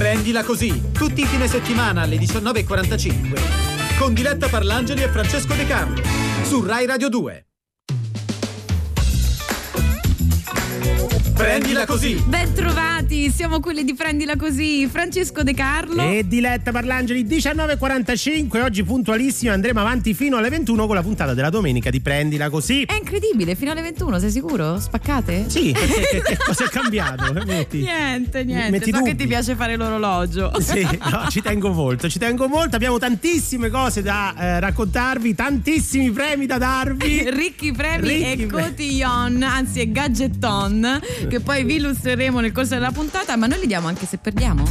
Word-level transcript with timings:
Prendila 0.00 0.42
così, 0.44 0.92
tutti 0.92 1.20
i 1.20 1.26
fine 1.26 1.46
settimana 1.46 2.00
alle 2.00 2.16
19.45 2.16 3.98
con 3.98 4.14
Diletta 4.14 4.48
Parlangeli 4.48 5.02
e 5.02 5.08
Francesco 5.08 5.52
De 5.52 5.66
Carlo 5.66 6.00
su 6.42 6.64
Rai 6.64 6.86
Radio 6.86 7.10
2. 7.10 7.44
Prendila 11.40 11.86
così! 11.86 12.22
Ben 12.26 12.52
trovati, 12.52 13.30
siamo 13.30 13.60
quelli 13.60 13.82
di 13.82 13.94
Prendila 13.94 14.36
così, 14.36 14.86
Francesco 14.86 15.42
De 15.42 15.54
Carlo 15.54 16.02
e 16.02 16.26
Diletta 16.26 16.70
Parlangeli 16.70 17.24
19.45, 17.24 18.62
oggi 18.62 18.84
puntualissimo 18.84 19.50
andremo 19.50 19.80
avanti 19.80 20.12
fino 20.12 20.36
alle 20.36 20.50
21 20.50 20.84
con 20.84 20.94
la 20.94 21.00
puntata 21.00 21.32
della 21.32 21.48
domenica 21.48 21.88
di 21.88 22.02
Prendila 22.02 22.50
così. 22.50 22.82
È 22.82 22.92
incredibile, 22.92 23.54
fino 23.54 23.70
alle 23.70 23.80
21, 23.80 24.18
sei 24.18 24.30
sicuro? 24.30 24.78
Spaccate? 24.78 25.46
Sì, 25.48 25.72
perché 25.72 26.36
cosa 26.44 26.64
è 26.66 26.68
cambiato? 26.68 27.32
Metti, 27.32 27.78
niente, 27.78 28.44
niente, 28.44 28.70
metti 28.70 28.90
so 28.90 28.98
dubbi. 28.98 29.10
che 29.10 29.16
ti 29.16 29.26
piace 29.26 29.54
fare 29.54 29.76
l'orologio. 29.76 30.52
Sì, 30.60 30.82
no, 30.82 31.26
ci 31.30 31.40
tengo 31.40 31.72
molto, 31.72 32.08
ci 32.08 32.18
tengo 32.18 32.48
molto, 32.48 32.76
abbiamo 32.76 32.98
tantissime 32.98 33.70
cose 33.70 34.02
da 34.02 34.34
eh, 34.38 34.60
raccontarvi, 34.60 35.34
tantissimi 35.34 36.10
premi 36.10 36.44
da 36.44 36.58
darvi. 36.58 37.30
Ricchi 37.30 37.72
premi 37.72 38.08
Ricchi 38.08 38.42
e 38.42 38.46
pre- 38.46 38.62
cotillon, 38.62 39.42
anzi 39.42 39.80
è 39.80 39.88
gadgeton 39.88 41.28
che 41.30 41.40
poi 41.40 41.62
vi 41.62 41.76
illustreremo 41.76 42.40
nel 42.40 42.50
corso 42.50 42.74
della 42.74 42.90
puntata, 42.90 43.36
ma 43.36 43.46
noi 43.46 43.60
li 43.60 43.68
diamo 43.68 43.86
anche 43.86 44.04
se 44.04 44.18
perdiamo? 44.18 44.64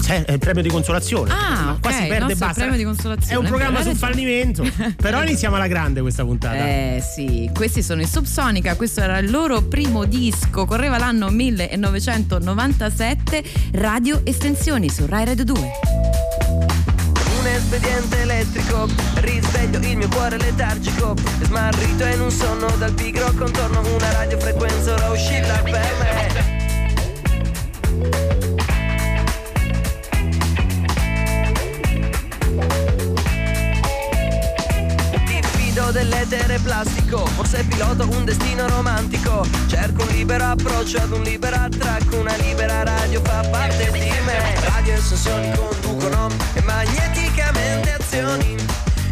C'è 0.00 0.24
è 0.24 0.32
il 0.32 0.38
premio 0.38 0.62
di 0.62 0.70
consolazione. 0.70 1.30
Ah, 1.30 1.76
qua 1.78 1.90
okay, 1.90 2.04
si 2.04 2.08
perde 2.08 2.34
basta. 2.34 2.54
premio 2.54 2.78
di 2.78 2.84
consolazione. 2.84 3.34
È 3.34 3.36
un 3.36 3.44
programma 3.44 3.82
sul 3.82 3.94
fallimento. 3.94 4.66
Però 4.96 5.22
iniziamo 5.22 5.56
alla 5.56 5.66
grande 5.66 6.00
questa 6.00 6.24
puntata. 6.24 6.56
Eh 6.56 7.02
sì, 7.02 7.50
questi 7.52 7.82
sono 7.82 8.00
i 8.00 8.06
Subsonica, 8.06 8.74
questo 8.76 9.02
era 9.02 9.18
il 9.18 9.30
loro 9.30 9.60
primo 9.60 10.06
disco, 10.06 10.64
correva 10.64 10.96
l'anno 10.96 11.28
1997, 11.28 13.44
Radio 13.72 14.22
Estensioni 14.24 14.88
su 14.88 15.04
Rai 15.04 15.26
Radio 15.26 15.44
2 15.44 16.41
un 17.42 17.48
espediente 17.48 18.20
elettrico. 18.20 18.86
Risveglio 19.16 19.78
il 19.78 19.96
mio 19.96 20.08
cuore 20.08 20.38
letargico. 20.38 21.14
Smarrito 21.42 22.06
in 22.06 22.20
un 22.20 22.30
sonno 22.30 22.68
dal 22.78 22.92
pigro. 22.92 23.32
Contorno 23.32 23.80
Una 23.80 24.12
radiofrequenza 24.12 24.94
ora 24.94 25.10
oscilla 25.10 25.60
per 25.62 25.94
me 25.98 26.10
dell'etere 35.92 36.58
plastico. 36.58 37.24
Forse 37.26 37.64
piloto 37.64 38.08
un 38.10 38.24
destino 38.24 38.66
romantico. 38.66 39.46
Cerco 39.68 40.02
un 40.02 40.08
libero 40.08 40.44
approccio 40.44 40.98
ad 40.98 41.12
un 41.12 41.22
libero 41.22 41.56
attracco. 41.56 42.16
Una 42.16 42.34
libera 42.36 42.82
radio 42.82 43.20
fa 43.22 43.46
parte 43.50 43.90
di 43.92 44.00
me. 44.00 44.58
Radio 44.64 44.94
e 44.94 44.96
sensazioni 44.96 45.52
conducono 45.54 46.28
e 46.54 46.62
magneticamente 46.62 47.92
azioni. 47.92 48.56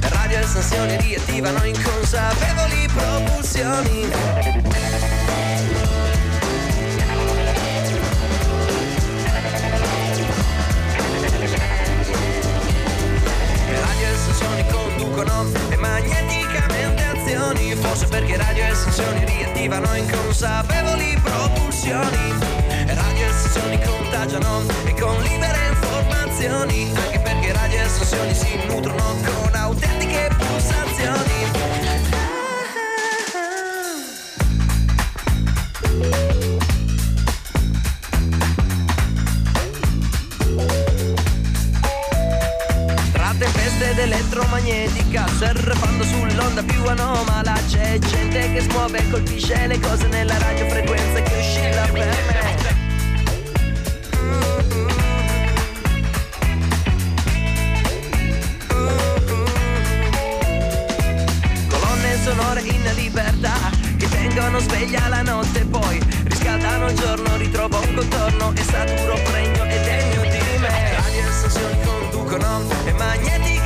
Radio 0.01 0.39
e 0.39 0.43
sensazioni 0.43 0.97
riattivano 0.97 1.65
inconsapevoli 1.65 2.89
propulsioni 2.95 4.90
sensazioni 14.41 14.65
conducono 14.71 15.47
e 15.69 15.77
magneticamente 15.77 17.05
azioni. 17.05 17.75
Forse 17.75 18.07
perché 18.07 18.37
radio 18.37 18.65
e 18.65 18.75
sensazioni 18.75 19.25
riattivano 19.25 19.95
inconsapevoli 19.95 21.19
propulsioni. 21.23 22.35
Radio 22.87 23.27
e 23.27 23.31
sensazioni 23.31 23.79
contagiano 23.83 24.63
e 24.85 24.95
con 24.95 25.21
libere 25.23 25.69
informazioni. 25.69 26.91
Anche 26.95 27.21
perché 27.21 27.53
radio 27.53 27.81
e 27.81 27.89
sensazioni 27.89 28.35
si 28.35 28.57
nutrono 28.67 29.17
con 29.25 29.55
autentiche 29.55 30.31
pulsazioni. 30.37 31.41
tempesta 31.61 32.31
ed 36.01 36.40
elettromagnetica 44.81 45.27
Surfando 45.27 46.05
sull'onda 46.05 46.63
più 46.63 46.85
anomala. 46.87 47.55
C'è 47.69 47.99
gente 47.99 48.53
che 48.53 48.61
smuove 48.61 48.99
e 48.99 49.11
colpisce 49.11 49.67
le 49.67 49.79
cose 49.79 50.07
nella 50.09 50.39
radiofrequenza 50.39 51.23
che 51.23 51.37
oscilla 51.37 51.83
per 51.93 52.17
me. 52.27 52.49
Colonne 61.69 62.19
sonore 62.23 62.61
in 62.63 62.93
libertà 62.95 63.71
Che 63.97 64.09
tengono 64.09 64.59
sveglia 64.61 65.09
la 65.09 65.23
notte 65.23 65.65
poi 65.65 66.01
Riscaldano 66.25 66.89
il 66.89 66.97
giorno, 66.97 67.37
ritrovo 67.37 67.81
un 67.81 67.95
contorno 67.95 68.53
E 68.55 68.63
saturo 68.63 69.19
pregno 69.25 69.65
e 69.65 69.81
degno 69.81 70.23
di 70.23 70.59
me. 70.59 70.93
Radio 70.95 71.71
e 71.71 71.85
conducono 71.85 72.63
E 72.85 72.93
magneticamente 72.93 73.60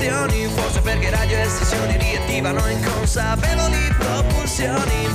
azioni 0.00 0.46
Forse 0.46 0.80
perché 0.80 1.10
radio 1.10 1.36
e 1.38 1.48
sessioni 1.48 1.96
riattivano 1.98 2.66
inconsapevoli 2.68 3.94
propulsioni 3.98 5.08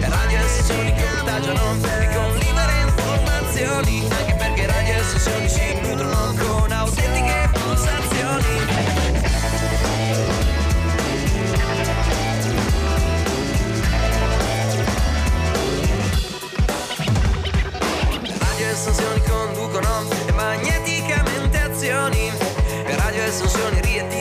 radio 0.00 0.38
e 0.38 0.48
sessioni 0.48 0.94
contagiano 0.94 1.76
E 2.00 2.08
con 2.14 2.32
libere 2.38 2.72
informazioni 2.86 4.08
Anche 4.08 4.34
perché 4.34 4.66
radio 4.66 4.94
e 4.94 5.02
sessioni 5.02 5.48
si 5.48 5.80
nutrono 5.82 6.34
con 6.38 6.72
autentiche 6.72 7.50
pulsazioni 7.52 8.79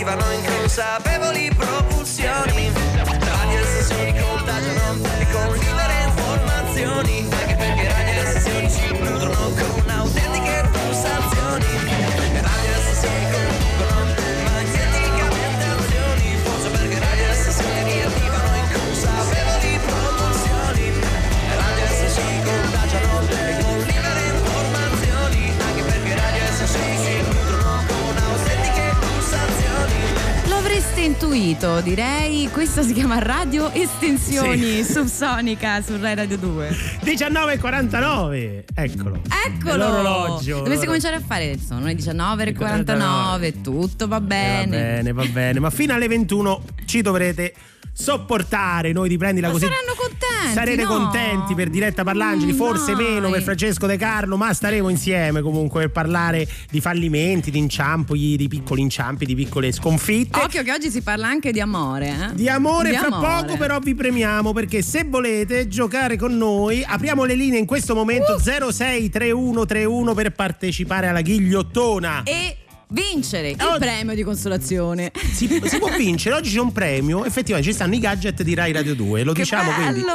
sensazioni 0.10 0.30
riattivano 0.30 0.34
inconsapevoli 0.34 0.70
propulsioni 0.70 1.09
L'avreste 31.00 31.26
intuito, 31.26 31.80
direi. 31.80 32.50
Questa 32.52 32.82
si 32.84 32.92
chiama 32.92 33.20
Radio 33.20 33.72
Estensioni 33.72 34.84
Sì. 34.84 34.92
Subsonica 34.92 35.82
su 35.82 35.98
Rai 35.98 36.14
Radio 36.14 36.38
2. 36.38 36.70
19.49, 37.04 38.64
eccolo. 38.76 39.22
Eccolo! 39.48 39.78
L'orologio. 39.78 40.58
Dovresti 40.58 40.86
cominciare 40.86 41.16
a 41.16 41.22
fare 41.26 41.58
sono 41.58 41.86
le 41.86 41.94
19.49, 41.94 43.62
tutto 43.62 44.08
va 44.10 44.18
Eh, 44.18 44.22
bene. 44.22 44.66
va 44.66 44.78
bene, 44.78 45.14
va 45.14 45.26
bene, 45.26 45.60
ma 45.62 45.70
fino 45.70 45.94
alle 45.94 46.10
21 46.10 46.64
ci 46.86 47.02
dovrete 47.02 47.54
sopportare 47.94 48.92
noi 48.92 49.08
di 49.10 49.18
prendila 49.18 49.48
Ma 49.48 49.54
così. 49.54 49.66
saranno 49.66 49.94
contenti, 50.40 50.54
Sarete 50.54 50.84
no? 50.84 50.88
contenti 50.90 51.56
per 51.56 51.70
Diretta 51.70 52.04
Parlangeli, 52.04 52.54
Mm, 52.54 52.56
forse 52.56 52.94
dai. 52.94 53.04
meno 53.04 53.30
per 53.30 53.42
Francesco 53.44 53.86
De 53.88 53.98
Carlo, 53.98 54.38
ma 54.38 54.54
staremo 54.54 54.90
insieme 54.90 55.42
comunque 55.42 55.82
per 55.82 55.92
parlare 55.92 56.48
di 56.70 56.82
fallimenti, 56.82 57.52
di 57.52 57.60
inciampi, 57.60 58.36
di 58.38 58.48
piccoli 58.48 58.82
inciampi, 58.82 59.26
di 59.26 59.36
piccole 59.36 59.72
sconfitte. 59.72 60.40
Occhio 60.40 60.64
che 60.64 60.72
oggi 60.72 60.90
si 60.90 61.02
parla 61.02 61.28
anche 61.28 61.52
di 61.52 61.60
amore, 61.60 62.08
eh? 62.10 62.34
Di 62.36 62.48
amore 62.50 62.90
Di 62.92 62.96
fra 62.98 63.08
amore. 63.08 63.44
poco 63.44 63.58
però 63.58 63.80
vi 63.80 63.96
premiamo 63.96 64.54
perché 64.54 64.82
se 64.82 65.04
volete 65.08 65.68
giocare 65.68 66.18
con 66.18 66.36
noi 66.38 66.84
apriamo 66.86 67.24
le 67.26 67.36
linee 67.36 67.60
in 67.60 67.66
questo 67.66 67.94
momento 67.96 68.34
Uh. 68.36 68.40
063131 68.40 70.14
per 70.14 70.32
partecipare 70.32 71.08
alla 71.08 71.22
ghigliottona. 71.22 72.24
E 72.24 72.58
vincere 72.92 73.50
il 73.52 73.58
Oh. 73.62 73.78
premio 73.78 74.16
di 74.16 74.24
consolazione. 74.24 75.12
Si, 75.32 75.48
si 75.64 75.78
può 75.78 75.90
vincere, 75.96 76.36
oggi 76.36 76.52
c'è 76.52 76.60
un 76.60 76.72
premio, 76.72 77.24
effettivamente 77.26 77.70
ci 77.72 77.76
stanno 77.76 77.94
i 77.96 78.00
gadget 78.00 78.42
di 78.42 78.54
Rai 78.56 78.72
Radio 78.72 78.96
2, 78.96 79.24
lo 79.24 79.34
Che 79.34 79.42
diciamo 79.44 79.70
bello, 79.70 79.82
quindi. 79.84 80.00
li 80.00 80.06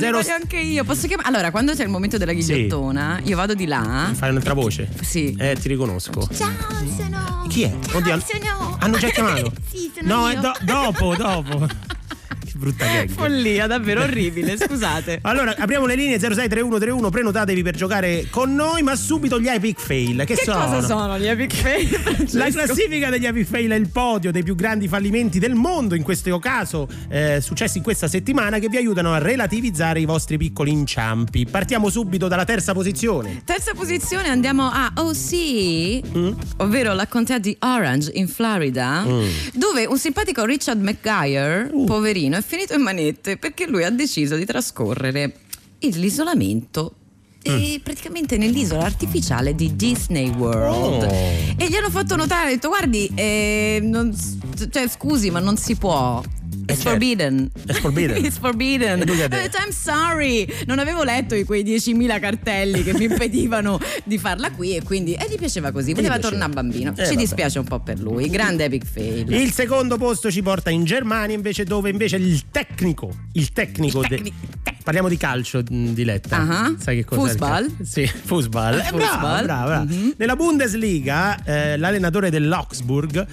Zero- 0.00 0.18
voglio 0.18 0.32
anche 0.32 0.58
io. 0.58 0.84
Posso 0.84 1.06
chiamare? 1.06 1.28
Allora, 1.28 1.50
quando 1.50 1.72
c'è 1.74 1.84
il 1.84 1.90
momento 1.90 2.18
della 2.18 2.32
ghigliottona, 2.32 3.20
io 3.24 3.36
vado 3.36 3.54
di 3.54 3.66
là. 3.66 4.10
Fai 4.14 4.30
un'altra 4.30 4.54
voce? 4.54 4.88
Sì. 5.02 5.34
Eh, 5.38 5.56
ti 5.60 5.68
riconosco. 5.68 6.28
Ciao, 6.34 6.50
sono. 6.96 7.46
Chi 7.48 7.62
è? 7.62 7.72
Ciao, 7.86 7.98
Oddio, 7.98 8.20
sono. 8.20 8.76
hanno 8.80 8.98
già 8.98 9.08
chiamato? 9.10 9.52
sì, 9.70 9.90
sono 9.94 10.22
No, 10.22 10.28
io. 10.30 10.36
è 10.38 10.40
do- 10.40 10.56
dopo, 10.62 11.14
dopo. 11.14 11.68
Brutta 12.64 12.86
gag. 12.86 13.10
Follia, 13.10 13.66
davvero 13.66 14.02
orribile, 14.02 14.56
scusate. 14.56 15.18
Allora, 15.26 15.54
apriamo 15.56 15.84
le 15.86 15.94
linee 15.96 16.18
063131, 16.18 17.10
prenotatevi 17.10 17.62
per 17.62 17.74
giocare 17.76 18.26
con 18.30 18.54
noi, 18.54 18.82
ma 18.82 18.94
subito 18.96 19.38
gli 19.38 19.48
epic 19.48 19.78
fail. 19.80 20.24
Che, 20.24 20.34
Che 20.34 20.42
sono? 20.44 20.64
cosa 20.64 20.82
sono 20.82 21.18
gli 21.18 21.26
epic 21.26 21.54
fail? 21.54 21.90
La 21.92 22.00
Francesco? 22.00 22.50
classifica 22.50 23.10
degli 23.10 23.26
epic 23.26 23.46
fail 23.46 23.70
è 23.70 23.74
il 23.74 23.88
podio 23.90 24.30
dei 24.32 24.42
più 24.42 24.54
grandi 24.54 24.88
fallimenti 24.88 25.38
del 25.38 25.54
mondo, 25.54 25.94
in 25.94 26.02
questo 26.02 26.38
caso 26.38 26.88
eh, 27.10 27.40
successi 27.42 27.76
in 27.78 27.82
questa 27.84 28.08
settimana, 28.08 28.58
che 28.58 28.68
vi 28.68 28.76
aiutano 28.78 29.12
a 29.12 29.18
relativizzare 29.18 30.00
i 30.00 30.04
vostri 30.06 30.38
piccoli 30.38 30.70
inciampi. 30.70 31.44
Partiamo 31.46 31.90
subito 31.90 32.28
dalla 32.28 32.44
terza 32.44 32.72
posizione. 32.72 33.42
Terza 33.44 33.72
posizione 33.74 34.28
andiamo 34.28 34.70
a 34.72 34.92
OC, 34.96 35.32
Mm? 36.16 36.32
ovvero 36.58 36.94
la 36.94 37.06
contea 37.06 37.38
di 37.38 37.56
Orange 37.60 38.10
in 38.14 38.28
Florida, 38.28 39.02
Mm. 39.04 39.26
dove 39.54 39.84
un 39.86 39.98
simpatico 39.98 40.44
Richard 40.44 40.80
McGuire, 40.80 41.68
Uh. 41.72 41.84
poverino, 41.84 42.36
è 42.36 42.42
finito 42.42 42.52
in 42.74 42.80
manette 42.82 43.36
perché 43.36 43.66
lui 43.66 43.84
ha 43.84 43.90
deciso 43.90 44.36
di 44.36 44.44
trascorrere 44.44 45.36
l'isolamento. 45.80 46.94
Mm. 47.48 47.56
E 47.56 47.80
praticamente 47.82 48.38
nell'isola 48.38 48.84
artificiale 48.84 49.54
di 49.54 49.76
Disney 49.76 50.30
World 50.30 51.02
Oh. 51.02 51.54
e 51.58 51.68
gli 51.68 51.74
hanno 51.74 51.90
fatto 51.90 52.16
notare, 52.16 52.46
ha 52.46 52.50
detto 52.54 52.68
guardi 52.68 53.10
eh, 53.14 53.80
non 53.82 54.16
cioè, 54.70 54.88
scusi 54.88 55.28
ma 55.30 55.40
non 55.40 55.58
si 55.58 55.76
può 55.76 56.22
It's 56.66 56.82
certo. 56.82 56.90
forbidden. 56.90 57.50
It's 57.66 57.78
forbidden. 57.78 58.16
It's 58.24 58.38
forbidden. 58.38 59.00
E 59.00 59.04
lui 59.06 59.20
ha 59.20 59.24
Ha 59.24 59.28
detto- 59.28 59.42
detto, 59.42 59.56
I'm 59.64 59.70
sorry. 59.72 60.46
Non 60.66 60.78
avevo 60.78 61.02
letto 61.02 61.34
di 61.34 61.44
quei 61.44 61.62
10.000 61.64 62.20
cartelli 62.20 62.82
che 62.82 62.92
mi 62.94 63.04
impedivano 63.10 63.78
di 64.04 64.18
farla 64.18 64.50
qui 64.50 64.74
e 64.76 64.82
quindi 64.82 65.14
e 65.14 65.26
gli 65.30 65.36
piaceva 65.36 65.70
così. 65.72 65.92
Voleva 65.94 66.18
tornare 66.18 66.52
bambino. 66.52 66.90
Eh, 66.92 66.94
Ci 66.96 67.02
vabbè. 67.02 67.16
dispiace 67.16 67.58
un 67.58 67.64
po' 67.66 67.80
per 67.80 67.98
lui. 68.00 68.28
Grande 68.28 68.64
epic 68.64 68.84
fail. 68.84 69.32
Il 69.32 69.52
secondo 69.52 69.96
posto 69.96 70.30
ci 70.30 70.42
porta 70.42 70.70
in 70.70 70.84
Germania, 70.84 71.34
invece, 71.34 71.64
dove 71.64 71.90
invece 71.90 72.16
il 72.16 72.44
tecnico, 72.50 73.10
il 73.32 73.52
tecnico, 73.52 74.00
Il 74.02 74.08
de- 74.08 74.16
tecnico. 74.16 74.36
parliamo 74.82 75.08
di 75.08 75.16
calcio, 75.16 75.62
mh, 75.68 75.88
Diletta. 75.92 76.36
Ah. 76.36 76.74
Sai 76.78 76.96
che 76.96 77.04
cosa? 77.04 77.20
Fußball? 77.28 77.76
Sì, 77.82 78.06
Fußball. 78.06 78.74
Eh, 78.78 78.90
brava, 78.90 78.98
Fußball. 79.06 79.44
brava. 79.44 79.84
Mhm. 79.84 80.14
Nella 80.16 80.36
Bundesliga, 80.36 81.42
eh, 81.44 81.76
l'allenatore 81.76 82.30
dell'Augsburg. 82.30 83.26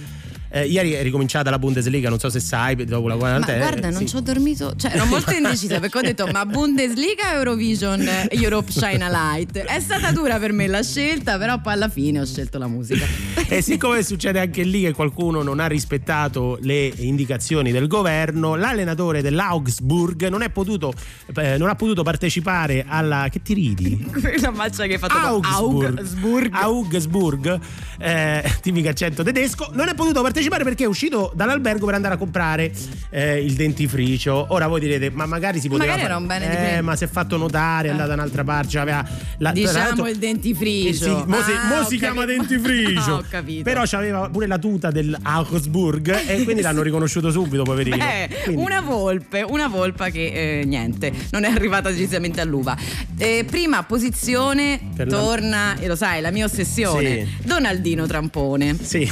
Eh, 0.52 0.66
ieri 0.66 0.92
è 0.92 1.02
ricominciata 1.02 1.48
la 1.48 1.58
Bundesliga, 1.58 2.10
non 2.10 2.18
so 2.18 2.28
se 2.28 2.38
sai, 2.38 2.76
dopo 2.84 3.08
la 3.08 3.14
Ma 3.14 3.20
quarantena. 3.20 3.58
guarda, 3.58 3.88
non 3.88 4.00
sì. 4.00 4.08
ci 4.08 4.16
ho 4.16 4.20
dormito, 4.20 4.74
cioè 4.76 4.92
ero 4.94 5.06
molto 5.06 5.30
indecisa 5.32 5.80
perché 5.80 5.98
ho 5.98 6.02
detto 6.02 6.26
ma 6.26 6.44
Bundesliga 6.44 7.32
Eurovision 7.32 8.06
Europe 8.28 8.70
China 8.70 9.08
Light? 9.08 9.56
È 9.56 9.80
stata 9.80 10.12
dura 10.12 10.38
per 10.38 10.52
me 10.52 10.66
la 10.66 10.82
scelta, 10.82 11.38
però 11.38 11.58
poi 11.58 11.72
alla 11.72 11.88
fine 11.88 12.20
ho 12.20 12.26
scelto 12.26 12.58
la 12.58 12.66
musica. 12.66 13.06
E 13.48 13.62
siccome 13.62 14.02
succede 14.02 14.40
anche 14.40 14.62
lì 14.62 14.82
che 14.82 14.92
qualcuno 14.92 15.42
non 15.42 15.58
ha 15.58 15.66
rispettato 15.66 16.58
le 16.60 16.92
indicazioni 16.96 17.72
del 17.72 17.86
governo, 17.86 18.54
l'allenatore 18.54 19.22
dell'Augsburg 19.22 20.28
non, 20.28 20.42
è 20.42 20.50
potuto, 20.50 20.92
eh, 21.34 21.56
non 21.56 21.70
ha 21.70 21.74
potuto 21.74 22.02
partecipare 22.02 22.84
alla. 22.86 23.28
Che 23.30 23.40
ti 23.40 23.54
ridi? 23.54 24.06
la 24.40 24.50
maccia 24.50 24.84
che 24.84 24.94
hai 24.94 24.98
fatto 24.98 25.16
Augsburg, 25.16 25.98
Augsburg. 25.98 26.50
Augsburg, 26.52 27.60
eh, 27.98 28.54
tipico 28.60 28.88
accento 28.90 29.22
tedesco, 29.22 29.70
non 29.72 29.88
è 29.88 29.94
potuto 29.94 30.20
partecipare 30.20 30.40
perché 30.48 30.84
è 30.84 30.86
uscito 30.86 31.32
dall'albergo 31.34 31.86
per 31.86 31.94
andare 31.94 32.14
a 32.14 32.16
comprare 32.16 32.72
eh, 33.10 33.42
il 33.44 33.54
dentifricio. 33.54 34.46
Ora 34.50 34.66
voi 34.66 34.80
direte, 34.80 35.10
ma 35.10 35.26
magari 35.26 35.60
si 35.60 35.68
poteva. 35.68 35.86
Magari 35.90 36.04
era 36.06 36.16
un 36.16 36.26
bene 36.26 36.46
di 36.46 36.52
eh, 36.52 36.56
prendere. 36.56 36.80
ma 36.82 36.96
si 36.96 37.04
è 37.04 37.08
fatto 37.08 37.36
notare, 37.36 37.88
è 37.88 37.90
andato 37.90 38.08
da 38.08 38.14
un'altra 38.14 38.44
parte. 38.44 38.68
cioè 38.68 38.82
aveva 38.82 39.06
la- 39.38 39.52
Diciamo 39.52 40.08
il 40.08 40.16
dentifricio. 40.18 41.04
Eh 41.04 41.08
sì, 41.08 41.24
mo 41.26 41.40
si, 41.42 41.50
Ah, 41.52 41.66
mo 41.68 41.76
ho 41.80 41.84
si 41.84 41.98
chiama 41.98 42.24
dentifricio. 42.24 43.00
Ah, 43.12 43.14
ho 43.18 43.24
capito. 43.28 43.62
Però 43.62 43.82
c'aveva 43.84 44.28
pure 44.30 44.46
la 44.46 44.58
tuta 44.58 44.90
dell'Augsburg 44.90 46.22
e 46.26 46.42
quindi 46.44 46.62
l'hanno 46.62 46.82
riconosciuto 46.82 47.30
subito, 47.30 47.62
poverino. 47.62 47.96
Beh, 47.96 48.28
Quindi- 48.44 48.62
una 48.62 48.80
volpe, 48.80 49.42
una 49.46 49.68
volpa 49.68 50.08
che 50.10 50.60
eh, 50.60 50.64
niente, 50.64 51.12
non 51.30 51.44
è 51.44 51.50
arrivata 51.50 51.90
decisamente 51.90 52.40
all'uva. 52.40 52.76
Eh, 53.18 53.44
prima 53.48 53.82
posizione 53.82 54.80
Per 54.94 55.08
la- 55.08 55.16
torna, 55.18 55.76
e 55.78 55.86
lo 55.86 55.96
sai, 55.96 56.20
la 56.20 56.30
mia 56.30 56.44
ossessione, 56.44 57.24
Sì. 57.24 57.46
Donaldino 57.46 58.06
Trampone, 58.06 58.76
Sì. 58.80 59.08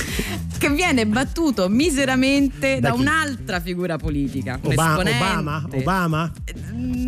che 0.59 0.71
viene 0.71 1.07
battuto 1.25 1.69
miseramente 1.69 2.79
Da 2.81 2.89
da, 2.91 2.95
un'altra 2.95 3.61
figura 3.61 3.97
politica. 3.97 4.59
un 4.63 4.73
Oba- 4.73 4.89
esponente. 4.91 5.23
Obama? 5.25 5.69
Obama? 5.73 6.33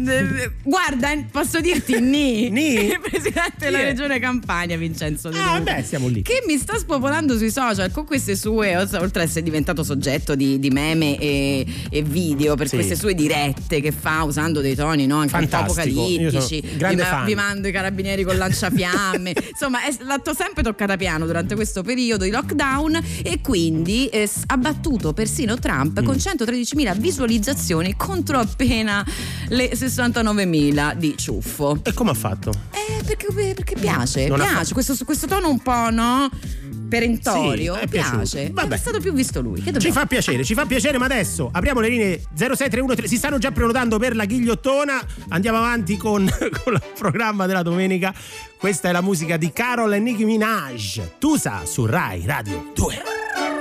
Eh, 0.06 0.50
Guarda, 0.62 1.12
eh, 1.12 1.26
posso 1.30 1.60
dirti 1.60 1.98
ni. 2.00 2.50
Ni? 2.50 2.86
Il 2.86 3.00
presidente 3.00 3.52
della 3.58 3.82
regione 3.82 4.18
Campania, 4.18 4.76
Vincenzo 4.76 5.28
De 5.30 5.38
Ah, 5.38 5.60
beh, 5.60 5.82
siamo 5.82 6.08
lì. 6.08 6.22
Che 6.22 6.42
mi 6.46 6.56
sta 6.58 6.76
spopolando 6.76 7.36
sui 7.36 7.50
social 7.50 7.90
con 7.90 8.04
queste 8.04 8.36
sue, 8.36 8.76
oltre 8.76 9.20
a 9.20 9.24
essere 9.24 9.42
diventato 9.42 9.82
soggetto 9.82 10.34
di, 10.34 10.58
di 10.58 10.70
meme 10.70 11.18
e, 11.18 11.64
e 11.90 12.02
video 12.02 12.54
per 12.54 12.68
Sì. 12.68 12.76
queste 12.76 12.96
sue 12.96 13.14
dirette 13.14 13.80
che 13.80 13.92
fa 13.92 14.22
usando 14.24 14.60
dei 14.60 14.74
toni 14.74 15.06
no, 15.06 15.18
anche 15.18 15.34
un 15.34 15.42
po' 15.42 15.56
Fantastico. 15.56 16.00
Apocalittici. 16.02 16.62
vi, 17.26 17.34
mando 17.34 17.68
i 17.68 17.72
carabinieri 17.72 18.24
con 18.24 18.36
lanciafiamme. 18.36 19.32
Insomma, 19.50 19.84
è, 19.84 19.94
l'ha 20.00 20.20
sempre 20.34 20.62
toccata 20.62 20.96
piano 20.96 21.26
durante 21.26 21.54
questo 21.54 21.82
periodo 21.82 22.24
di 22.24 22.30
lockdown 22.30 23.00
e 23.22 23.40
quindi 23.40 24.01
eh, 24.08 24.26
s- 24.26 24.42
ha 24.46 24.56
battuto 24.56 25.12
persino 25.12 25.58
Trump 25.58 26.00
Mm. 26.00 26.04
con 26.04 26.16
113.000 26.16 26.94
visualizzazioni 26.94 27.94
contro 27.96 28.38
appena 28.38 29.04
le 29.48 29.70
69.000 29.74 30.94
di 30.96 31.14
ciuffo. 31.16 31.78
E 31.82 31.92
come 31.94 32.10
ha 32.10 32.14
fatto? 32.14 32.50
Eh, 32.72 33.02
perché, 33.04 33.26
perché 33.32 33.74
piace, 33.78 34.28
Non 34.28 34.38
piace. 34.38 34.72
Questo, 34.72 34.96
questo 35.04 35.26
tono 35.26 35.48
un 35.48 35.60
po', 35.60 35.90
no? 35.90 36.28
Perentorio. 36.88 37.78
Sì, 37.80 37.88
piace. 37.88 38.50
Vabbè. 38.52 38.74
È 38.74 38.78
stato 38.78 39.00
più 39.00 39.12
visto 39.14 39.40
lui. 39.40 39.62
Che 39.62 39.78
Ci 39.78 39.90
fa 39.92 40.04
piacere, 40.04 40.44
ci 40.44 40.52
fa 40.52 40.66
piacere, 40.66 40.98
ma 40.98 41.06
adesso 41.06 41.48
apriamo 41.50 41.80
le 41.80 41.88
linee 41.88 42.22
06313. 42.34 43.08
Si 43.08 43.16
stanno 43.16 43.38
già 43.38 43.50
prenotando 43.50 43.98
per 43.98 44.14
la 44.14 44.26
ghigliottona. 44.26 45.02
Andiamo 45.28 45.56
avanti 45.58 45.96
con, 45.96 46.28
con 46.62 46.74
il 46.74 46.82
programma 46.98 47.46
della 47.46 47.62
domenica. 47.62 48.12
Questa 48.58 48.90
è 48.90 48.92
la 48.92 49.00
musica 49.00 49.38
di 49.38 49.50
Carol 49.52 49.94
e 49.94 49.98
Nicki 50.00 50.24
Minaj. 50.26 51.00
Tusa 51.18 51.62
su 51.64 51.86
Rai 51.86 52.24
Radio 52.26 52.70
2. 52.74 53.51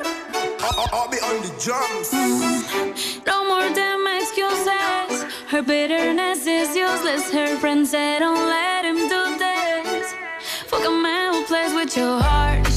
I'll 0.64 1.10
be 1.10 1.18
on 1.20 1.42
the 1.42 1.54
drums. 1.60 2.14
No 3.26 3.48
more 3.48 3.74
damn 3.74 4.06
excuses. 4.08 5.24
Her 5.48 5.62
bitterness 5.62 6.46
is 6.46 6.76
useless. 6.76 7.32
Her 7.32 7.58
friends 7.58 7.92
say 7.92 8.20
don't 8.20 8.36
let 8.36 8.86
him 8.86 8.98
do 9.10 9.38
this. 9.38 10.14
Fuck 10.68 10.86
a 10.88 10.92
man 10.92 11.34
who 11.34 11.44
plays 11.46 11.74
with 11.74 11.98
your 11.98 12.20
heart. 12.22 12.71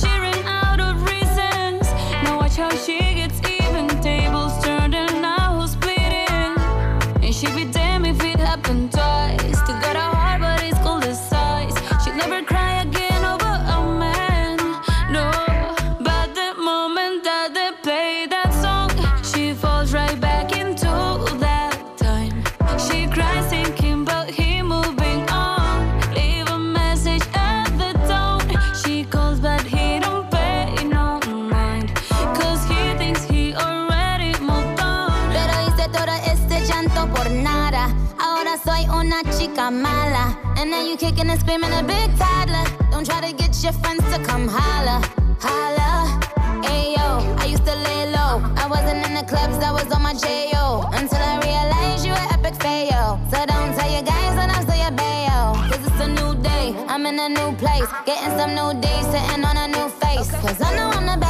Chica 39.64 39.70
mala. 39.70 40.36
And 40.56 40.70
now 40.70 40.82
you 40.82 40.96
kicking 40.96 41.30
and 41.30 41.40
screaming 41.40 41.72
a 41.72 41.82
big 41.82 42.16
toddler. 42.18 42.64
Don't 42.90 43.06
try 43.06 43.20
to 43.20 43.32
get 43.32 43.62
your 43.62 43.72
friends 43.72 44.02
to 44.12 44.22
come 44.22 44.48
holla. 44.48 45.00
Holla. 45.40 46.20
Ayo, 46.64 47.38
I 47.38 47.46
used 47.46 47.64
to 47.64 47.74
lay 47.74 48.10
low. 48.10 48.42
I 48.56 48.66
wasn't 48.68 49.06
in 49.06 49.14
the 49.14 49.24
clubs, 49.24 49.58
I 49.64 49.72
was 49.72 49.90
on 49.92 50.02
my 50.02 50.14
J.O. 50.14 50.90
Until 50.92 51.18
I 51.18 51.40
realized 51.48 52.04
you 52.04 52.12
were 52.12 52.28
epic 52.32 52.54
fail. 52.62 53.20
So 53.30 53.38
don't 53.46 53.74
tell 53.76 53.90
your 53.90 54.02
guys 54.02 54.36
and 54.42 54.50
I'll 54.52 54.66
say 54.66 54.80
your 54.82 54.92
bayo. 54.92 55.54
Cause 55.70 55.82
it's 55.88 56.00
a 56.00 56.08
new 56.08 56.34
day, 56.42 56.74
I'm 56.88 57.06
in 57.06 57.18
a 57.18 57.28
new 57.28 57.56
place. 57.56 57.88
Getting 58.06 58.36
some 58.38 58.52
new 58.54 58.80
days, 58.80 59.04
sitting 59.12 59.44
on 59.44 59.56
a 59.56 59.68
new 59.68 59.88
face. 60.02 60.30
Cause 60.42 60.60
I 60.60 60.76
know 60.76 60.88
I'm 60.96 61.06
the 61.06 61.23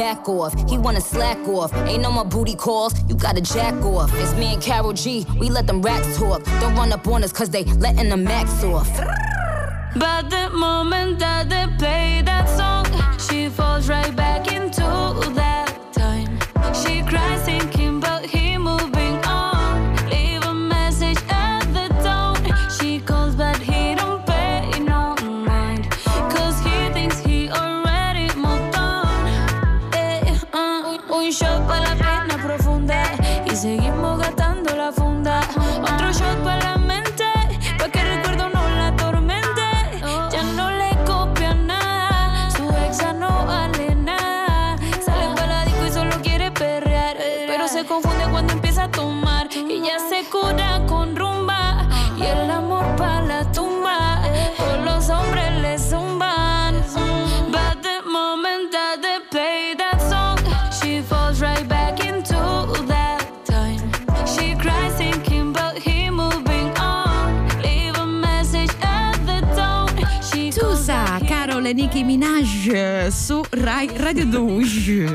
back 0.00 0.26
off. 0.30 0.54
He 0.70 0.78
wanna 0.78 1.00
slack 1.02 1.36
off. 1.46 1.70
Ain't 1.90 2.02
no 2.02 2.10
more 2.10 2.24
booty 2.24 2.54
calls. 2.54 2.92
You 3.06 3.14
gotta 3.14 3.42
jack 3.42 3.74
off. 3.84 4.10
It's 4.14 4.34
me 4.34 4.54
and 4.54 4.62
Carol 4.62 4.94
G. 4.94 5.26
We 5.38 5.50
let 5.50 5.66
them 5.66 5.82
rats 5.82 6.16
talk. 6.18 6.42
Don't 6.60 6.74
run 6.74 6.90
up 6.90 7.06
on 7.06 7.22
us 7.22 7.32
cause 7.32 7.50
they 7.50 7.64
letting 7.84 8.08
the 8.08 8.16
max 8.16 8.64
off. 8.64 8.88
But 9.94 10.30
the 10.30 10.48
moment 10.56 11.18
that 11.18 11.50
they 11.50 11.66
play 11.76 12.22
that 12.24 12.46
song, 12.58 12.86
she 13.18 13.50
falls 13.50 13.90
right 13.90 14.14
back 14.16 14.49
e 71.70 71.72
Nicki 71.72 72.02
Minaj 72.02 73.06
su 73.10 73.40
Rai 73.50 73.88
Radio 73.96 74.26
2. 74.26 74.64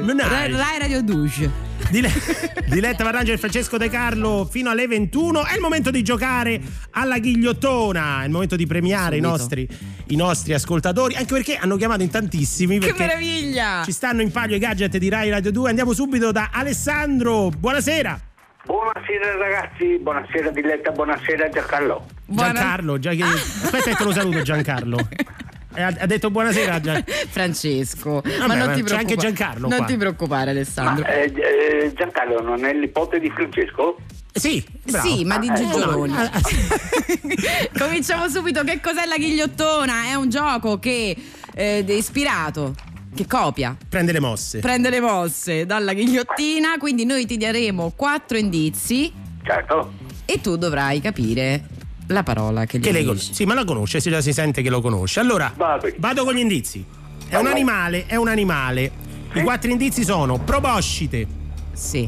Minaj. 0.04 0.30
Rai, 0.30 0.52
Rai 0.52 0.80
Radio 0.80 1.02
2. 1.04 1.52
Dile- 1.90 2.10
Diletta 2.70 3.04
Varrangio 3.04 3.34
e 3.34 3.38
Francesco 3.38 3.76
De 3.78 3.90
Carlo 3.90 4.48
fino 4.50 4.70
alle 4.70 4.88
21. 4.88 5.46
È 5.46 5.54
il 5.56 5.60
momento 5.60 5.92
di 5.92 6.02
giocare 6.02 6.62
alla 6.92 7.18
ghigliottona. 7.20 8.22
È 8.22 8.26
il 8.26 8.32
momento 8.32 8.56
di 8.56 8.66
premiare 8.66 9.18
i 9.18 9.20
nostri, 9.20 9.68
i 10.08 10.16
nostri 10.16 10.54
ascoltatori. 10.54 11.16
Anche 11.16 11.34
perché 11.34 11.58
hanno 11.58 11.76
chiamato 11.76 12.04
in 12.04 12.10
tantissimi. 12.10 12.80
Che 12.80 12.94
meraviglia! 12.98 13.82
Ci 13.84 13.92
stanno 13.92 14.22
in 14.22 14.32
palio 14.32 14.56
i 14.56 14.60
gadget 14.60 14.96
di 14.98 15.10
Rai 15.10 15.30
Radio 15.30 15.52
2. 15.52 15.68
Andiamo 15.70 15.92
subito 15.92 16.32
da 16.32 16.52
Alessandro. 16.54 17.50
Buonasera. 17.50 18.18
Buonasera 18.66 19.38
ragazzi, 19.38 20.00
buonasera 20.00 20.50
Diletta, 20.50 20.90
buonasera 20.92 21.50
Giancarlo. 21.50 22.06
Buona- 22.26 22.54
Giancarlo. 22.54 22.98
Gia- 22.98 23.12
Aspetta 23.12 23.90
che 23.92 23.96
te 23.96 24.04
lo 24.06 24.12
saluto 24.14 24.42
Giancarlo. 24.42 24.98
Eh, 25.76 25.82
Ha, 25.82 26.06
detto 26.06 26.30
buonasera. 26.32 26.80
Gian- 26.82 27.04
Francesco, 27.30 28.22
ma 28.24 28.48
Vabbè, 28.48 28.58
non 28.58 28.68
ma 28.68 28.74
ti 28.74 28.82
c'è 28.82 28.86
preoccupare. 28.86 28.96
anche 28.98 29.16
Giancarlo 29.16 29.68
Non 29.68 29.78
qua. 29.78 29.86
ti 29.88 29.98
preoccupare, 29.98 30.50
Alessandro. 30.52 31.04
Ma, 31.04 31.14
eh, 31.14 31.34
eh, 31.36 31.94
Giancarlo 31.96 32.42
non 32.42 32.64
è 32.66 32.74
l'ipote 32.74 33.20
di 33.20 33.30
Francesco? 33.30 33.98
Sì, 34.32 34.64
bravo. 34.84 35.08
Sì, 35.08 35.24
ma 35.24 35.38
di 35.38 35.48
Ah, 35.50 35.54
eh, 35.54 35.56
Gigioloni. 35.64 36.14
Ah, 36.16 36.30
ah. 36.32 36.42
Cominciamo 37.78 38.28
subito. 38.30 38.64
Che 38.64 38.80
cos'è 38.82 39.06
la 39.06 39.18
ghigliottona? 39.18 40.06
È 40.06 40.16
un 40.16 40.30
gioco 40.30 40.78
che 40.80 41.16
eh, 41.54 41.86
è 41.86 41.92
ispirato, 41.92 42.74
che 43.16 43.26
copia, 43.28 43.76
Prende 43.88 44.12
le 44.12 44.20
mosse. 44.20 44.60
prende 44.60 44.90
le 44.90 45.00
mosse 45.00 45.66
dalla 45.66 45.94
ghigliottina. 45.94 46.78
Quindi 46.78 47.06
noi 47.06 47.26
ti 47.26 47.38
daremo 47.38 47.94
quattro 47.96 48.38
indizi 48.38 49.12
Certo. 49.44 49.94
e 50.26 50.42
tu 50.42 50.58
dovrai 50.58 51.00
capire 51.00 51.64
la 52.08 52.24
parola 52.24 52.66
che 52.66 52.78
gli 52.78 52.82
Che 52.82 52.92
lei 52.92 53.02
dici. 53.02 53.08
conosce. 53.14 53.34
Sì, 53.34 53.46
ma 53.46 53.54
la 53.54 53.64
conosce, 53.66 54.00
si, 54.00 54.22
si 54.22 54.34
sente 54.34 54.62
che 54.62 54.70
lo 54.70 54.82
conosce. 54.82 55.20
Allora, 55.20 55.52
Va 55.56 55.78
bene. 55.78 55.96
vado 56.00 56.24
con 56.24 56.34
gli 56.34 56.40
indizi. 56.40 56.84
È 57.28 57.36
un 57.38 57.48
animale, 57.48 58.06
è 58.06 58.16
un 58.16 58.28
animale. 58.28 58.92
I 59.34 59.42
quattro 59.42 59.70
indizi 59.72 60.04
sono 60.04 60.38
proboscite, 60.40 61.28
Sì. 61.74 62.08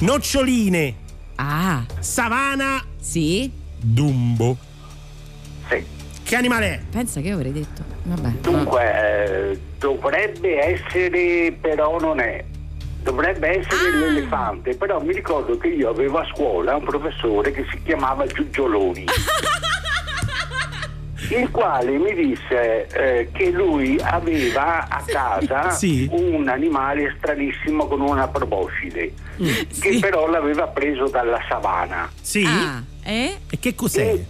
noccioline, 0.00 0.94
Ah, 1.36 1.84
savana, 2.00 2.84
sì. 3.00 3.50
dumbo. 3.80 4.56
Sì. 5.68 5.84
Che 6.24 6.36
animale 6.36 6.66
è? 6.74 6.80
Pensa 6.90 7.20
che 7.20 7.30
avrei 7.30 7.52
detto. 7.52 7.82
Vabbè. 8.02 8.28
Dunque, 8.40 8.82
eh, 9.52 9.60
dovrebbe 9.78 10.58
essere, 10.82 11.56
però 11.58 11.98
non 12.00 12.20
è. 12.20 12.44
Dovrebbe 13.12 13.60
essere 13.60 13.88
Ah. 13.88 13.98
l'elefante, 14.00 14.76
però 14.76 15.00
mi 15.00 15.14
ricordo 15.14 15.56
che 15.56 15.68
io 15.68 15.88
avevo 15.88 16.18
a 16.18 16.26
scuola 16.26 16.76
un 16.76 16.84
professore 16.84 17.52
che 17.52 17.64
si 17.70 17.80
chiamava 17.82 18.26
Giugioloni. 18.26 19.06
il 21.30 21.50
quale 21.50 21.90
mi 21.98 22.14
disse 22.14 22.86
eh, 22.86 23.30
che 23.32 23.50
lui 23.50 23.98
aveva 24.02 24.86
a 24.88 25.02
casa 25.06 25.70
Sì. 25.70 26.06
un 26.10 26.48
animale 26.48 27.14
stranissimo 27.18 27.86
con 27.86 28.00
una 28.00 28.28
proboscide 28.28 29.12
che 29.36 29.66
Sì. 29.92 29.98
però 30.00 30.26
l'aveva 30.28 30.66
preso 30.68 31.06
dalla 31.08 31.38
savana 31.48 32.10
Sì? 32.20 32.44
Ah, 32.46 32.82
eh? 33.04 33.38
E 33.50 33.58
che 33.58 33.74
cos'è? 33.74 34.02
e 34.12 34.24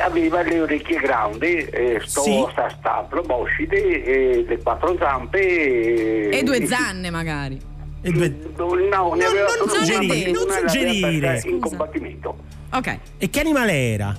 aveva 0.00 0.42
le 0.42 0.60
orecchie 0.60 0.98
grandi, 1.00 1.56
eh, 1.56 2.00
sto, 2.04 2.22
Sì. 2.22 2.44
sta, 2.52 2.68
sta 2.78 3.06
proboscide, 3.08 4.02
e 4.04 4.44
le 4.46 4.58
quattro 4.58 4.96
zampe 4.98 6.28
E 6.30 6.42
due 6.42 6.66
zanne 6.66 7.10
magari. 7.10 7.58
E 8.02 8.10
due- 8.10 8.28
No, 8.56 9.14
ne 9.14 9.24
aveva 9.24 9.46
non 9.58 9.68
solo 9.68 9.72
una, 9.72 9.72
suggerire, 9.84 10.30
non 10.30 10.42
una 10.44 10.54
suggerire. 10.58 11.42
in 11.44 11.60
combattimento. 11.60 12.36
Ok. 12.72 12.98
E 13.18 13.28
che 13.30 13.40
animale 13.40 13.72
era? 13.92 14.16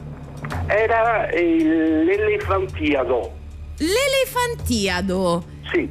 Era 0.67 1.29
il- 1.31 2.03
l'elefantiado, 2.05 3.31
L'elefantiado. 3.77 5.43
sì. 5.71 5.89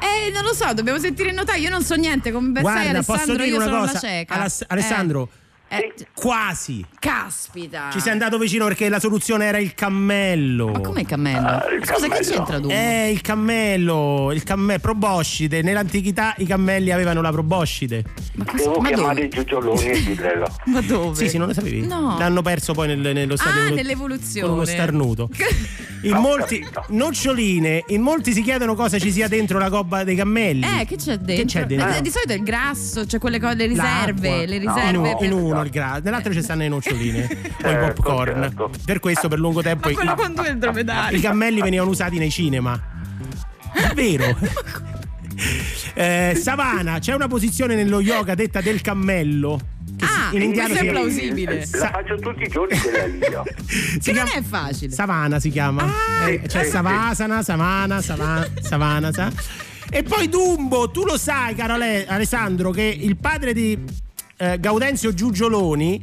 Eh, 0.00 0.30
non 0.32 0.44
lo 0.44 0.54
so, 0.54 0.72
dobbiamo 0.74 0.98
sentire 0.98 1.30
il 1.30 1.34
notaio. 1.34 1.60
Io 1.62 1.70
non 1.70 1.82
so 1.82 1.96
niente. 1.96 2.30
Come 2.30 2.50
ben 2.50 2.62
sai, 2.64 2.72
Guarda, 2.72 2.90
Alessandro, 2.90 3.24
posso 3.24 3.32
dire 3.36 3.46
io 3.48 3.56
una 3.56 3.64
sono 3.64 3.78
cosa? 3.80 3.92
la 3.94 3.98
cieca. 3.98 4.34
Alas- 4.34 4.64
Alessandro, 4.68 5.28
Eh, 5.32 5.36
eh, 5.68 5.94
quasi. 6.14 6.84
caspita. 6.98 7.90
Ci 7.92 8.00
sei 8.00 8.12
andato 8.12 8.38
vicino 8.38 8.64
perché 8.66 8.88
la 8.88 9.00
soluzione 9.00 9.44
era 9.46 9.58
il 9.58 9.74
cammello. 9.74 10.68
Ma 10.68 10.80
come 10.80 11.02
il 11.02 11.06
cammello? 11.06 11.46
Ah, 11.46 11.64
il 11.70 11.84
Scusa, 11.86 12.08
che 12.08 12.14
cammello. 12.14 12.34
c'entra 12.34 12.60
tu? 12.60 12.68
Eh, 12.70 13.10
il 13.10 13.20
cammello, 13.20 14.30
il 14.32 14.42
cammello, 14.42 14.78
proboscide. 14.80 15.62
Nell'antichità 15.62 16.34
i 16.38 16.46
cammelli 16.46 16.90
avevano 16.90 17.20
la 17.20 17.30
proboscide. 17.30 18.04
ma 18.34 18.44
cos- 18.44 18.62
Devo 18.62 18.80
ma 18.80 18.88
chiamare 18.88 19.14
dove? 19.14 19.26
i 19.26 19.28
giugioloni 19.28 19.84
e 19.86 20.02
dirglielo. 20.02 20.46
Ma 20.66 20.80
dove? 20.80 21.14
Sì, 21.16 21.28
sì, 21.28 21.38
non 21.38 21.48
lo 21.48 21.52
sapevi? 21.54 21.86
No. 21.86 22.16
L'hanno 22.18 22.42
perso 22.42 22.72
poi 22.72 22.88
nel- 22.88 22.98
nello 22.98 23.36
stadio 23.36 23.52
Ah, 23.52 23.64
evolu- 23.64 23.76
nell'evoluzione. 23.76 24.46
Con 24.48 24.56
uno 24.56 24.64
starnuto. 24.64 25.30
In 26.02 26.14
Ho 26.14 26.20
molti 26.20 26.64
noccioline, 26.90 27.82
in 27.88 28.02
molti 28.02 28.32
si 28.32 28.40
chiedono 28.42 28.76
cosa 28.76 29.00
ci 29.00 29.10
sia 29.10 29.26
dentro 29.26 29.58
la 29.58 29.68
gobba 29.68 30.04
dei 30.04 30.14
cammelli. 30.14 30.64
Eh, 30.64 30.84
che 30.84 30.94
c'è 30.94 31.16
dentro? 31.16 31.34
Che 31.34 31.44
c'è 31.46 31.66
dentro? 31.66 31.88
Eh, 31.90 32.02
di 32.02 32.10
solito 32.10 32.32
è 32.32 32.36
il 32.36 32.44
grasso, 32.44 33.04
cioè 33.04 33.18
quelle 33.18 33.40
cose, 33.40 33.56
le 33.56 33.66
riserve, 33.66 34.28
L'acqua. 34.28 34.46
le 34.46 34.58
riserve. 34.58 34.96
uno, 34.96 35.16
per- 35.16 35.26
in 35.26 35.32
uno 35.32 35.57
il 35.62 35.70
grasso, 35.70 36.00
nell'altro 36.04 36.32
ci 36.32 36.42
stanno 36.42 36.62
le 36.62 36.68
noccioline 36.68 37.22
o 37.24 37.26
i 37.32 37.52
Certo, 37.60 38.02
popcorn. 38.02 38.42
certo. 38.42 38.70
Per 38.84 38.98
questo 39.00 39.28
per 39.28 39.38
lungo 39.38 39.62
tempo 39.62 39.88
Ma 39.90 41.10
i, 41.10 41.16
i 41.16 41.20
cammelli 41.20 41.60
venivano 41.62 41.90
usati 41.90 42.18
nei 42.18 42.30
cinema. 42.30 42.80
Vero? 43.94 44.36
Eh, 45.94 46.36
Savana, 46.40 46.98
c'è 46.98 47.14
una 47.14 47.28
posizione 47.28 47.74
nello 47.76 48.00
yoga 48.00 48.34
detta 48.34 48.60
del 48.60 48.80
cammello. 48.80 49.60
Ah, 50.00 50.30
in 50.32 50.42
indiano 50.42 50.74
è 50.74 50.86
plausibile. 50.86 51.66
La 51.72 51.90
faccio 51.90 52.16
tutti 52.16 52.42
i 52.42 52.48
giorni 52.48 52.78
quella 52.78 53.06
lì. 53.06 53.18
si 53.66 53.98
Che 54.00 54.12
non 54.12 54.24
chiama- 54.26 54.32
è 54.32 54.42
facile. 54.42 54.92
Savana 54.92 55.40
si 55.40 55.50
chiama. 55.50 55.84
Ah. 55.84 56.28
Eh, 56.28 56.40
c'è 56.42 56.64
Sì, 56.64 56.70
Savasana, 56.70 57.42
Savana, 57.42 58.00
Savana, 58.00 58.46
Savana. 58.60 59.12
sa- 59.12 59.32
E 59.90 60.02
poi 60.02 60.28
Dumbo, 60.28 60.90
tu 60.90 61.04
lo 61.04 61.16
sai, 61.16 61.54
caro 61.54 61.74
Ale- 61.74 62.06
Alessandro, 62.06 62.70
che 62.70 62.82
il 62.82 63.16
padre 63.16 63.52
di 63.52 63.78
eh, 64.38 64.58
Gaudenzio 64.58 65.12
Giugioloni 65.12 66.00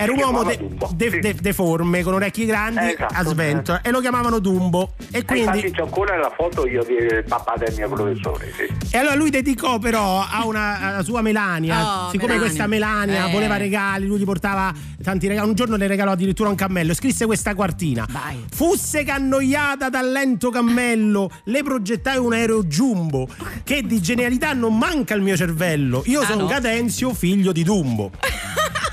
era 0.00 0.12
un 0.12 0.18
uomo 0.20 0.44
de- 0.44 0.58
de- 0.94 1.10
sì. 1.10 1.18
de- 1.18 1.34
deforme 1.40 2.02
con 2.02 2.14
orecchie 2.14 2.46
grandi 2.46 2.78
Eh, 2.80 2.92
esatto, 2.92 3.14
a 3.14 3.24
sventola 3.24 3.80
e 3.82 3.90
lo 3.90 4.00
chiamavano 4.00 4.38
Dumbo. 4.38 4.92
E 5.10 5.24
quindi. 5.24 5.46
Infatti 5.56 5.70
c'è 5.72 5.82
ancora 5.82 6.16
la 6.16 6.32
foto 6.34 6.66
io 6.68 6.84
del 6.84 7.24
papà 7.26 7.54
del 7.56 7.74
mio 7.76 7.88
professore. 7.88 8.52
Sì. 8.56 8.94
E 8.94 8.98
allora 8.98 9.14
lui 9.16 9.30
dedicò 9.30 9.78
però 9.78 10.20
a 10.20 10.46
una 10.46 10.78
alla 10.80 11.02
sua 11.02 11.20
Melania, 11.22 12.06
Oh, 12.06 12.10
siccome 12.10 12.34
Melania. 12.34 12.38
questa 12.40 12.66
Melania 12.66 13.28
Eh. 13.28 13.32
voleva 13.32 13.56
regali, 13.56 14.06
lui 14.06 14.18
gli 14.18 14.24
portava 14.24 14.72
tanti 15.02 15.26
regali, 15.26 15.48
un 15.48 15.54
giorno 15.54 15.76
le 15.76 15.86
regalò 15.86 16.12
addirittura 16.12 16.48
un 16.48 16.54
cammello, 16.54 16.94
scrisse 16.94 17.26
questa 17.26 17.54
quartina. 17.54 18.06
Vai. 18.10 18.44
Fusse 18.54 19.02
che 19.02 19.10
annoiata 19.10 19.88
dal 19.88 20.10
lento 20.10 20.50
cammello, 20.50 21.30
le 21.44 21.62
progettai 21.62 22.18
un 22.18 22.32
aereo 22.32 22.62
jumbo, 22.64 23.26
che 23.64 23.82
di 23.82 24.00
genialità 24.00 24.52
non 24.52 24.76
manca 24.76 25.14
al 25.14 25.22
mio 25.22 25.36
cervello. 25.36 26.02
Io 26.06 26.20
Ah, 26.20 26.26
sono 26.26 26.42
no? 26.42 26.48
Cadenzio, 26.48 27.12
figlio 27.14 27.52
di 27.52 27.62
Dumbo. 27.64 28.10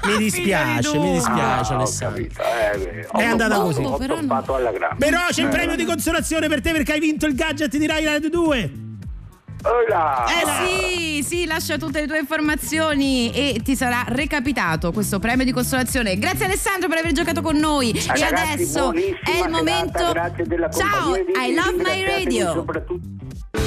Mi 0.05 0.17
dispiace, 0.17 0.97
mi 0.97 1.11
dispiace 1.13 1.73
Ah, 1.73 1.75
Alessandro. 1.77 2.21
capito. 2.21 2.41
Eh, 2.41 3.07
È 3.11 3.23
andata 3.23 3.55
toppato- 3.55 3.81
così. 3.81 3.83
Ho 3.83 3.97
Però. 3.97 4.17
Però 4.97 5.19
c'è 5.29 5.41
il 5.41 5.49
premio 5.49 5.75
di 5.75 5.85
consolazione 5.85 6.47
per 6.47 6.61
te 6.61 6.71
perché 6.71 6.93
hai 6.93 6.99
vinto 6.99 7.25
il 7.25 7.35
gadget 7.35 7.75
di 7.75 7.85
Rai 7.87 8.05
Radio 8.05 8.29
2. 8.29 8.71
Hola. 9.63 10.25
Eh 10.25 10.67
sì, 10.67 11.23
sì, 11.23 11.45
lascia 11.47 11.77
tutte 11.79 11.99
le 12.01 12.05
tue 12.05 12.19
informazioni 12.19 13.31
e 13.31 13.61
ti 13.63 13.75
sarà 13.75 14.03
recapitato 14.07 14.91
questo 14.91 15.17
premio 15.17 15.43
di 15.43 15.51
consolazione. 15.51 16.19
Grazie 16.19 16.45
Alessandro 16.45 16.87
per 16.87 16.99
aver 16.99 17.13
giocato 17.13 17.41
con 17.41 17.57
noi. 17.57 17.89
e 17.89 18.03
Ragazzi, 18.05 18.23
adesso 18.53 18.93
è 18.93 18.97
il 18.97 19.17
serata, 19.25 19.49
momento. 19.49 20.09
grazie 20.11 20.45
della 20.45 20.69
Ciao, 20.69 21.15
I 21.15 21.53
love 21.55 21.81
my 21.83 22.05
radio. 22.05 22.53
soprattutto- 22.53 23.64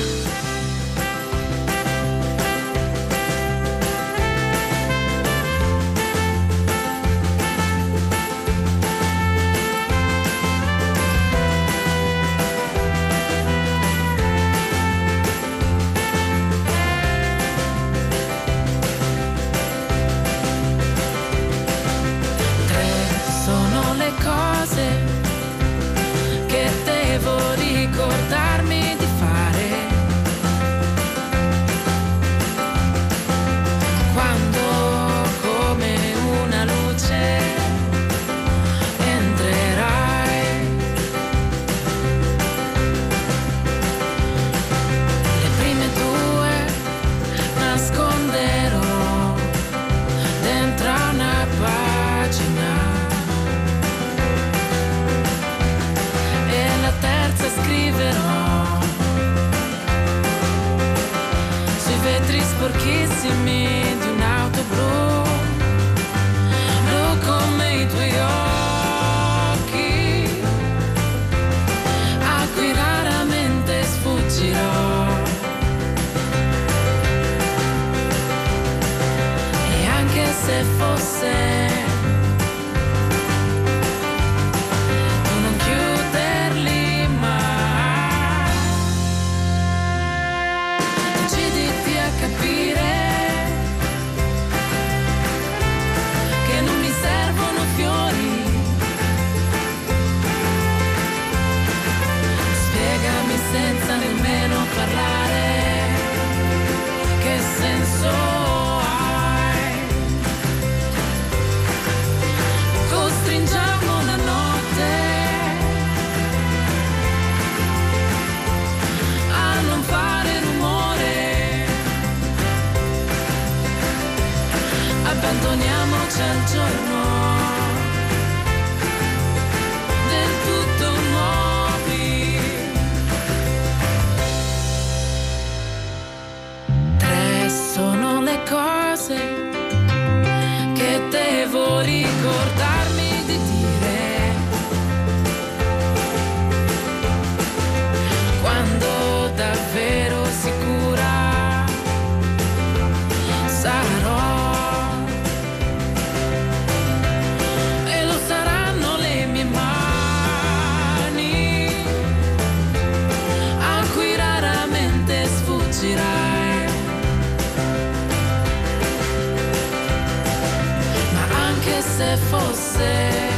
se 171.99 172.17
fosse 172.31 173.38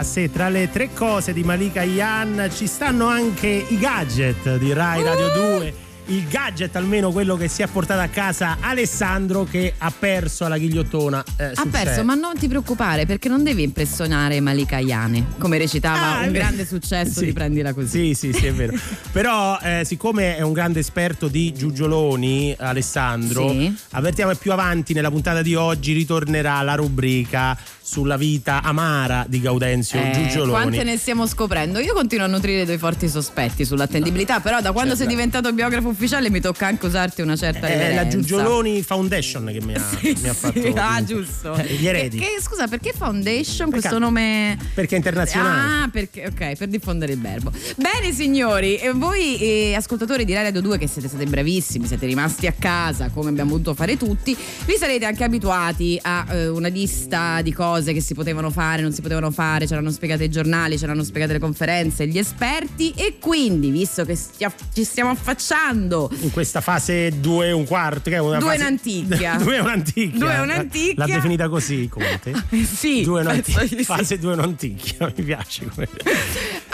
chissà 0.00 0.02
se 0.02 0.30
tra 0.30 0.48
le 0.48 0.70
tre 0.70 0.92
cose 0.92 1.32
di 1.32 1.42
Malika 1.42 1.82
Yan 1.82 2.50
ci 2.52 2.66
stanno 2.66 3.06
anche 3.06 3.48
i 3.68 3.78
gadget 3.78 4.56
di 4.56 4.72
Rai 4.72 5.02
Radio 5.02 5.28
2. 5.32 5.89
Il 6.10 6.26
gadget, 6.26 6.74
almeno 6.74 7.12
quello 7.12 7.36
che 7.36 7.46
si 7.46 7.62
è 7.62 7.68
portato 7.68 8.00
a 8.00 8.08
casa 8.08 8.56
Alessandro, 8.60 9.44
che 9.44 9.74
ha 9.78 9.92
perso 9.96 10.44
alla 10.44 10.58
ghigliottona. 10.58 11.22
eh, 11.36 11.52
Ha 11.54 11.66
perso, 11.70 11.94
set. 11.94 12.02
ma 12.02 12.14
non 12.14 12.36
ti 12.36 12.48
preoccupare 12.48 13.06
perché 13.06 13.28
non 13.28 13.44
devi 13.44 13.62
impressionare 13.62 14.40
Malika 14.40 14.78
Yane, 14.80 15.26
come 15.38 15.56
recitava 15.58 16.18
Ah, 16.18 16.26
un 16.26 16.32
grande 16.32 16.66
successo 16.66 17.20
Sì. 17.20 17.26
di 17.26 17.32
Prendila 17.32 17.72
così. 17.72 18.12
Sì, 18.12 18.32
sì, 18.32 18.32
sì, 18.32 18.46
è 18.46 18.52
vero. 18.52 18.72
Però, 19.12 19.56
eh, 19.62 19.82
siccome 19.84 20.36
è 20.36 20.40
un 20.40 20.52
grande 20.52 20.80
esperto 20.80 21.28
di 21.28 21.52
giugioloni, 21.52 22.56
Alessandro, 22.58 23.48
Sì. 23.50 23.72
avvertiamo 23.92 24.32
che 24.32 24.38
più 24.38 24.50
avanti 24.50 24.92
nella 24.94 25.10
puntata 25.12 25.42
di 25.42 25.54
oggi 25.54 25.92
ritornerà 25.92 26.60
la 26.62 26.74
rubrica 26.74 27.56
sulla 27.82 28.16
vita 28.16 28.62
amara 28.62 29.24
di 29.28 29.40
Gaudenzio 29.40 30.00
Eh, 30.00 30.10
Giugioloni. 30.12 30.50
quante 30.50 30.82
ne 30.84 30.96
stiamo 30.96 31.26
scoprendo? 31.26 31.78
Io 31.80 31.92
continuo 31.94 32.24
a 32.24 32.28
nutrire 32.28 32.64
dei 32.64 32.78
forti 32.78 33.08
sospetti 33.08 33.64
sull'attendibilità, 33.64 34.40
però 34.40 34.60
da 34.60 34.72
quando 34.72 34.90
Certo. 34.96 35.04
sei 35.08 35.14
diventato 35.14 35.52
biografo 35.52 35.92
ufficiale 36.00 36.30
mi 36.30 36.40
tocca 36.40 36.66
anche 36.66 36.86
usarti 36.86 37.20
una 37.20 37.36
certa 37.36 37.66
È 37.66 37.94
la. 37.94 38.06
Giugioloni 38.08 38.82
Foundation 38.82 39.44
che 39.52 39.60
mi 39.60 39.74
ha, 39.74 39.80
Sì, 40.00 40.16
mi 40.22 40.28
ha 40.28 40.32
sì. 40.32 40.38
fatto. 40.38 40.58
Ah, 40.80 41.04
giusto. 41.04 41.54
Eh, 41.56 41.74
Gli 41.74 41.86
eredi. 41.86 42.18
Che, 42.18 42.24
che- 42.36 42.40
scusa, 42.42 42.66
perché 42.66 42.92
Foundation? 42.96 43.68
Perché- 43.68 43.88
Questo 43.88 43.98
nome. 43.98 44.56
Perché 44.74 44.94
è 44.94 44.96
internazionale. 44.96 45.84
Ah, 45.84 45.88
perché, 45.90 46.26
ok, 46.26 46.56
per 46.56 46.68
diffondere 46.68 47.12
il 47.12 47.20
verbo. 47.20 47.52
Bene, 47.76 48.12
signori, 48.14 48.76
e 48.76 48.92
voi 48.92 49.38
eh, 49.38 49.74
ascoltatori 49.74 50.24
di 50.24 50.32
Radio 50.32 50.60
2 50.62 50.78
che 50.78 50.86
siete 50.86 51.06
stati 51.08 51.24
bravissimi, 51.26 51.86
siete 51.86 52.06
rimasti 52.06 52.46
a 52.46 52.54
casa 52.58 53.10
come 53.10 53.28
abbiamo 53.28 53.50
voluto 53.50 53.74
fare 53.74 53.96
tutti, 53.98 54.34
vi 54.64 54.76
sarete 54.78 55.04
anche 55.04 55.22
abituati 55.24 55.98
a 56.00 56.24
eh, 56.30 56.48
una 56.48 56.68
lista 56.68 57.42
di 57.42 57.52
cose 57.52 57.92
che 57.92 58.00
si 58.00 58.14
potevano 58.14 58.50
fare, 58.50 58.80
non 58.80 58.92
si 58.92 59.02
potevano 59.02 59.30
fare, 59.30 59.66
ce 59.66 59.74
l'hanno 59.74 59.90
spiegate 59.90 60.24
i 60.24 60.30
giornali, 60.30 60.78
ce 60.78 60.86
l'hanno 60.86 61.04
spiegate 61.04 61.34
le 61.34 61.38
conferenze, 61.40 62.06
gli 62.06 62.18
esperti 62.18 62.92
e 62.96 63.18
quindi, 63.20 63.70
visto 63.70 64.04
che 64.06 64.14
stia- 64.14 64.52
ci 64.72 64.82
stiamo 64.84 65.10
affacciando 65.10 65.89
In 66.20 66.30
questa 66.30 66.60
fase 66.60 67.18
2 67.20 67.48
e 67.48 67.52
un 67.52 67.64
quarto, 67.66 68.10
che 68.10 68.16
è 68.16 68.20
una 68.20 68.38
Due 68.38 68.48
fase... 68.50 68.58
e 68.58 68.60
un'anticchia. 68.66 69.36
Due 69.42 69.56
e 69.56 69.60
un'anticchia. 69.60 70.94
L'ha 70.94 71.06
definita 71.06 71.48
così, 71.48 71.88
Conte. 71.88 72.32
sì, 72.64 73.02
Due. 73.02 73.42
Fase 73.82 74.18
2 74.18 74.30
e 74.30 74.34
un'anticchia, 74.34 75.12
mi 75.16 75.22
piace. 75.22 75.66
come- 75.66 75.88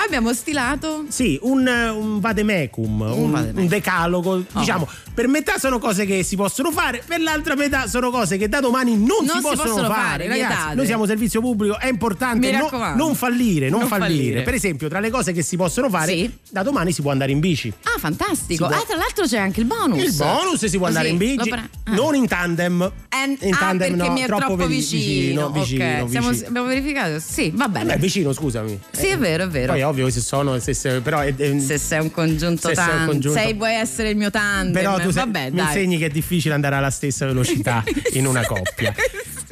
abbiamo 0.07 0.33
stilato 0.33 1.05
Sì, 1.09 1.39
un, 1.43 1.67
un 1.67 2.21
vademecum, 2.21 3.01
un, 3.01 3.31
vademecum. 3.31 3.61
un 3.63 3.69
decalogo. 3.69 4.31
Oh. 4.53 4.59
Diciamo, 4.59 4.89
per 5.15 5.29
metà 5.29 5.59
sono 5.59 5.79
cose 5.79 6.05
che 6.07 6.23
si 6.23 6.37
possono 6.37 6.71
fare, 6.71 7.03
per 7.07 7.21
l'altra 7.21 7.55
metà 7.55 7.87
sono 7.89 8.11
cose 8.11 8.37
che 8.37 8.49
da 8.49 8.61
domani 8.61 8.97
non, 8.97 9.25
Non 9.25 9.37
si 9.37 9.41
possono 9.41 9.85
fare, 9.87 10.27
Ragazzi, 10.27 10.35
vietate. 10.47 10.75
noi 10.75 10.87
siamo 10.87 11.07
servizio 11.07 11.41
pubblico, 11.41 11.79
è 11.79 11.89
importante 11.89 12.51
no- 12.53 12.71
non 12.97 13.15
fallire, 13.15 13.69
non, 13.69 13.81
Non 13.81 13.89
fallire. 13.89 14.09
fallire. 14.15 14.43
Per 14.43 14.55
esempio, 14.55 14.89
tra 14.89 15.01
le 15.01 15.11
cose 15.11 15.33
che 15.33 15.43
si 15.43 15.57
possono 15.57 15.89
fare, 15.91 16.13
Sì. 16.13 16.31
da 16.51 16.63
domani 16.63 16.93
si 16.93 17.03
può 17.03 17.11
andare 17.11 17.33
in 17.33 17.41
bici. 17.41 17.73
Ah, 17.85 17.99
fantastico. 17.99 18.65
Si 18.65 18.71
può- 18.71 18.81
Ah, 18.81 18.85
tra 18.87 18.97
l'altro 18.97 19.25
c'è 19.27 19.39
anche 19.39 19.61
il 19.61 19.67
bonus. 19.67 20.03
Il 20.03 20.15
bonus 20.15 20.65
si 20.67 20.77
può 20.77 20.87
andare 20.87 21.11
Così, 21.11 21.25
in 21.25 21.37
bici, 21.37 21.49
pre- 21.51 21.69
ah. 21.85 21.95
non 21.95 22.15
in 22.15 22.27
tandem. 22.27 22.93
Eh, 23.09 23.47
in 23.47 23.55
ah, 23.55 23.57
tandem 23.57 23.95
no, 23.95 24.13
mi 24.13 24.21
è 24.21 24.27
troppo, 24.27 24.57
ve- 24.57 24.67
vicino. 24.67 25.51
vicino, 25.51 26.03
Ok, 26.03 26.11
siamo- 26.11 26.29
vicino. 26.31 26.49
abbiamo 26.49 26.67
verificato? 26.67 27.19
Sì, 27.19 27.51
va 27.55 27.69
bene. 27.69 27.95
Beh, 27.95 27.99
vicino, 28.01 28.33
scusami. 28.33 28.79
Sì, 28.91 29.07
è 29.07 29.19
vero, 29.19 29.45
è 29.45 29.49
vero. 29.49 29.73
Poi 29.73 29.83
ovvio 30.03 30.11
se 30.11 30.21
sono, 30.21 30.59
se, 30.59 30.75
se- 30.75 31.01
però 31.01 31.21
è, 31.21 31.35
è- 31.35 31.59
se 31.59 31.79
sei 31.79 32.01
un 32.01 32.11
congiunto 32.11 32.69
Se 32.69 32.75
sei 32.75 32.99
un 32.99 33.07
congiunto- 33.07 33.39
sei 33.39 33.55
vuoi 33.55 33.75
essere 33.75 34.11
il 34.11 34.17
mio 34.17 34.31
tandem. 34.31 34.73
però 34.73 34.99
tu 34.99 35.11
sei- 35.11 35.25
Vabbè, 35.25 35.51
mi 35.51 35.57
dai. 35.57 35.67
insegni 35.67 35.99
che 35.99 36.07
è 36.07 36.11
difficile 36.11 36.55
andare 36.55 36.75
alla 36.77 36.91
stessa 36.91 37.27
velocità 37.27 37.83
in 38.15 38.27
una 38.27 38.45
coppia. 38.47 38.95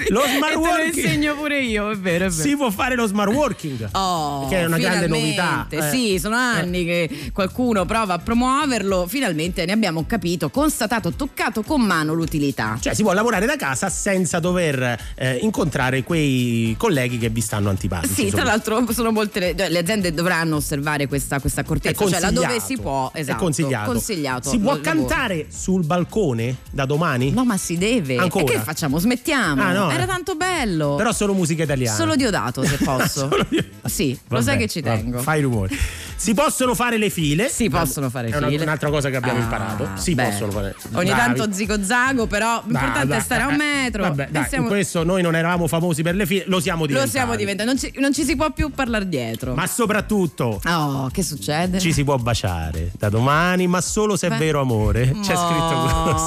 Lo 0.08 0.22
smart 0.26 0.52
te 0.52 0.54
lo 0.54 0.60
working. 0.60 0.94
insegno 0.96 1.34
pure 1.36 1.60
io, 1.60 1.90
è 1.90 1.96
vero, 1.96 2.26
è 2.26 2.28
vero. 2.28 2.48
Si 2.48 2.56
può 2.56 2.70
fare 2.70 2.94
lo 2.96 3.06
smart 3.06 3.32
working. 3.32 3.88
Oh, 3.92 4.48
che 4.48 4.58
è 4.60 4.64
una 4.64 4.78
grande 4.78 5.06
novità. 5.06 5.66
eh. 5.70 5.90
Sì, 5.90 6.18
sono 6.18 6.36
anni 6.36 6.84
che 6.84 7.30
qualcuno 7.32 7.84
prova 7.84 8.14
a 8.14 8.18
promuoverlo. 8.18 9.06
Finalmente 9.06 9.64
ne 9.64 9.72
abbiamo 9.72 10.04
capito, 10.06 10.50
constatato, 10.50 11.12
toccato 11.12 11.62
con 11.62 11.80
mano 11.82 12.12
l'utilità. 12.14 12.76
Cioè 12.80 12.94
si 12.94 13.02
può 13.02 13.12
lavorare 13.12 13.46
da 13.46 13.56
casa 13.56 13.88
senza 13.88 14.38
dover 14.40 14.98
eh, 15.14 15.36
incontrare 15.42 16.02
quei 16.02 16.74
colleghi 16.78 17.18
che 17.18 17.28
vi 17.28 17.40
stanno 17.40 17.68
antipatici. 17.70 18.12
Sì, 18.14 18.30
tra 18.30 18.42
l'altro 18.44 18.84
sono 18.92 19.10
molte 19.12 19.54
le, 19.56 19.78
aziende 19.78 20.12
dovranno 20.12 20.56
osservare 20.56 21.06
questa, 21.06 21.40
questa 21.40 21.60
accortezza, 21.62 22.06
cioè 22.08 22.20
laddove 22.20 22.60
si 22.60 22.76
può, 22.76 23.10
esatto, 23.14 23.36
È 23.38 23.40
consigliato. 23.40 23.90
consigliato 23.90 24.50
Si 24.50 24.58
può 24.58 24.74
lavoro. 24.76 24.90
cantare 24.90 25.46
sul 25.50 25.84
balcone 25.84 26.56
da 26.70 26.84
domani? 26.84 27.30
No, 27.30 27.44
ma 27.44 27.56
si 27.56 27.78
deve. 27.78 28.16
Ancora? 28.16 28.44
E 28.44 28.48
che 28.48 28.58
facciamo? 28.60 28.98
Smettiamo. 28.98 29.62
Ah, 29.62 29.72
no, 29.72 29.83
Era 29.90 30.06
tanto 30.06 30.34
bello. 30.34 30.94
Però 30.96 31.12
solo 31.12 31.34
musica 31.34 31.62
italiana. 31.62 31.96
Solo 31.96 32.16
Diodato, 32.16 32.62
se 32.64 32.76
posso. 32.78 33.28
Solo 33.30 33.46
io- 33.50 33.64
Sì, 33.84 34.12
lo 34.12 34.18
Vabbè, 34.28 34.42
sai 34.42 34.56
che 34.58 34.68
ci 34.68 34.80
vabbè, 34.80 34.96
tengo. 34.96 35.18
Fai 35.20 35.40
rumore. 35.42 35.76
Si 36.16 36.32
possono 36.34 36.74
fare 36.74 36.96
le 36.96 37.10
file. 37.10 37.48
Si 37.48 37.68
possono 37.68 38.08
fare 38.10 38.28
È 38.28 38.36
una- 38.36 38.48
file. 38.48 38.62
un'altra 38.62 38.88
cosa 38.90 39.10
che 39.10 39.16
abbiamo 39.16 39.38
Ah, 39.40 39.42
imparato. 39.42 39.88
Si 39.94 40.14
beh. 40.14 40.24
possono 40.24 40.50
fare. 40.52 40.74
Ogni 40.92 41.10
Bravi. 41.10 41.34
tanto 41.38 41.52
zigo 41.52 41.82
zago, 41.84 42.26
però 42.26 42.62
l'importante 42.64 43.06
Dai, 43.08 43.18
è 43.18 43.20
stare 43.20 43.42
a 43.42 43.46
un 43.48 43.54
eh, 43.54 43.56
metro. 43.56 44.02
Vabbè, 44.04 44.28
dai, 44.30 44.46
siamo- 44.48 44.68
questo 44.68 45.04
noi 45.04 45.22
non 45.22 45.34
eravamo 45.36 45.66
famosi 45.66 46.02
per 46.02 46.14
le 46.14 46.24
file, 46.26 46.44
lo 46.46 46.60
siamo 46.60 46.80
Lo 46.82 46.86
diventati. 46.86 47.10
siamo 47.12 47.36
diventati, 47.36 47.68
non 47.68 47.78
ci, 47.78 47.92
non 47.98 48.12
ci 48.14 48.24
si 48.24 48.36
può 48.36 48.50
più 48.52 48.70
parlare 48.70 49.08
dietro. 49.08 49.54
Ma 49.54 49.66
soprattutto 49.66 50.60
Oh, 50.64 51.08
che 51.12 51.22
succede? 51.22 51.78
ci 51.80 51.92
si 51.92 52.04
può 52.04 52.16
baciare 52.16 52.90
da 52.96 53.08
domani, 53.08 53.66
ma 53.66 53.80
solo 53.80 54.16
se 54.16 54.26
è 54.28 54.30
Beh. 54.30 54.36
vero 54.38 54.60
amore. 54.60 55.06
C'è 55.20 55.34
No. 55.34 55.48
scritto 55.48 56.12
così. 56.12 56.22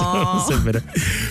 Solo 0.00 0.44
se 0.46 0.54
è 0.54 0.58
vero. 0.58 0.82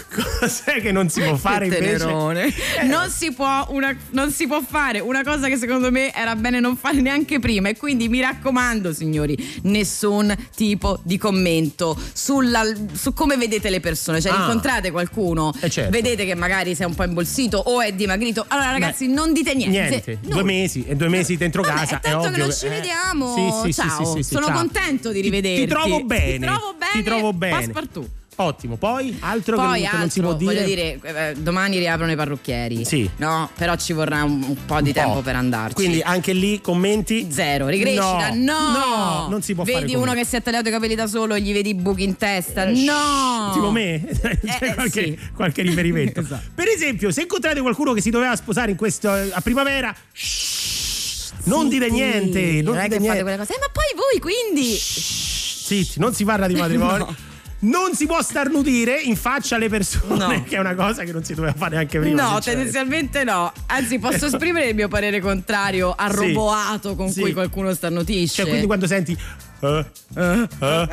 Cos'è 0.39 0.81
che 0.81 0.91
non 0.91 1.09
si 1.09 1.21
può 1.21 1.35
fare 1.35 1.67
Che 1.67 1.77
invece? 1.77 1.97
tenerone. 1.99 2.53
Non, 2.83 3.09
si 3.09 3.31
può 3.33 3.65
una- 3.69 3.95
non 4.11 4.31
si 4.31 4.47
può 4.47 4.61
fare 4.61 4.99
una 4.99 5.23
cosa 5.23 5.47
che 5.47 5.57
secondo 5.57 5.91
me 5.91 6.13
era 6.13 6.35
bene 6.35 6.59
non 6.59 6.75
fare 6.77 7.01
neanche 7.01 7.39
prima. 7.39 7.69
E 7.69 7.77
quindi 7.77 7.98
mi 8.07 8.21
raccomando, 8.21 8.93
signori, 8.93 9.35
nessun 9.63 10.33
tipo 10.55 10.99
di 11.03 11.17
commento 11.17 11.97
sulla- 12.13 12.63
su 12.93 13.13
come 13.13 13.35
vedete 13.35 13.69
le 13.69 13.79
persone. 13.79 14.21
Cioè, 14.21 14.31
Ah. 14.31 14.41
incontrate 14.41 14.91
qualcuno, 14.91 15.51
Eh, 15.59 15.69
certo. 15.69 15.91
vedete 15.91 16.25
che 16.25 16.35
magari 16.35 16.75
sei 16.75 16.85
un 16.85 16.95
po' 16.95 17.03
imbolsito 17.03 17.57
o 17.57 17.81
è 17.81 17.91
dimagrito. 17.93 18.45
Allora, 18.47 18.71
ragazzi, 18.71 19.07
non 19.07 19.33
dite 19.33 19.53
niente. 19.55 19.77
Niente, 19.89 20.19
No. 20.23 20.35
due 20.35 20.43
mesi 20.43 20.85
e 20.87 20.95
due 20.95 21.09
mesi 21.09 21.35
dentro 21.37 21.61
Vabbè, 21.63 21.73
casa. 21.75 21.97
è 21.97 21.99
tanto 22.01 22.17
ovvio 22.19 22.31
che 22.31 22.37
non 22.37 22.53
ci 22.53 22.65
eh, 22.65 22.69
vediamo. 22.69 23.33
Sì, 23.63 23.71
sì, 23.73 23.81
Ciao. 23.81 24.15
sì, 24.15 24.23
Sono 24.23 24.45
ciao. 24.45 24.55
contento 24.57 25.09
di 25.11 25.21
Ti- 25.21 25.29
rivederti. 25.29 25.61
Ti 25.61 25.67
trovo 25.67 26.03
bene. 26.03 26.37
Ti 26.37 26.39
trovo 26.39 26.73
bene. 26.77 26.91
Ti 26.93 27.03
trovo 27.03 27.33
bene. 27.33 27.55
Passepartout. 27.55 28.09
Ottimo. 28.41 28.77
Poi 28.77 29.17
altro 29.19 29.57
Poi 29.57 29.79
che, 29.81 29.85
altro, 29.85 29.99
non 29.99 30.09
si 30.09 30.21
può 30.21 30.33
dire. 30.33 30.53
voglio 30.53 30.65
dire, 30.65 30.99
eh, 31.01 31.35
domani 31.35 31.77
riaprono 31.77 32.09
i 32.11 32.15
parrucchieri. 32.15 32.85
Sì. 32.85 33.09
No, 33.17 33.49
però 33.57 33.75
ci 33.75 33.91
vorrà 33.91 34.23
un, 34.23 34.41
un 34.47 34.65
po' 34.65 34.79
di 34.79 34.89
Un 34.89 34.93
po'. 34.93 34.99
tempo 35.01 35.21
per 35.21 35.35
andarci. 35.35 35.73
Quindi 35.73 36.01
anche 36.01 36.31
lì 36.31 36.61
commenti 36.61 37.27
Zero, 37.29 37.67
ricrescita, 37.67 38.29
no, 38.33 38.71
No, 38.71 39.27
non 39.29 39.41
si 39.41 39.53
può 39.53 39.65
vedi 39.65 39.79
fare 39.79 39.91
uno 39.91 39.99
commenti. 40.05 40.21
che 40.21 40.27
si 40.27 40.35
è 40.37 40.41
tagliato 40.41 40.69
i 40.69 40.71
capelli 40.71 40.95
da 40.95 41.07
solo 41.07 41.33
e 41.35 41.41
gli 41.41 41.51
vedi 41.51 41.69
i 41.71 41.75
buchi 41.75 42.03
in 42.03 42.15
testa, 42.15 42.63
no. 42.65 43.51
Tipo 43.53 43.71
me? 43.71 44.07
C'è 44.07 44.39
Eh, 44.61 44.73
qualche, 44.73 45.03
sì. 45.03 45.19
qualche 45.35 45.61
riferimento. 45.61 46.19
Esatto. 46.29 46.49
Per 46.55 46.67
esempio, 46.69 47.11
se 47.11 47.21
incontrate 47.23 47.59
qualcuno 47.59 47.91
che 47.91 47.99
si 48.01 48.09
doveva 48.09 48.35
sposare 48.37 48.71
in 48.71 48.77
questo, 48.77 49.09
a 49.11 49.41
primavera, 49.41 49.93
shh, 50.13 51.31
non 51.43 51.67
dire 51.67 51.89
niente. 51.89 52.61
Non 52.61 52.75
non 52.75 52.77
è 52.77 52.83
dite 52.83 52.97
che 52.99 53.05
fate 53.05 53.21
niente. 53.21 53.21
quelle 53.23 53.37
cose. 53.37 53.53
Eh, 53.53 53.57
ma 53.59 53.67
poi 53.71 53.83
voi 53.95 54.19
quindi 54.21 54.75
Zitti, 54.75 55.99
non 55.99 56.13
si 56.13 56.23
parla 56.23 56.47
di 56.47 56.55
matrimonio. 56.55 57.05
No. 57.28 57.28
Non 57.61 57.93
si 57.93 58.05
può 58.05 58.21
starnutire 58.21 58.99
in 59.01 59.17
faccia 59.17 59.55
alle 59.57 59.67
persone, 59.67 60.37
No. 60.37 60.43
che 60.47 60.55
è 60.55 60.59
una 60.59 60.75
cosa 60.75 61.03
che 61.03 61.11
non 61.11 61.23
si 61.25 61.33
doveva 61.33 61.53
fare 61.53 61.75
neanche 61.75 61.99
prima. 61.99 62.31
No, 62.31 62.39
tendenzialmente 62.39 63.23
no. 63.25 63.51
Anzi, 63.67 63.99
posso 63.99 64.27
esprimere 64.27 64.67
il 64.69 64.75
mio 64.75 64.87
parere 64.87 65.19
contrario 65.19 65.93
al 65.97 66.11
Sì. 66.11 66.15
roboato 66.27 66.95
con 66.95 67.09
Sì. 67.09 67.19
cui 67.21 67.33
qualcuno 67.33 67.73
starnutisce. 67.73 68.35
Cioè, 68.35 68.47
quindi 68.47 68.65
quando 68.65 68.87
senti. 68.87 69.17
eh, 69.61 69.85
eh, 70.15 70.47
eh, 70.61 70.87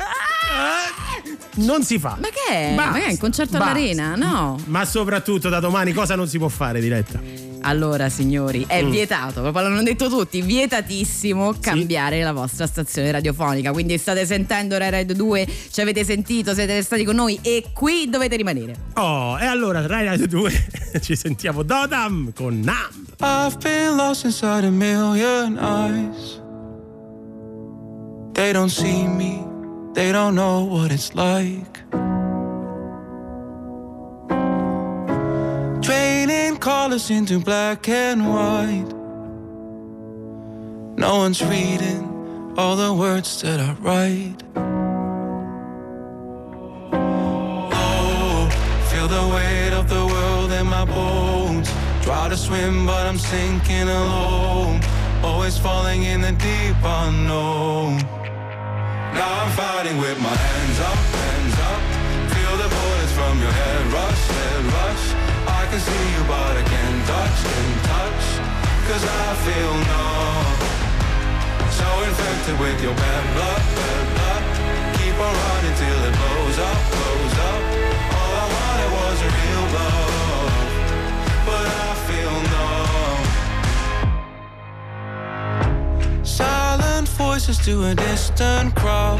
non 1.55 1.83
si 1.83 1.97
fa. 1.99 2.17
Ma 2.19 2.27
che 2.27 2.53
è? 2.71 2.73
Basta, 2.75 2.91
Ma 2.91 2.97
che 2.97 3.05
è 3.05 3.09
un 3.11 3.17
concerto 3.17 3.57
basta. 3.57 3.73
all'arena? 3.73 4.15
No. 4.15 4.59
Ma 4.65 4.83
soprattutto 4.85 5.49
da 5.49 5.59
domani 5.59 5.93
cosa 5.93 6.15
non 6.15 6.27
si 6.27 6.37
può 6.37 6.49
fare, 6.49 6.79
diretta? 6.81 7.19
Allora, 7.67 8.07
signori, 8.07 8.63
è 8.65 8.81
Mm. 8.81 8.89
vietato, 8.89 9.41
proprio 9.41 9.63
l'hanno 9.67 9.83
detto 9.83 10.07
tutti, 10.07 10.41
vietatissimo 10.41 11.55
cambiare 11.59 12.23
la 12.23 12.31
vostra 12.31 12.65
stazione 12.65 13.11
radiofonica. 13.11 13.71
Quindi 13.73 13.97
state 13.97 14.25
sentendo 14.25 14.77
Rai 14.77 14.89
Radio 14.89 15.13
2, 15.15 15.45
ci 15.71 15.81
avete 15.81 16.05
sentito, 16.05 16.53
siete 16.53 16.81
stati 16.81 17.03
con 17.03 17.15
noi 17.15 17.37
e 17.41 17.65
qui 17.73 18.07
dovete 18.09 18.37
rimanere. 18.37 18.73
Oh, 18.93 19.37
e 19.37 19.45
allora 19.45 19.85
Rai 19.85 20.05
Radio 20.05 20.27
2 20.27 20.51
ci 21.01 21.17
sentiamo 21.17 21.63
Dodam 21.63 22.31
con 22.33 22.57
Nam. 22.61 23.05
I've 23.19 23.57
been 23.61 23.97
lost 23.97 24.23
inside 24.23 24.65
a 24.65 24.69
million 24.71 25.57
eyes. 25.59 26.39
They 28.33 28.53
don't 28.53 28.69
see 28.71 29.05
me, 29.07 29.43
they 29.93 30.11
don't 30.13 30.35
know 30.35 30.63
what 30.65 30.91
it's 30.91 31.11
like. 31.13 31.83
Draining 35.81 36.57
colors 36.57 37.09
into 37.09 37.39
black 37.39 37.87
and 37.87 38.27
white. 38.27 38.91
No 40.97 41.17
one's 41.17 41.43
reading 41.43 42.53
all 42.57 42.75
the 42.75 42.93
words 42.93 43.41
that 43.41 43.59
I 43.59 43.73
write. 43.81 44.43
Oh, 47.71 48.49
feel 48.89 49.07
the 49.07 49.27
weight 49.35 49.73
of 49.73 49.87
the 49.87 50.05
world 50.05 50.51
in 50.51 50.65
my 50.65 50.85
bones. 50.85 51.69
Try 52.01 52.29
to 52.29 52.37
swim, 52.37 52.85
but 52.87 53.05
I'm 53.05 53.19
sinking 53.19 53.87
alone. 53.87 54.81
Always 55.23 55.57
falling 55.57 56.03
in 56.03 56.21
the 56.21 56.31
deep 56.31 56.77
unknown. 56.83 57.97
Now 59.13 59.43
I'm 59.43 59.51
fighting 59.51 59.97
with 59.97 60.19
my 60.19 60.35
hands 60.35 60.79
up, 60.79 60.97
hands 61.21 61.57
up. 61.69 61.81
Feel 62.33 62.57
the 62.57 62.69
bullets 62.75 63.11
from 63.11 63.39
your 63.39 63.51
head 63.51 63.85
rush, 63.93 64.27
head 64.27 64.65
rush. 64.65 65.16
Can 65.69 65.81
see 65.81 66.07
you, 66.15 66.23
but 66.23 66.55
I 66.55 66.63
can't 66.63 67.05
touch, 67.05 67.43
can't 67.43 67.83
touch. 67.91 68.25
Cause 68.87 69.03
I 69.03 69.27
feel 69.45 69.73
numb. 69.91 70.47
So 71.79 71.87
infected 72.07 72.55
with 72.57 72.81
your 72.81 72.95
bad 72.95 73.23
blood, 73.35 73.61
bad 73.75 74.05
blood. 74.15 74.43
Keep 74.97 75.19
on 75.19 75.33
running 75.43 75.75
till 75.75 76.01
it 76.07 76.15
blows 76.19 76.57
up, 76.69 76.79
blows 76.93 77.35
up. 77.51 77.61
All 78.15 78.33
I 78.43 78.47
wanted 78.55 78.89
was 78.97 79.17
a 79.27 79.29
real 79.39 79.65
love. 79.77 80.55
But 81.47 81.65
I 81.67 81.91
feel 82.07 82.35
numb. 82.55 83.21
Silent 86.23 87.07
voices 87.09 87.57
to 87.65 87.73
a 87.87 87.93
distant 87.93 88.73
crowd. 88.73 89.19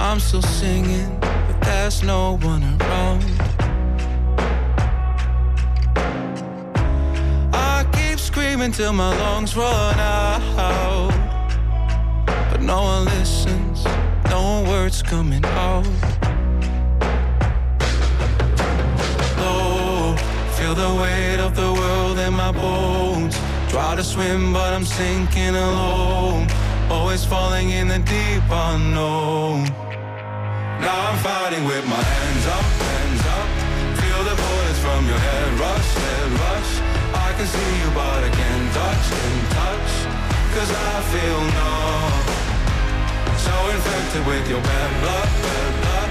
I'm 0.00 0.18
still 0.18 0.42
singing, 0.42 1.20
but 1.20 1.60
there's 1.62 2.02
no 2.02 2.36
one 2.38 2.64
around. 2.80 3.37
Screaming 8.58 8.72
till 8.72 8.92
my 8.92 9.16
lungs 9.16 9.56
run 9.56 10.00
out. 10.00 11.12
But 12.50 12.60
no 12.60 12.82
one 12.82 13.04
listens, 13.04 13.84
no 14.24 14.64
words 14.66 15.00
coming 15.00 15.44
out. 15.44 15.86
Low, 19.38 20.16
feel 20.56 20.74
the 20.74 20.92
weight 21.00 21.38
of 21.38 21.54
the 21.54 21.72
world 21.72 22.18
in 22.18 22.32
my 22.32 22.50
bones. 22.50 23.38
Try 23.68 23.94
to 23.94 24.02
swim, 24.02 24.52
but 24.52 24.72
I'm 24.72 24.84
sinking 24.84 25.54
alone. 25.54 26.48
Always 26.90 27.24
falling 27.24 27.70
in 27.70 27.86
the 27.86 28.00
deep 28.00 28.42
unknown. 28.50 29.64
Now 30.82 30.98
I'm 31.10 31.18
fighting 31.18 31.64
with 31.64 31.84
my 31.86 32.02
hands 32.12 32.46
up, 32.56 32.66
hands 32.86 33.24
up. 33.38 33.48
Feel 34.00 34.22
the 34.24 34.34
bullets 34.42 34.80
from 34.80 35.06
your 35.06 35.18
head 35.18 35.60
rush. 35.60 36.17
Can 37.38 37.46
see 37.46 37.78
you, 37.78 37.90
but 37.94 38.24
I 38.24 38.30
can't 38.30 38.68
touch, 38.74 39.04
can't 39.14 39.50
touch. 39.54 39.92
Cause 40.58 40.70
I 40.74 40.94
feel 41.12 41.40
numb. 41.54 42.26
So 43.38 43.54
infected 43.70 44.26
with 44.26 44.50
your 44.50 44.60
bad 44.60 44.90
blood, 44.98 45.28
bad 45.46 45.72
blood. 45.78 46.10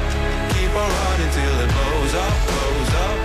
Keep 0.55 0.71
on 0.71 0.87
running 0.87 1.31
till 1.35 1.55
it 1.65 1.71
blows 1.75 2.13
up, 2.15 2.35
blows 2.47 2.91
up. 3.03 3.17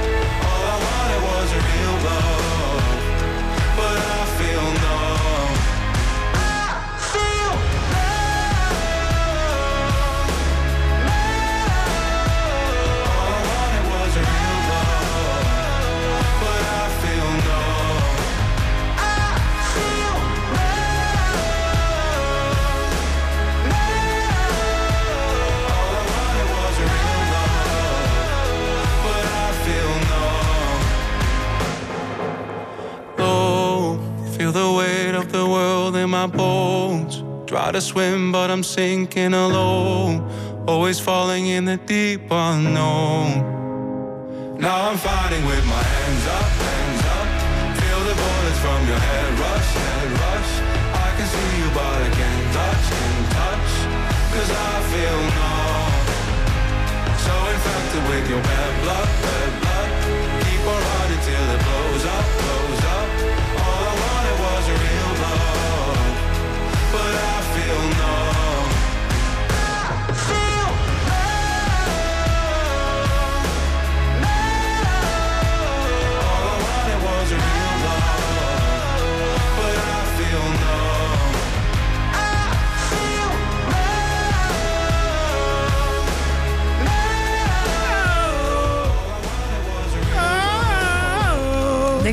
All 0.51 0.62
I 0.67 0.79
wanted 0.83 1.21
was 1.31 1.49
a 1.55 1.61
real 1.71 1.97
love. 2.11 2.83
But 3.79 3.99
I 4.19 4.23
feel 4.35 4.67
numb. 4.83 5.12
My 36.09 36.27
bones. 36.27 37.23
Try 37.47 37.73
to 37.73 37.81
swim, 37.81 38.33
but 38.33 38.51
I'm 38.51 38.62
sinking 38.62 39.35
alone. 39.35 40.23
Always 40.67 40.99
falling 40.99 41.47
in 41.47 41.65
the 41.65 41.77
deep 41.77 42.31
unknown. 42.31 43.51
Now 44.59 44.88
I'm 44.88 44.97
fighting 44.97 45.45
with 45.45 45.65
my 45.67 45.83
hands 45.95 46.25
up, 46.38 46.51
hands 46.67 47.03
up. 47.17 47.29
Feel 47.83 48.01
the 48.09 48.15
bullets 48.15 48.61
from 48.65 48.81
your 48.87 49.03
head 49.09 49.31
rush, 49.45 49.71
head 49.75 50.11
rush. 50.23 50.53
I 51.07 51.09
can 51.17 51.27
see 51.35 51.51
you, 51.61 51.69
but 51.75 51.99
I 52.07 52.11
can't 52.21 52.47
touch, 52.57 52.85
can't 52.95 53.27
touch. 53.38 53.71
Cause 54.35 54.51
I 54.51 54.73
feel 54.93 55.19
numb. 55.37 55.93
So 57.27 57.35
infected 57.53 58.03
with 58.09 58.25
your 58.31 58.43
bad 58.43 58.73
blood, 58.83 59.09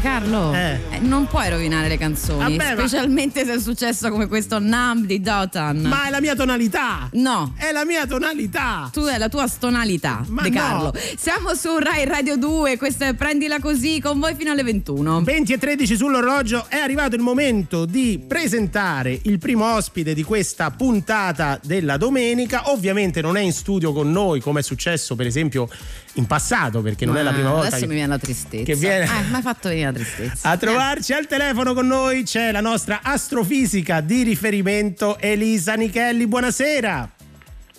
Carlo, 0.01 0.53
Eh. 0.53 0.79
eh, 0.91 0.99
non 0.99 1.27
puoi 1.27 1.49
rovinare 1.49 1.87
le 1.87 1.97
canzoni, 1.97 2.57
Vabbè, 2.57 2.75
ma- 2.75 2.79
specialmente 2.81 3.45
se 3.45 3.53
è 3.55 3.59
successo 3.59 4.09
come 4.09 4.27
questo 4.27 4.59
Numb 4.59 5.05
di 5.05 5.21
Dotan. 5.21 5.81
Ma 5.81 6.07
è 6.07 6.09
la 6.09 6.19
mia 6.21 6.35
tonalità! 6.35 7.09
No. 7.13 7.53
È 7.57 7.71
la 7.71 7.85
mia 7.85 8.05
tonalità! 8.05 8.89
Tu 8.91 9.03
è 9.05 9.17
la 9.17 9.29
tua 9.29 9.47
stonalità, 9.47 10.23
Ma 10.27 10.41
De 10.43 10.49
no. 10.49 10.55
Carlo. 10.55 10.93
Siamo 11.17 11.53
su 11.53 11.77
Rai 11.77 12.05
Radio 12.05 12.37
2, 12.37 12.77
questa 12.77 13.07
è 13.07 13.13
Prendila 13.13 13.59
Così 13.59 13.99
con 13.99 14.19
voi 14.19 14.35
fino 14.35 14.51
alle 14.51 14.63
21. 14.63 15.21
20 15.23 15.53
e 15.53 15.57
13 15.57 15.95
sull'orologio 15.95 16.65
è 16.69 16.77
arrivato 16.77 17.15
il 17.15 17.21
momento 17.21 17.85
di 17.85 18.23
presentare 18.27 19.19
il 19.23 19.37
primo 19.39 19.73
ospite 19.73 20.13
di 20.13 20.23
questa 20.23 20.71
puntata 20.71 21.59
della 21.63 21.97
domenica. 21.97 22.69
Ovviamente 22.71 23.21
non 23.21 23.37
è 23.37 23.41
in 23.41 23.53
studio 23.53 23.93
con 23.93 24.11
noi 24.11 24.39
come 24.41 24.59
è 24.61 24.63
successo 24.63 25.15
per 25.15 25.25
esempio 25.27 25.67
in 26.13 26.25
passato 26.25 26.81
perché 26.81 27.05
non 27.05 27.17
è 27.17 27.23
la 27.23 27.31
prima 27.31 27.49
volta 27.51 27.67
Adesso 27.67 27.81
che, 27.83 27.87
mi 27.87 27.93
viene 27.95 28.09
la 28.09 28.17
tristezza. 28.17 28.63
che 28.63 28.75
viene- 28.75 29.05
Eh, 29.05 29.23
mi 29.29 29.35
hai 29.35 29.41
fatto 29.41 29.69
venire 29.69 29.87
la 29.87 29.93
tristezza. 29.93 30.49
a 30.49 30.57
trovarci 30.57 31.13
al 31.13 31.27
telefono 31.27 31.73
con 31.73 31.87
noi 31.87 32.23
c'è 32.23 32.51
la 32.51 32.61
nostra 32.61 32.99
astrofisica 33.03 34.01
di 34.01 34.23
riferimento 34.23 35.17
Elisa 35.19 35.75
Nichelli. 35.75 36.27
Buonasera. 36.27 37.09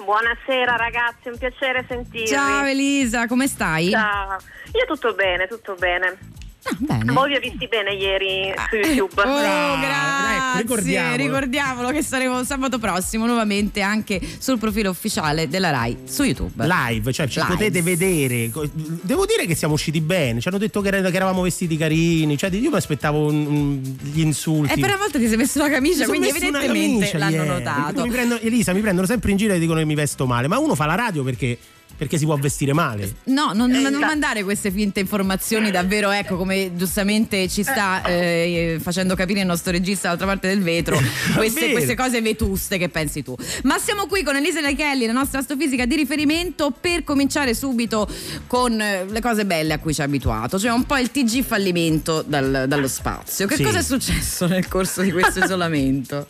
Buonasera 0.02 0.76
ragazzi, 0.76 1.28
un 1.28 1.36
piacere 1.38 1.84
sentirvi. 1.86 2.26
Ciao 2.28 2.64
Elisa, 2.64 3.26
come 3.26 3.46
stai? 3.46 3.90
Ciao. 3.90 4.38
Io 4.72 4.86
tutto 4.86 5.12
bene, 5.14 5.46
tutto 5.46 5.74
bene. 5.78 6.16
Ah, 6.62 6.76
bene. 6.78 7.12
Voi 7.12 7.30
vi 7.30 7.36
ho 7.36 7.40
visti 7.40 7.66
bene 7.68 7.92
ieri 7.94 8.52
su 8.68 8.76
YouTube. 8.76 9.22
Oh, 9.22 9.78
grazie. 9.80 10.60
ecco, 10.60 10.74
ricordiamolo. 10.74 11.16
ricordiamolo 11.16 11.88
che 11.90 12.02
saremo 12.02 12.44
sabato 12.44 12.78
prossimo 12.78 13.24
nuovamente 13.26 13.80
anche 13.80 14.20
sul 14.38 14.58
profilo 14.58 14.90
ufficiale 14.90 15.48
della 15.48 15.70
Rai 15.70 15.96
su 16.04 16.22
YouTube. 16.22 16.66
Live, 16.66 17.12
cioè 17.12 17.28
ci 17.28 17.38
Live. 17.40 17.52
potete 17.52 17.80
vedere. 17.82 18.50
Devo 18.74 19.24
dire 19.24 19.46
che 19.46 19.54
siamo 19.54 19.72
usciti 19.74 20.00
bene. 20.02 20.40
Ci 20.40 20.48
hanno 20.48 20.58
detto 20.58 20.80
che, 20.82 20.88
era- 20.88 21.08
che 21.10 21.16
eravamo 21.16 21.40
vestiti 21.42 21.76
carini. 21.78 22.36
Cioè, 22.36 22.50
io 22.50 22.70
mi 22.70 22.76
aspettavo 22.76 23.26
un- 23.30 23.46
un- 23.46 23.96
gli 24.02 24.20
insulti. 24.20 24.72
E 24.74 24.76
per 24.78 24.90
una 24.90 24.98
volta 24.98 25.18
ti 25.18 25.28
sei 25.28 25.36
messo 25.38 25.58
la 25.60 25.70
camicia, 25.70 26.04
quindi 26.06 26.28
evidentemente 26.28 26.66
camicia 27.10 27.18
l'hanno 27.18 27.36
ieri. 27.36 27.48
notato. 27.48 28.02
Mi 28.02 28.10
prendo- 28.10 28.38
Elisa, 28.38 28.72
mi 28.74 28.80
prendono 28.80 29.06
sempre 29.06 29.30
in 29.30 29.36
giro 29.38 29.54
e 29.54 29.58
dicono 29.58 29.78
che 29.78 29.86
mi 29.86 29.94
vesto 29.94 30.26
male. 30.26 30.46
Ma 30.46 30.58
uno 30.58 30.74
fa 30.74 30.84
la 30.86 30.94
radio 30.94 31.22
perché, 31.22 31.56
perché 32.00 32.16
si 32.16 32.24
può 32.24 32.34
vestire 32.38 32.72
male. 32.72 33.16
No, 33.24 33.52
non, 33.52 33.70
non 33.70 33.84
Esatto. 33.88 33.98
mandare 34.06 34.42
queste 34.42 34.70
finte 34.70 35.00
informazioni, 35.00 35.70
davvero, 35.70 36.10
ecco, 36.10 36.38
come 36.38 36.74
giustamente 36.74 37.46
ci 37.46 37.62
sta 37.62 38.02
eh, 38.04 38.78
facendo 38.80 39.14
capire 39.14 39.40
il 39.40 39.46
nostro 39.46 39.70
regista 39.70 40.04
dall'altra 40.04 40.26
parte 40.28 40.48
del 40.48 40.62
vetro, 40.62 40.98
queste, 41.36 41.72
queste 41.72 41.94
cose 41.94 42.22
vetuste 42.22 42.78
che 42.78 42.88
pensi 42.88 43.22
tu. 43.22 43.36
Ma 43.64 43.76
siamo 43.78 44.06
qui 44.06 44.22
con 44.22 44.34
Elisa 44.34 44.62
Lechelli, 44.62 45.04
la 45.04 45.12
nostra 45.12 45.40
astrofisica 45.40 45.84
di 45.84 45.94
riferimento, 45.94 46.70
per 46.70 47.04
cominciare 47.04 47.52
subito 47.54 48.08
con 48.46 48.80
eh, 48.80 49.04
le 49.04 49.20
cose 49.20 49.44
belle 49.44 49.74
a 49.74 49.78
cui 49.78 49.92
ci 49.92 50.00
ha 50.00 50.04
abituato, 50.04 50.58
cioè 50.58 50.70
un 50.70 50.84
po' 50.84 50.96
il 50.96 51.10
TG 51.10 51.42
fallimento 51.44 52.24
dal- 52.26 52.64
dallo 52.66 52.88
spazio. 52.88 53.46
Che 53.46 53.56
Sì. 53.56 53.62
cosa 53.62 53.80
è 53.80 53.82
successo 53.82 54.46
nel 54.46 54.66
corso 54.68 55.02
di 55.02 55.12
questo 55.12 55.40
isolamento? 55.44 56.26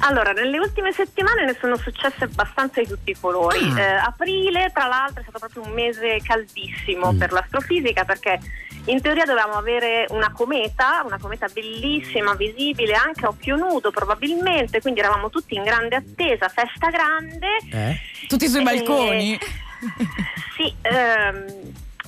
Allora, 0.00 0.32
nelle 0.32 0.58
ultime 0.58 0.92
settimane 0.92 1.44
ne 1.44 1.56
sono 1.58 1.76
successe 1.76 2.24
abbastanza 2.24 2.80
di 2.80 2.86
tutti 2.86 3.10
i 3.10 3.16
colori. 3.18 3.58
Ah. 3.74 3.80
Eh, 3.80 3.94
aprile, 3.96 4.70
tra 4.72 4.86
l'altro, 4.86 5.20
è 5.20 5.22
stato 5.22 5.38
proprio 5.38 5.62
un 5.62 5.72
mese 5.72 6.20
caldissimo 6.22 7.12
Mm. 7.12 7.18
per 7.18 7.32
l'astrofisica 7.32 8.04
perché 8.04 8.38
in 8.86 9.00
teoria 9.00 9.24
dovevamo 9.24 9.54
avere 9.54 10.06
una 10.10 10.30
cometa, 10.30 11.02
una 11.04 11.18
cometa 11.18 11.48
bellissima, 11.52 12.34
visibile 12.34 12.94
anche 12.94 13.24
a 13.26 13.28
occhio 13.30 13.56
nudo 13.56 13.90
probabilmente, 13.90 14.80
quindi 14.80 15.00
eravamo 15.00 15.28
tutti 15.30 15.54
in 15.56 15.64
grande 15.64 15.96
attesa, 15.96 16.48
festa 16.48 16.90
grande. 16.90 17.46
Eh? 17.72 17.98
Tutti 18.28 18.46
sui 18.48 18.60
Eh, 18.60 18.64
balconi? 18.64 19.38
Sì, 20.56 20.74
ehm, 20.82 21.44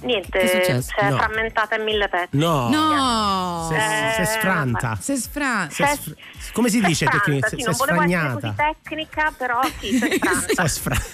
niente, 0.02 0.38
Che 0.38 0.40
è 0.40 0.46
si 0.46 0.56
successo? 0.56 0.96
è 0.96 1.10
No. 1.10 1.16
frammentata 1.16 1.74
in 1.76 1.82
mille 1.84 2.08
pezzi. 2.08 2.36
No. 2.36 2.68
No! 2.68 3.66
Si 3.68 3.74
è, 3.74 4.12
si 4.14 4.20
è 4.20 4.24
sfranta. 4.24 4.96
Si 5.00 5.12
è 5.12 5.16
sfr- 5.16 6.16
come 6.52 6.68
si 6.68 6.80
dice 6.80 7.06
Sfranta, 7.06 7.24
tecnica? 7.24 7.48
sì, 7.48 7.62
non 7.62 7.74
volevo 7.76 8.02
essere 8.02 8.54
tecnica, 8.56 9.32
però 9.36 9.60
sì, 9.78 9.98
si 9.98 10.08
è 10.56 10.66
sfranta. 10.68 11.04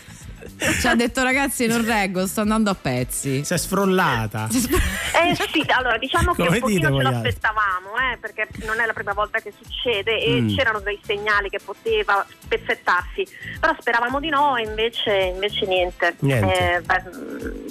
Ci 0.80 0.86
ha 0.86 0.94
detto 0.94 1.22
ragazzi 1.22 1.66
non 1.66 1.84
reggo, 1.84 2.26
sto 2.26 2.40
andando 2.40 2.70
a 2.70 2.74
pezzi. 2.74 3.44
si 3.44 3.52
è 3.54 3.56
sfrollata. 3.58 4.48
Eh 4.50 5.34
sì, 5.52 5.64
allora 5.68 5.96
diciamo 5.98 6.32
che 6.34 6.42
Come 6.44 6.56
un 6.56 6.60
pochino 6.60 6.90
dite 6.90 7.04
ce 7.04 7.10
l'aspettavamo, 7.10 7.88
eh, 8.12 8.16
perché 8.18 8.48
non 8.66 8.80
è 8.80 8.86
la 8.86 8.92
prima 8.92 9.12
volta 9.12 9.38
che 9.40 9.52
succede 9.56 10.20
e 10.20 10.40
Mm. 10.40 10.56
c'erano 10.56 10.80
dei 10.80 10.98
segnali 11.04 11.48
che 11.48 11.60
poteva 11.64 12.24
spezzettarsi, 12.42 13.26
però 13.60 13.74
speravamo 13.78 14.20
di 14.20 14.28
no 14.28 14.56
e 14.56 14.62
invece, 14.62 15.12
invece 15.34 15.66
niente. 15.66 16.16
Niente. 16.20 16.74
Eh, 16.76 16.80
beh, 16.80 17.02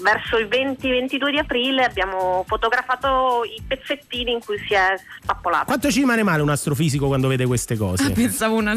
verso 0.01 0.37
il 0.37 0.47
20-22 0.47 1.29
di 1.31 1.37
aprile 1.37 1.83
abbiamo 1.83 2.43
fotografato 2.47 3.41
i 3.43 3.61
pezzettini 3.67 4.31
in 4.31 4.39
cui 4.43 4.57
si 4.67 4.73
è 4.73 4.95
spappolato. 5.21 5.65
Quanto 5.65 5.91
ci 5.91 5.99
rimane 5.99 6.23
male 6.23 6.41
un 6.41 6.49
astrofisico 6.49 7.07
quando 7.07 7.27
vede 7.27 7.45
queste 7.45 7.75
cose? 7.77 8.05
Ah, 8.05 8.09
pensavo 8.11 8.55
una. 8.55 8.75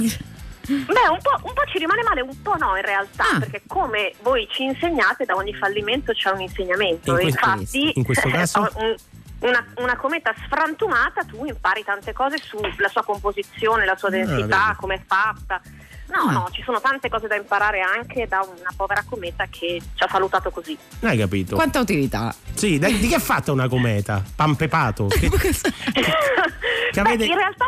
Beh, 0.67 1.09
un 1.11 1.19
po', 1.23 1.37
un 1.43 1.53
po' 1.53 1.65
ci 1.71 1.79
rimane 1.79 2.03
male, 2.03 2.21
un 2.23 2.43
po' 2.43 2.57
no 2.57 2.77
in 2.77 2.83
realtà, 2.83 3.25
Ah. 3.35 3.39
perché 3.39 3.63
come 3.67 4.13
voi 4.23 4.49
ci 4.51 4.65
insegnate, 4.65 5.25
da 5.25 5.35
ogni 5.37 5.55
fallimento 5.55 6.13
c'è 6.13 6.31
un 6.31 6.41
insegnamento. 6.41 7.19
In 7.19 7.29
Infatti, 7.29 7.93
in 7.95 8.05
questo 8.05 8.29
caso? 8.29 8.69
un- 8.77 8.95
una, 9.39 9.65
una 9.77 9.97
cometa 9.97 10.35
sfrantumata, 10.45 11.23
tu 11.25 11.45
impari 11.45 11.85
tante 11.85 12.13
cose 12.13 12.39
sulla 12.39 12.89
sua 12.89 13.05
composizione, 13.05 13.85
la 13.85 13.97
sua 13.97 14.09
densità, 14.09 14.69
Ah, 14.69 14.77
come 14.77 14.95
è 14.95 15.01
fatta. 15.07 15.61
No, 16.09 16.29
Ah. 16.29 16.33
no, 16.33 16.49
ci 16.53 16.63
sono 16.65 16.81
tante 16.81 17.09
cose 17.09 17.27
da 17.27 17.35
imparare 17.35 17.81
anche 17.81 18.27
da 18.29 18.41
una 18.41 18.71
povera 18.77 19.05
cometa 19.09 19.45
che 19.51 19.81
ci 19.95 20.03
ha 20.03 20.09
salutato 20.09 20.51
così. 20.51 20.77
Hai 21.03 21.19
capito? 21.19 21.55
Quanta 21.57 21.81
utilità? 21.81 22.35
Sì, 22.55 22.79
di, 22.79 22.99
di 22.99 23.09
che 23.09 23.17
è 23.17 23.21
fatta 23.21 23.53
una 23.53 23.69
cometa? 23.69 24.23
Pampepato? 24.35 25.07
Che, 25.19 25.29
che 25.29 25.51
Beh, 27.03 27.11
avete- 27.11 27.25
in 27.27 27.35
realtà 27.37 27.67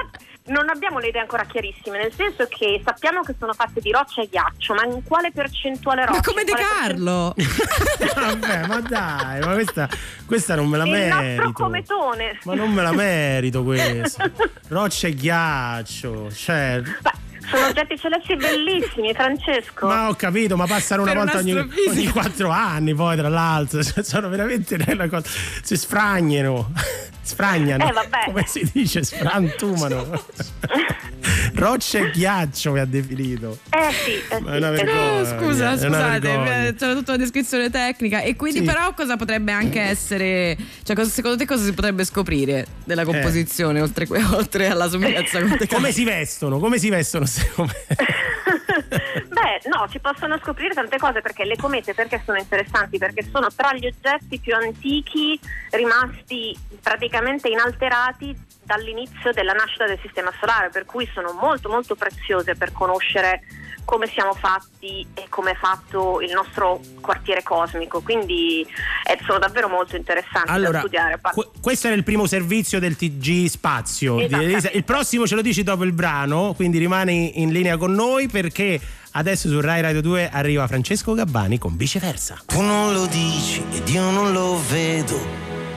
non 0.48 0.68
abbiamo 0.68 0.98
le 0.98 1.08
idee 1.08 1.20
ancora 1.20 1.44
chiarissime, 1.44 1.98
nel 1.98 2.12
senso 2.12 2.46
che 2.48 2.80
sappiamo 2.84 3.22
che 3.22 3.34
sono 3.38 3.52
fatte 3.52 3.80
di 3.80 3.90
roccia 3.90 4.22
e 4.22 4.28
ghiaccio, 4.28 4.74
ma 4.74 4.84
in 4.84 5.02
quale 5.02 5.30
percentuale 5.32 6.04
roccia? 6.04 6.16
Ma 6.16 6.22
come 6.22 6.44
De 6.44 6.52
Carlo? 6.52 7.34
Vabbè, 8.14 8.66
ma 8.66 8.80
dai, 8.80 9.40
ma 9.40 9.52
questa, 9.54 9.88
questa 10.26 10.54
non 10.54 10.68
me 10.68 10.76
la 10.78 10.84
Il 10.84 10.90
nostro 10.90 11.20
merito. 11.22 11.52
cometone. 11.52 12.38
Ma 12.44 12.54
non 12.54 12.72
me 12.72 12.82
la 12.82 12.92
merito 12.92 13.62
questa. 13.62 14.30
Roccia 14.68 15.06
e 15.08 15.14
ghiaccio. 15.14 16.30
Cioè, 16.32 16.80
Beh, 17.00 17.12
sono 17.50 17.66
oggetti 17.66 17.98
celesti 17.98 18.36
bellissimi, 18.36 19.12
Francesco. 19.14 19.86
ma 19.86 20.08
ho 20.08 20.14
capito, 20.14 20.56
ma 20.56 20.66
passano 20.66 21.02
una 21.02 21.12
Per 21.12 21.20
volta 21.20 21.38
ogni, 21.38 21.52
ogni 21.88 22.06
quattro 22.08 22.50
anni, 22.50 22.94
poi 22.94 23.16
tra 23.16 23.28
l'altro. 23.28 23.82
Cioè, 23.82 24.02
sono 24.04 24.28
veramente 24.28 24.76
una 24.88 25.08
cosa. 25.08 25.28
Si 25.62 25.76
sfragnano. 25.76 26.72
Sfragnano. 27.28 27.86
Eh, 27.86 27.92
vabbè. 27.92 28.18
Come 28.24 28.44
si 28.46 28.66
dice? 28.72 29.04
Sfrantumano. 29.04 30.24
Roccia 31.54 31.98
e 31.98 32.10
ghiaccio 32.10 32.72
mi 32.72 32.78
ha 32.78 32.86
definito. 32.86 33.58
Eh 33.68 33.92
sì, 33.92 34.12
eh 34.34 34.40
Ma 34.40 34.52
è 34.52 34.52
sì, 34.52 34.56
una 34.56 34.68
eh 34.68 34.70
vergogna. 34.70 35.18
No, 35.20 35.24
scusa, 35.24 35.76
scusate, 35.76 36.28
eh, 36.68 36.74
c'era 36.74 36.94
tutta 36.94 37.12
una 37.12 37.20
descrizione 37.22 37.68
tecnica. 37.68 38.20
E 38.22 38.34
quindi, 38.34 38.60
Sì. 38.60 38.64
però, 38.64 38.94
cosa 38.94 39.16
potrebbe 39.16 39.52
anche 39.52 39.78
essere. 39.80 40.56
Cioè, 40.82 40.96
cosa- 40.96 41.10
secondo 41.10 41.36
te 41.36 41.44
cosa 41.44 41.64
si 41.64 41.72
potrebbe 41.74 42.04
scoprire 42.04 42.66
della 42.84 43.04
composizione, 43.04 43.80
oltre, 43.82 44.06
que- 44.06 44.22
oltre 44.32 44.68
alla 44.68 44.88
somiglianza 44.88 45.38
con 45.40 45.50
Carlo? 45.50 45.66
Come 45.68 45.92
si 45.92 46.04
vestono? 46.04 46.58
Come 46.58 46.78
si 46.78 46.88
vestono? 46.88 47.26
me? 47.58 49.26
Beh, 49.28 49.68
no, 49.68 49.86
si 49.90 49.98
possono 49.98 50.38
scoprire 50.38 50.74
tante 50.74 50.98
cose 50.98 51.20
perché 51.20 51.44
le 51.44 51.56
comete 51.56 51.94
perché 51.94 52.20
sono 52.24 52.38
interessanti? 52.38 52.98
Perché 52.98 53.22
sono 53.22 53.48
tra 53.54 53.72
gli 53.74 53.86
oggetti 53.86 54.38
più 54.38 54.54
antichi 54.54 55.38
rimasti 55.70 56.56
praticamente 56.82 57.48
inalterati 57.48 58.36
dall'inizio 58.62 59.32
della 59.32 59.52
nascita 59.52 59.86
del 59.86 59.98
sistema 60.02 60.32
solare, 60.38 60.68
per 60.70 60.84
cui 60.84 61.08
sono 61.12 61.32
molto 61.32 61.68
molto 61.68 61.94
preziose 61.94 62.54
per 62.54 62.72
conoscere 62.72 63.42
come 63.88 64.06
siamo 64.12 64.34
fatti 64.34 65.06
e 65.14 65.24
come 65.30 65.52
è 65.52 65.56
fatto 65.56 66.20
il 66.20 66.30
nostro 66.30 66.78
quartiere 67.00 67.42
cosmico, 67.42 68.02
quindi 68.02 68.60
eh, 68.60 69.18
sono 69.24 69.38
davvero 69.38 69.66
molto 69.66 69.96
interessanti 69.96 70.46
da 70.48 70.52
Allora, 70.52 70.80
studiare. 70.80 71.16
Pa- 71.16 71.30
que- 71.30 71.48
questo 71.58 71.86
era 71.86 71.96
il 71.96 72.04
primo 72.04 72.26
servizio 72.26 72.78
del 72.80 72.96
TG 72.96 73.46
Spazio. 73.46 74.20
Il 74.20 74.84
prossimo 74.84 75.26
ce 75.26 75.36
lo 75.36 75.40
dici 75.40 75.62
dopo 75.62 75.84
il 75.84 75.92
brano, 75.92 76.52
quindi 76.54 76.76
rimani 76.76 77.40
in 77.40 77.50
linea 77.50 77.78
con 77.78 77.92
noi 77.92 78.28
perché 78.28 78.78
adesso 79.12 79.48
su 79.48 79.58
Rai 79.58 79.80
Radio 79.80 80.02
2 80.02 80.28
arriva 80.28 80.66
Francesco 80.66 81.14
Gabbani 81.14 81.56
con 81.56 81.74
viceversa. 81.78 82.42
Tu 82.44 82.60
non 82.60 82.92
lo 82.92 83.06
dici 83.06 83.64
ed 83.72 83.88
io 83.88 84.10
non 84.10 84.32
lo 84.32 84.60
vedo. 84.68 85.18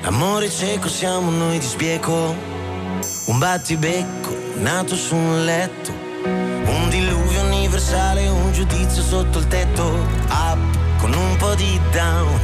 L'amore 0.02 0.50
cieco 0.50 0.89
siamo 0.89 1.32
noi 1.32 1.60
di 1.60 1.65
sbieco. 1.65 2.36
Un 3.28 3.39
battibecco 3.39 4.36
nato 4.56 4.97
su 4.97 5.15
un 5.15 5.45
letto. 5.45 6.00
Universale, 7.82 8.28
un 8.28 8.52
giudizio 8.54 9.02
sotto 9.02 9.39
il 9.39 9.48
tetto. 9.48 9.84
Up 10.30 10.60
con 11.00 11.12
un 11.13 11.36
po' 11.38 11.56
di 11.56 11.80
down. 11.91 12.39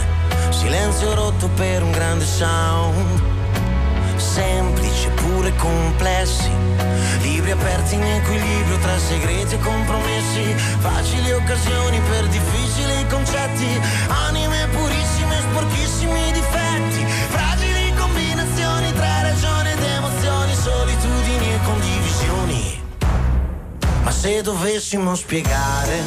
Silenzio 0.49 1.13
rotto 1.13 1.47
per 1.49 1.83
un 1.83 1.91
grande 1.91 2.25
sound. 2.25 3.21
Semplici 4.15 5.07
pure 5.09 5.55
complessi. 5.57 6.49
Libri 7.21 7.51
aperti 7.51 7.95
in 7.95 8.03
equilibrio 8.03 8.77
tra 8.79 8.97
segreti 8.97 9.53
e 9.55 9.59
compromessi. 9.59 10.55
Facili 10.79 11.31
occasioni 11.31 11.99
per 12.09 12.27
difficili 12.29 13.05
concetti. 13.07 13.79
Anime 14.27 14.67
purissime, 14.71 15.35
sporchissimi 15.51 16.31
difetti. 16.31 16.96
Se 24.27 24.41
dovessimo 24.41 25.15
spiegare 25.15 26.03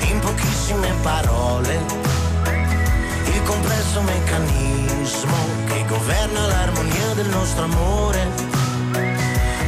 in 0.00 0.18
pochissime 0.18 0.92
parole 1.00 1.80
il 3.24 3.42
complesso 3.44 4.00
meccanismo 4.00 5.36
che 5.66 5.84
governa 5.86 6.44
l'armonia 6.44 7.14
del 7.14 7.28
nostro 7.28 7.62
amore, 7.62 8.26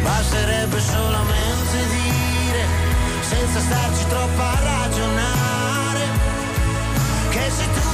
basterebbe 0.03 0.81
solamente 0.81 1.77
dire, 1.87 2.66
senza 3.20 3.61
starci 3.61 4.07
troppo 4.09 4.42
a 4.42 4.59
ragionare, 4.61 6.05
che 7.31 7.48
sei 7.48 7.68
tu 7.74 7.93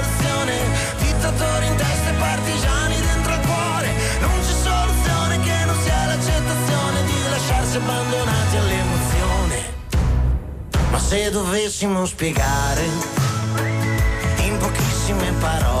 dittatori 1.41 1.65
in 1.65 1.75
testa 1.75 2.09
e 2.09 2.13
partigiani 2.13 3.01
dentro 3.01 3.33
il 3.33 3.39
cuore, 3.39 3.93
non 4.19 4.39
c'è 4.39 4.53
soluzione 4.53 5.39
che 5.39 5.65
non 5.65 5.75
sia 5.81 6.05
l'accettazione 6.05 7.03
di 7.05 7.29
lasciarsi 7.29 7.77
abbandonati 7.77 8.57
all'emozione. 8.57 9.63
Ma 10.91 10.99
se 10.99 11.31
dovessimo 11.31 12.05
spiegare 12.05 12.85
in 14.43 14.57
pochissime 14.57 15.31
parole 15.39 15.80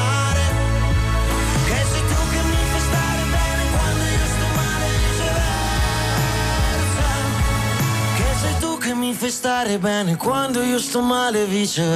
che 8.91 8.97
mi 8.97 9.13
fai 9.13 9.29
stare 9.29 9.77
bene 9.77 10.17
quando 10.17 10.61
io 10.61 10.77
sto 10.77 10.99
male 11.01 11.45
viceversa. 11.45 11.89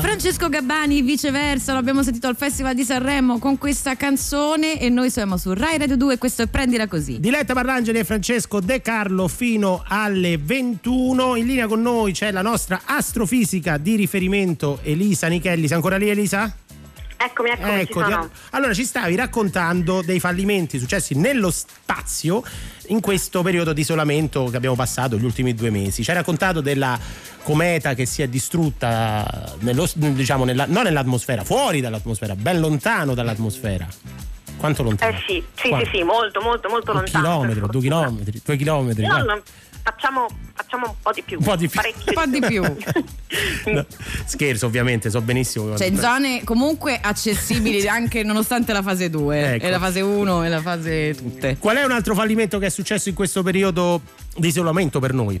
Francesco 0.00 0.48
Gabbani, 0.48 1.00
viceversa, 1.02 1.74
l'abbiamo 1.74 2.02
sentito 2.02 2.26
al 2.26 2.34
Festival 2.36 2.74
di 2.74 2.82
Sanremo 2.82 3.38
con 3.38 3.56
questa 3.56 3.94
canzone 3.94 4.80
e 4.80 4.88
noi 4.88 5.10
siamo 5.10 5.36
su 5.36 5.52
Rai 5.54 5.78
Radio 5.78 5.96
2 5.96 6.14
e 6.14 6.18
questo 6.18 6.42
è 6.42 6.48
Prendila 6.48 6.88
Così. 6.88 7.20
Diletta 7.20 7.54
Parlangeli 7.54 8.00
e 8.00 8.04
Francesco 8.04 8.58
De 8.58 8.80
Carlo 8.80 9.28
fino 9.28 9.84
alle 9.86 10.38
21. 10.38 11.36
In 11.36 11.46
linea 11.46 11.68
con 11.68 11.80
noi 11.82 12.10
c'è 12.12 12.32
la 12.32 12.42
nostra 12.42 12.80
astrofisica 12.84 13.78
di 13.78 13.94
riferimento 13.94 14.80
Elisa 14.82 15.28
Nichelli. 15.28 15.68
Sei 15.68 15.76
ancora 15.76 15.98
lì 15.98 16.10
Elisa? 16.10 16.52
Eccomi, 17.24 17.50
eccomi, 17.50 17.80
Ecco, 17.80 18.04
ci 18.04 18.16
allora 18.50 18.74
ci 18.74 18.84
stavi 18.84 19.14
raccontando 19.14 20.02
dei 20.02 20.18
fallimenti 20.18 20.80
successi 20.80 21.14
nello 21.14 21.52
spazio 21.52 22.42
in 22.92 23.00
questo 23.00 23.42
periodo 23.42 23.72
di 23.72 23.80
isolamento 23.80 24.44
che 24.44 24.56
abbiamo 24.56 24.76
passato 24.76 25.18
gli 25.18 25.24
ultimi 25.24 25.54
due 25.54 25.70
mesi. 25.70 26.02
Ci 26.04 26.10
hai 26.10 26.16
raccontato 26.16 26.60
della 26.60 26.98
cometa 27.42 27.94
che 27.94 28.04
si 28.06 28.20
è 28.22 28.28
distrutta 28.28 29.54
nello- 29.60 29.88
diciamo 29.94 30.44
nella- 30.44 30.66
non 30.68 30.84
nell'atmosfera, 30.84 31.42
fuori 31.42 31.80
dall'atmosfera, 31.80 32.36
ben 32.36 32.60
lontano 32.60 33.14
dall'atmosfera. 33.14 33.88
Quanto 34.62 34.84
lontano? 34.84 35.16
Eh 35.16 35.22
sì, 35.26 35.44
sì, 35.54 35.74
sì, 35.76 35.88
sì, 35.92 36.02
molto, 36.04 36.40
molto, 36.40 36.68
molto 36.68 36.92
Un 36.92 36.98
lontano. 36.98 37.24
chilometro, 37.24 37.66
due 37.66 37.80
chilometri, 37.80 38.40
due 38.44 38.56
chilometri. 38.56 39.04
No, 39.04 39.42
facciamo, 39.82 40.28
facciamo 40.54 40.86
un 40.86 40.94
po' 41.02 41.10
di 41.10 41.22
più. 41.22 41.38
Un 41.38 41.44
po' 41.44 41.56
di 41.56 41.68
più. 41.68 41.80
Un 41.80 42.14
po' 42.14 42.26
di 42.26 42.40
più. 42.40 42.62
No, 43.64 43.84
scherzo, 44.26 44.66
ovviamente, 44.66 45.08
so 45.10 45.20
benissimo. 45.20 45.76
Cioè 45.76 45.86
in 45.88 45.98
zone 45.98 46.44
comunque 46.44 47.00
accessibili 47.02 47.86
anche 47.88 48.22
nonostante 48.22 48.72
la 48.72 48.82
fase 48.82 49.08
2 49.10 49.54
Ecco. 49.54 49.64
e 49.66 49.70
la 49.70 49.78
fase 49.78 50.00
1 50.00 50.44
e 50.44 50.48
la 50.48 50.60
fase 50.60 51.14
tutte. 51.14 51.56
Qual 51.58 51.76
è 51.76 51.82
un 51.82 51.90
altro 51.92 52.14
fallimento 52.14 52.58
che 52.58 52.66
è 52.66 52.70
successo 52.70 53.08
in 53.08 53.14
questo 53.16 53.42
periodo 53.42 54.00
di 54.36 54.46
isolamento 54.48 55.00
per 55.00 55.12
noi? 55.12 55.40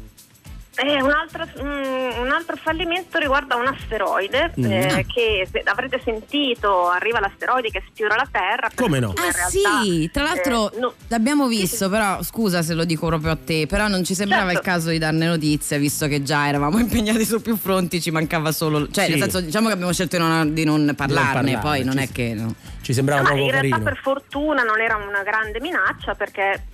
Eh, 0.74 1.02
un, 1.02 1.10
altro, 1.10 1.44
mm, 1.62 2.20
un 2.22 2.30
altro 2.30 2.56
fallimento 2.56 3.18
riguarda 3.18 3.56
un 3.56 3.66
asteroide 3.66 4.52
Mm. 4.58 4.64
eh, 4.64 5.04
che 5.06 5.46
se- 5.50 5.60
avrete 5.64 6.00
sentito, 6.02 6.88
arriva 6.88 7.20
l'asteroide 7.20 7.68
che 7.68 7.82
sfiora 7.92 8.16
la 8.16 8.26
Terra. 8.30 8.68
Come 8.74 8.98
no? 8.98 9.10
Ah 9.10 9.20
realtà, 9.20 9.48
sì, 9.48 10.08
tra 10.10 10.22
l'altro 10.22 10.72
eh, 10.72 10.78
no, 10.80 10.94
l'abbiamo 11.08 11.46
visto, 11.46 11.90
però 11.90 12.22
scusa 12.22 12.62
se 12.62 12.72
lo 12.72 12.84
dico 12.84 13.06
proprio 13.06 13.32
a 13.32 13.36
te, 13.42 13.66
però 13.66 13.86
non 13.88 14.02
ci 14.02 14.14
sembrava 14.14 14.44
Certo. 14.52 14.58
il 14.60 14.64
caso 14.64 14.88
di 14.90 14.98
darne 14.98 15.26
notizie, 15.26 15.78
visto 15.78 16.06
che 16.08 16.22
già 16.22 16.48
eravamo 16.48 16.78
impegnati 16.80 17.24
su 17.26 17.42
più 17.42 17.56
fronti, 17.58 18.00
ci 18.00 18.10
mancava 18.10 18.50
solo... 18.50 18.88
Cioè, 18.90 19.04
Sì. 19.04 19.10
nel 19.10 19.20
senso, 19.20 19.40
diciamo 19.42 19.66
che 19.66 19.74
abbiamo 19.74 19.92
scelto 19.92 20.16
di 20.16 20.22
non, 20.22 20.54
di 20.54 20.64
non 20.64 20.94
parlarne, 20.96 21.52
parlarne, 21.52 21.58
poi 21.58 21.84
non 21.84 21.98
ci- 21.98 22.04
è 22.04 22.08
che... 22.12 22.32
no. 22.34 22.54
Ci 22.80 22.94
sembrava 22.94 23.22
ma 23.22 23.28
poco 23.28 23.40
in 23.42 23.50
realtà 23.50 23.68
carino. 23.68 23.90
per 23.90 24.00
fortuna 24.02 24.62
non 24.64 24.80
era 24.80 24.96
una 24.96 25.22
grande 25.22 25.60
minaccia 25.60 26.14
perché 26.14 26.64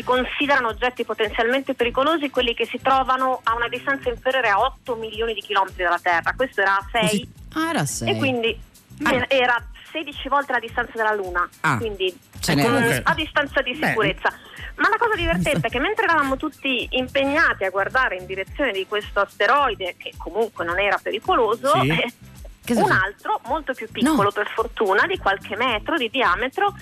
si 0.00 0.02
considerano 0.04 0.68
oggetti 0.68 1.04
potenzialmente 1.04 1.74
pericolosi 1.74 2.30
quelli 2.30 2.54
che 2.54 2.64
si 2.66 2.80
trovano 2.80 3.40
a 3.44 3.54
una 3.54 3.68
distanza 3.68 4.08
inferiore 4.08 4.48
a 4.48 4.58
8 4.60 4.94
milioni 4.96 5.34
di 5.34 5.40
chilometri 5.42 5.82
dalla 5.82 5.98
Terra. 6.00 6.32
Questo 6.34 6.62
era 6.62 6.76
a 6.78 6.86
6 6.90 7.28
Ah, 7.54 7.68
era 7.70 7.84
sei. 7.84 8.10
e 8.10 8.16
quindi 8.16 8.58
Ah. 9.04 9.24
era 9.28 9.62
16 9.92 10.28
volte 10.28 10.52
la 10.52 10.58
distanza 10.58 10.92
della 10.94 11.14
Luna, 11.14 11.46
Ah. 11.60 11.76
quindi 11.76 12.16
Comunque- 12.44 13.00
a 13.04 13.14
distanza 13.14 13.60
di 13.60 13.74
sicurezza. 13.74 14.32
Ma 14.76 14.88
la 14.88 14.96
cosa 14.98 15.14
divertente 15.16 15.66
è 15.66 15.70
che 15.70 15.78
mentre 15.80 16.04
eravamo 16.04 16.36
tutti 16.36 16.86
impegnati 16.92 17.64
a 17.64 17.70
guardare 17.70 18.16
in 18.16 18.24
direzione 18.24 18.72
di 18.72 18.86
questo 18.86 19.20
asteroide, 19.20 19.96
che 19.98 20.12
comunque 20.16 20.64
non 20.64 20.78
era 20.78 20.98
pericoloso, 21.02 21.78
Sì. 21.80 21.90
eh, 21.90 22.74
un 22.76 22.90
altro 22.90 23.40
molto 23.46 23.74
più 23.74 23.88
piccolo 23.90 24.22
No. 24.22 24.30
per 24.30 24.48
fortuna, 24.54 25.06
di 25.06 25.18
qualche 25.18 25.56
metro 25.56 25.96
di 25.98 26.08
diametro, 26.08 26.72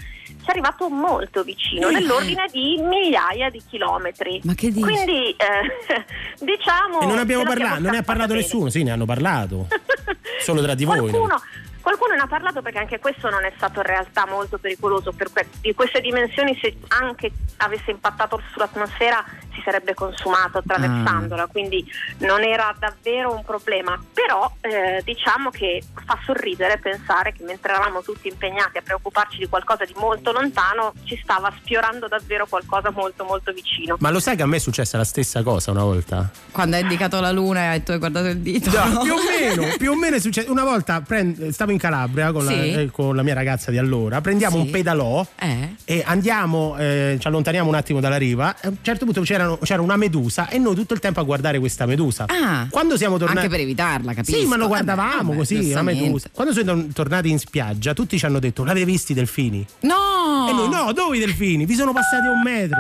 ci 0.49 0.55
è 0.55 0.59
arrivato 0.59 0.89
molto 0.89 1.43
vicino, 1.43 1.91
nell'ordine 1.91 2.47
di 2.51 2.81
migliaia 2.81 3.51
di 3.51 3.63
chilometri. 3.69 4.41
Ma 4.45 4.55
che 4.55 4.71
dici? 4.71 4.81
Quindi 4.81 5.31
eh, 5.31 6.05
diciamo... 6.41 7.01
E 7.01 7.07
non 7.07 7.19
abbiamo 7.19 7.45
parlato, 7.45 7.81
non 7.81 7.91
ne 7.93 7.99
ha 7.99 8.03
parlato 8.03 8.29
bene. 8.31 8.41
nessuno, 8.41 8.71
sì, 8.71 8.83
ne 8.83 8.91
hanno 8.93 9.05
parlato. 9.05 9.69
Solo 10.41 10.63
tra 10.63 10.75
di 10.75 10.85
voi, 10.85 10.99
Qualcuno, 10.99 11.41
qualcuno 11.89 12.15
ne 12.15 12.21
ha 12.21 12.27
parlato 12.27 12.61
perché 12.61 12.79
anche 12.79 12.99
questo 12.99 13.31
non 13.31 13.45
è 13.45 13.53
stato 13.57 13.81
in 13.81 13.87
realtà 13.87 14.27
molto 14.27 14.59
pericoloso. 14.59 15.13
Per 15.13 15.33
que- 15.33 15.47
di 15.63 15.73
queste 15.75 16.01
dimensioni, 16.03 16.59
se 16.61 16.77
anche 16.89 17.31
avesse 17.59 17.91
impattato 17.91 18.41
sull'atmosfera, 18.53 19.25
si 19.55 19.63
sarebbe 19.65 19.95
consumato 19.95 20.59
attraversandola, 20.59 21.43
Ah. 21.43 21.47
quindi 21.47 21.85
non 22.19 22.43
era 22.45 22.75
davvero 22.79 23.33
un 23.35 23.43
problema. 23.43 24.01
Però 24.13 24.53
eh, 24.61 25.01
diciamo 25.05 25.51
che 25.51 25.83
fa 26.07 26.19
sorridere 26.25 26.79
pensare 26.79 27.33
che 27.33 27.43
mentre 27.45 27.73
eravamo 27.73 28.03
tutti 28.03 28.29
impegnati 28.29 28.79
a 28.79 28.83
preoccuparci 28.83 29.39
di 29.39 29.49
qualcosa 29.49 29.85
di 29.85 29.95
molto 29.97 30.31
lontano, 30.31 30.93
ci 31.05 31.19
stava 31.23 31.53
sfiorando 31.63 32.07
davvero 32.07 32.47
qualcosa 32.47 32.91
molto 32.91 33.25
molto 33.25 33.53
vicino. 33.53 33.97
Ma 33.99 34.11
lo 34.11 34.21
sai 34.21 34.37
che 34.37 34.43
a 34.43 34.47
me 34.47 34.57
è 34.57 34.61
successa 34.61 34.97
la 34.99 35.05
stessa 35.05 35.43
cosa 35.43 35.71
una 35.71 35.83
volta? 35.85 36.31
Quando 36.53 36.77
hai 36.77 36.83
indicato 36.83 37.19
la 37.21 37.33
luna 37.33 37.61
e 37.61 37.67
hai 37.67 37.99
guardato 37.99 38.27
il 38.29 38.39
dito. 38.39 38.71
No, 38.71 39.01
più 39.03 39.15
o 39.15 39.17
meno, 39.23 39.75
più 39.77 39.91
o 39.91 39.97
meno 39.97 40.17
è 40.17 40.21
successo. 40.21 40.51
Una 40.53 40.65
volta 40.65 41.01
prend- 41.01 41.49
stavo 41.49 41.73
in 41.73 41.78
Calabria 41.79 42.33
con, 42.33 42.47
Sì. 42.47 42.73
la, 42.73 42.81
eh, 42.81 42.91
con 42.91 43.17
la 43.17 43.23
mia 43.23 43.35
ragazza 43.35 43.71
di 43.71 43.79
allora, 43.79 44.21
prendiamo 44.21 44.57
Sì. 44.57 44.63
un 44.63 44.71
pedalò 44.71 45.27
Eh? 45.39 45.75
e 45.85 46.03
andiamo, 46.05 46.77
eh, 46.79 47.17
ci 47.21 47.27
allontaniamo 47.27 47.69
un 47.69 47.75
attimo 47.75 48.01
dalla 48.01 48.17
riva. 48.19 48.55
A 48.61 48.69
un 48.69 48.77
certo 48.83 49.05
punto 49.05 49.23
c'erano- 49.23 49.59
c'era 49.59 49.81
una 49.83 49.97
medusa 49.97 50.49
e 50.49 50.59
noi 50.59 50.75
tutto 50.75 50.95
il 50.95 51.01
tempo 51.01 51.21
a 51.21 51.23
guardare 51.23 51.59
questa 51.59 51.87
medusa. 51.87 52.25
Ah. 52.29 52.67
Quando 52.71 52.97
siamo 52.97 53.17
tornati. 53.17 53.39
Anche 53.39 53.51
per 53.51 53.61
evitarla, 53.61 54.15
capisco. 54.15 54.39
Sì, 54.39 54.45
ma 54.47 54.57
lo 54.57 54.69
Vabbè, 54.69 54.85
guardavamo 54.85 55.23
vabbè, 55.29 55.37
così, 55.37 55.71
la 55.71 55.83
medusa. 55.83 56.29
Quando 56.33 56.53
siamo 56.53 56.87
tornati 56.93 57.31
in 57.31 57.39
spiaggia, 57.39 57.95
tutti 57.95 58.19
ci 58.19 58.27
hanno 58.27 58.39
detto: 58.39 58.65
L'avete 58.65 58.85
visti 58.85 59.13
i 59.13 59.15
delfini? 59.15 59.65
No! 59.81 60.47
E 60.49 60.53
noi 60.53 60.69
no, 60.69 60.93
dove 60.93 61.17
i 61.17 61.21
delfini? 61.21 61.65
Vi 61.65 61.75
sono 61.75 61.93
passati 61.93 62.27
a 62.27 62.31
un 62.31 62.43
metro. 62.43 62.79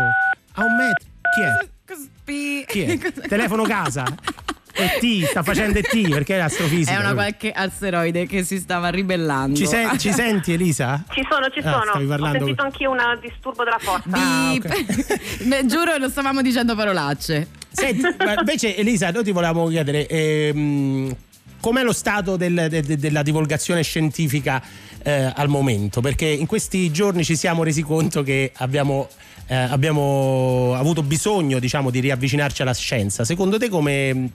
A 0.55 0.64
un 0.64 0.76
metro. 0.76 1.07
Chi 1.34 1.42
è? 1.42 2.66
Chi 2.66 2.80
è? 2.82 2.99
Telefono 3.28 3.62
casa. 3.64 4.05
ET, 4.79 5.24
sta 5.26 5.43
facendo 5.43 5.79
ET 5.79 6.09
perché 6.09 6.37
è 6.37 6.41
astrofisica. 6.41 6.93
È 6.97 6.99
una 7.01 7.12
qualche 7.14 7.51
asteroide 7.51 8.26
che 8.26 8.45
si 8.45 8.59
stava 8.59 8.89
ribellando. 8.89 9.57
Ci, 9.57 9.66
sen- 9.66 9.99
ci 9.99 10.12
senti 10.12 10.53
Elisa? 10.53 11.05
Ci 11.11 11.26
sono, 11.29 11.49
ci 11.51 11.59
Ah, 11.61 11.72
sono. 11.72 11.85
stavi 11.91 12.05
Ho 12.05 12.09
parlando 12.09 12.39
sentito 12.39 12.62
anch'io 12.62 12.91
un 12.91 12.99
disturbo 13.20 13.64
della 13.64 13.79
forza. 13.81 14.09
Ah, 14.11 14.57
Beep. 14.59 15.43
Beh, 15.47 15.66
Giuro 15.66 15.97
non 15.99 16.11
stavamo 16.11 16.43
dicendo 16.43 16.74
parolacce. 16.74 17.49
Senti, 17.70 18.03
ma 18.18 18.35
invece 18.39 18.76
Elisa, 18.76 19.11
noi 19.11 19.24
ti 19.24 19.31
volevamo 19.33 19.66
chiedere 19.68 20.07
ehm, 20.07 21.14
com'è 21.61 21.83
lo 21.83 21.93
stato 21.93 22.37
del- 22.37 22.66
de- 22.68 22.83
de- 22.83 22.97
della 22.97 23.22
divulgazione 23.22 23.83
scientifica 23.83 24.62
eh, 25.03 25.33
al 25.35 25.49
momento? 25.49 26.01
Perché 26.01 26.26
in 26.26 26.47
questi 26.47 26.91
giorni 26.91 27.24
ci 27.24 27.37
siamo 27.37 27.62
resi 27.62 27.83
conto 27.83 28.22
che 28.22 28.53
abbiamo, 28.57 29.09
eh, 29.47 29.55
abbiamo 29.55 30.74
avuto 30.76 31.03
bisogno 31.03 31.59
diciamo, 31.59 31.91
di 31.91 32.01
riavvicinarci 32.01 32.62
alla 32.62 32.74
scienza. 32.74 33.24
Secondo 33.24 33.59
te 33.59 33.68
come, 33.68 34.31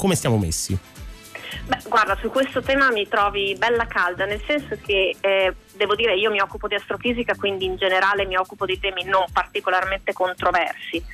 come 0.00 0.14
stiamo 0.14 0.38
messi? 0.38 0.76
Beh, 1.66 1.82
guarda, 1.86 2.16
su 2.20 2.30
questo 2.30 2.62
tema 2.62 2.90
mi 2.90 3.06
trovi 3.06 3.54
bella 3.58 3.86
calda, 3.86 4.24
nel 4.24 4.42
senso 4.46 4.78
che 4.82 5.14
eh, 5.20 5.54
devo 5.74 5.94
dire 5.94 6.16
io 6.16 6.30
mi 6.30 6.40
occupo 6.40 6.66
di 6.66 6.74
astrofisica, 6.74 7.34
quindi 7.36 7.66
in 7.66 7.76
generale 7.76 8.24
mi 8.24 8.34
occupo 8.36 8.64
di 8.64 8.80
temi 8.80 9.04
non 9.04 9.26
particolarmente 9.30 10.14
controversi. 10.14 11.04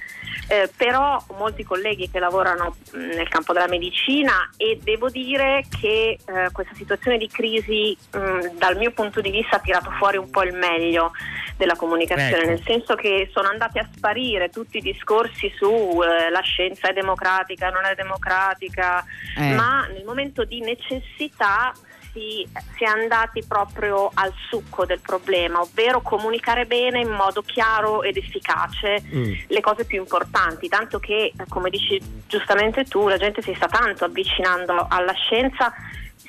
Eh, 0.48 0.70
però 0.76 1.16
ho 1.26 1.34
molti 1.34 1.64
colleghi 1.64 2.08
che 2.08 2.20
lavorano 2.20 2.76
mh, 2.92 2.98
nel 2.98 3.28
campo 3.28 3.52
della 3.52 3.66
medicina 3.66 4.48
e 4.56 4.78
devo 4.80 5.08
dire 5.08 5.64
che 5.80 6.18
eh, 6.24 6.50
questa 6.52 6.74
situazione 6.74 7.18
di 7.18 7.26
crisi 7.28 7.96
mh, 8.12 8.56
dal 8.56 8.76
mio 8.76 8.92
punto 8.92 9.20
di 9.20 9.30
vista 9.30 9.56
ha 9.56 9.60
tirato 9.60 9.90
fuori 9.98 10.18
un 10.18 10.30
po' 10.30 10.42
il 10.44 10.54
meglio 10.54 11.10
della 11.56 11.74
comunicazione, 11.74 12.42
Ecco. 12.42 12.48
nel 12.50 12.62
senso 12.64 12.94
che 12.94 13.28
sono 13.32 13.48
andati 13.48 13.78
a 13.78 13.88
sparire 13.92 14.50
tutti 14.50 14.76
i 14.76 14.82
discorsi 14.82 15.52
su 15.56 15.66
eh, 16.02 16.30
la 16.30 16.42
scienza 16.42 16.88
è 16.88 16.92
democratica, 16.92 17.70
non 17.70 17.84
è 17.84 17.94
democratica, 17.94 19.04
Eh. 19.38 19.52
ma 19.54 19.86
nel 19.86 20.04
momento 20.04 20.44
di 20.44 20.60
necessità 20.60 21.72
si, 22.16 22.48
si 22.76 22.84
è 22.84 22.86
andati 22.86 23.44
proprio 23.46 24.10
al 24.14 24.32
succo 24.48 24.86
del 24.86 25.00
problema, 25.00 25.60
ovvero 25.60 26.00
comunicare 26.00 26.64
bene 26.64 27.00
in 27.00 27.10
modo 27.10 27.42
chiaro 27.42 28.02
ed 28.02 28.16
efficace 28.16 29.02
le 29.46 29.60
cose 29.60 29.84
più 29.84 29.98
importanti, 29.98 30.68
tanto 30.68 30.98
che, 30.98 31.34
come 31.48 31.68
dici 31.68 32.00
giustamente 32.26 32.84
tu, 32.84 33.06
la 33.06 33.18
gente 33.18 33.42
si 33.42 33.52
sta 33.54 33.66
tanto 33.66 34.06
avvicinando 34.06 34.86
alla 34.88 35.12
scienza. 35.12 35.72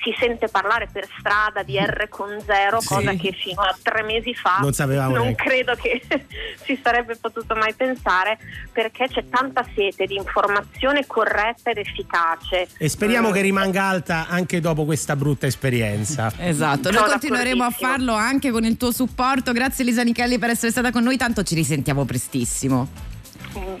Si 0.00 0.14
sente 0.18 0.48
parlare 0.48 0.88
per 0.92 1.06
strada 1.18 1.62
di 1.62 1.76
R 1.78 2.08
con 2.08 2.36
zero, 2.44 2.80
Sì. 2.80 2.86
cosa 2.88 3.12
che 3.14 3.32
fino 3.32 3.60
a 3.62 3.76
tre 3.82 4.02
mesi 4.02 4.32
fa 4.34 4.58
Non 4.60 4.72
sapevamo 4.72 5.14
non 5.14 5.22
neanche. 5.24 5.42
credo 5.44 5.74
che 5.74 6.00
si 6.64 6.78
sarebbe 6.82 7.16
potuto 7.16 7.54
mai 7.56 7.74
pensare, 7.74 8.38
perché 8.72 9.08
c'è 9.08 9.24
tanta 9.28 9.64
sete 9.74 10.06
di 10.06 10.14
informazione 10.16 11.06
corretta 11.06 11.70
ed 11.70 11.78
efficace. 11.78 12.68
E 12.78 12.88
speriamo 12.88 13.30
Mm. 13.30 13.32
che 13.32 13.40
rimanga 13.40 13.82
alta 13.84 14.26
anche 14.28 14.60
dopo 14.60 14.84
questa 14.84 15.16
brutta 15.16 15.46
esperienza. 15.46 16.32
Esatto, 16.38 16.90
noi 16.90 16.98
Sono 17.00 17.10
continueremo 17.10 17.64
a 17.64 17.70
farlo 17.70 18.14
anche 18.14 18.50
con 18.50 18.64
il 18.64 18.76
tuo 18.76 18.92
supporto. 18.92 19.52
Grazie 19.52 19.84
Elisa 19.84 20.02
Nichelli 20.02 20.38
per 20.38 20.50
essere 20.50 20.70
stata 20.70 20.90
con 20.92 21.02
noi, 21.02 21.16
tanto 21.16 21.42
ci 21.42 21.54
risentiamo 21.54 22.04
prestissimo. 22.04 22.88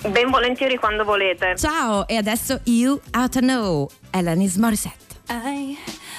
Ben 0.08 0.30
volentieri 0.30 0.76
quando 0.76 1.04
volete. 1.04 1.54
Ciao, 1.56 2.06
e 2.08 2.16
adesso 2.16 2.60
You 2.64 3.00
Out 3.14 3.30
to 3.32 3.40
Know, 3.40 3.88
Alanis 4.10 4.56
Morissette. 4.56 5.06
I 5.30 5.76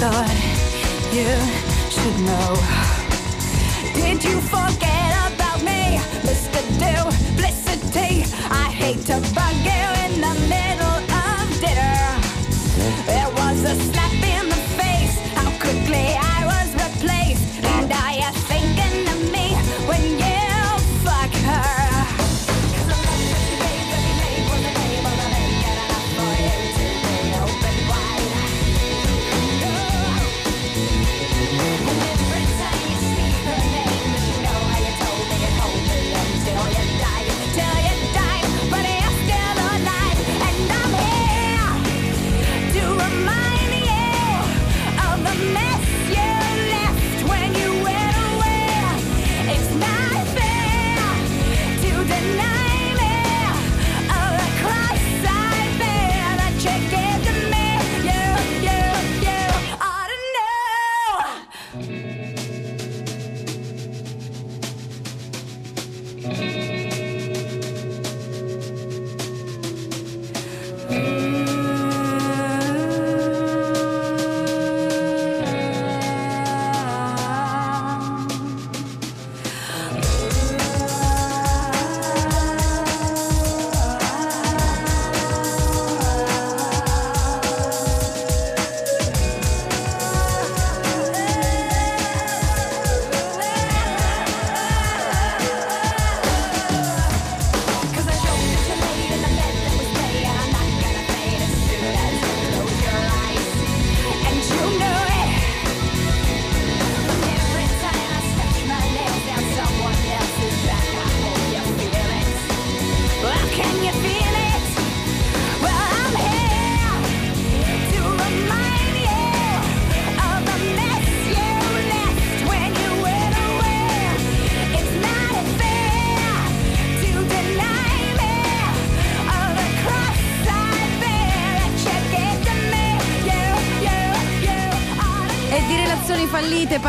thought 0.00 0.32
you 1.12 1.28
should 1.92 2.18
know. 2.24 2.56
Did 3.92 4.24
you 4.24 4.40
forget 4.40 5.12
about 5.30 5.62
me, 5.62 6.00
Mr. 6.24 6.60
Duplicity? 6.80 8.24
I 8.50 8.70
hate 8.72 9.04
to 9.10 9.20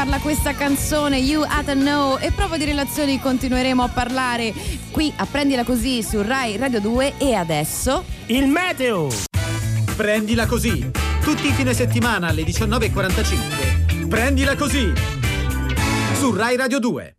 parla 0.02 0.18
questa 0.18 0.56
canzone 0.56 1.18
You 1.18 1.43
Oughta 1.43 1.74
Know 1.74 2.18
e 2.18 2.32
proprio 2.32 2.58
di 2.58 2.66
relazioni 2.66 3.20
continueremo 3.20 3.84
a 3.84 3.88
parlare 3.88 4.52
qui 4.89 5.14
a 5.16 5.28
Prendila 5.28 5.64
Così 5.64 6.02
su 6.02 6.24
Rai 6.24 6.58
Radio 6.58 6.80
2 6.80 7.20
e 7.20 7.36
adesso 7.36 8.04
il 8.26 8.47
meteo 8.47 9.10
Prendila 9.95 10.47
così. 10.47 10.89
Tutti 11.22 11.49
i 11.49 11.52
fine 11.52 11.76
settimana 11.76 12.30
alle 12.30 12.41
19.45. 12.41 14.08
Prendila 14.08 14.56
così. 14.56 14.91
Su 16.16 16.34
Rai 16.34 16.58
Radio 16.58 16.80
2. 16.80 17.16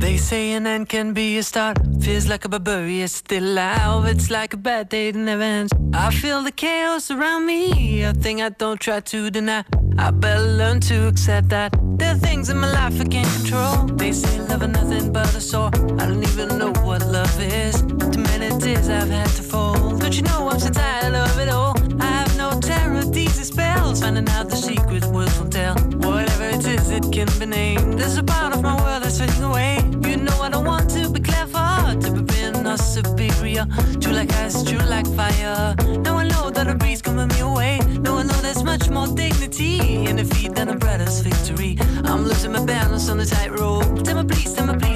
They 0.00 0.18
say 0.18 0.54
an 0.54 0.66
end 0.66 0.88
can 0.88 1.12
be 1.12 1.38
a 1.38 1.42
start. 1.42 1.78
Feels 2.00 2.26
like 2.26 2.44
a 2.44 2.48
barbarian 2.48 3.06
still 3.06 3.56
alive. 3.56 4.10
It's 4.10 4.28
like 4.28 4.52
a 4.54 4.58
bad 4.58 4.88
day 4.88 5.12
that 5.12 5.20
never 5.20 5.44
ends. 5.44 5.72
I 5.94 6.10
feel 6.10 6.42
the 6.42 6.50
chaos 6.50 7.12
around 7.12 7.46
me, 7.46 8.02
a 8.02 8.12
thing 8.12 8.42
I 8.42 8.48
don't 8.48 8.80
try 8.80 8.98
to 8.98 9.30
deny. 9.30 9.62
I 9.96 10.10
better 10.10 10.42
learn 10.42 10.80
to 10.80 11.06
accept 11.06 11.50
that 11.50 11.72
there 12.02 12.14
are 12.14 12.18
things 12.18 12.48
in 12.50 12.58
my 12.58 12.70
life 12.70 13.00
I 13.00 13.04
can't 13.04 13.32
control. 13.38 13.86
They 14.00 14.12
say 14.12 14.34
love 14.50 14.62
is 14.62 14.68
nothing 14.68 15.12
but 15.12 15.34
a 15.34 15.40
sore. 15.40 15.70
I 16.00 16.04
don't 16.08 16.24
even 16.30 16.58
know 16.58 16.72
what 16.86 17.00
love 17.06 17.36
is. 17.40 17.80
Too 18.12 18.22
many 18.30 18.48
tears 18.58 18.88
I've 18.88 19.08
had 19.08 19.30
to 19.38 19.42
fold. 19.42 20.00
Don't 20.00 20.16
you 20.16 20.22
know 20.22 20.48
I'm 20.50 20.58
so 20.58 20.70
tired 20.70 21.14
of 21.14 21.38
it 21.38 21.48
all? 21.48 21.74
I 22.00 22.10
have 22.20 22.36
no 22.36 22.48
terror, 22.60 23.04
these 23.04 23.46
spells. 23.46 24.00
Finding 24.00 24.28
out 24.30 24.48
the 24.48 24.56
secret 24.56 25.04
words 25.14 25.38
will 25.38 25.48
tell. 25.48 25.76
Whatever 26.08 26.46
it 26.56 26.66
is, 26.66 26.90
it 26.90 27.04
can 27.12 27.28
be 27.38 27.46
named. 27.46 27.98
There's 28.00 28.16
a 28.16 28.24
part 28.24 28.52
of 28.54 28.62
my 28.62 28.74
world 28.82 29.04
that's 29.04 29.18
fading 29.20 29.44
away. 29.44 29.78
You 30.08 30.16
know 30.16 30.36
I 30.46 30.48
don't 30.50 30.66
want 30.66 30.90
to 30.96 31.08
be 31.08 31.20
clever, 31.20 31.68
to 32.02 32.08
be 32.16 32.22
being 32.32 32.66
or 32.66 32.76
superior. 32.78 33.64
True 34.00 34.12
like 34.12 34.32
ice, 34.44 34.62
true 34.64 34.84
like 34.94 35.06
fire. 35.18 35.74
Now 36.04 36.11
dignity 39.14 40.06
in 40.06 40.16
defeat 40.16 40.54
than 40.54 40.68
a 40.68 40.76
brother's 40.76 41.20
victory. 41.20 41.76
I'm 42.04 42.24
losing 42.24 42.52
my 42.52 42.64
balance 42.64 43.08
on 43.08 43.18
the 43.18 43.26
tightrope. 43.26 44.04
Tell 44.04 44.22
me 44.22 44.24
please, 44.28 44.52
tell 44.52 44.66
me 44.66 44.74
please, 44.78 44.91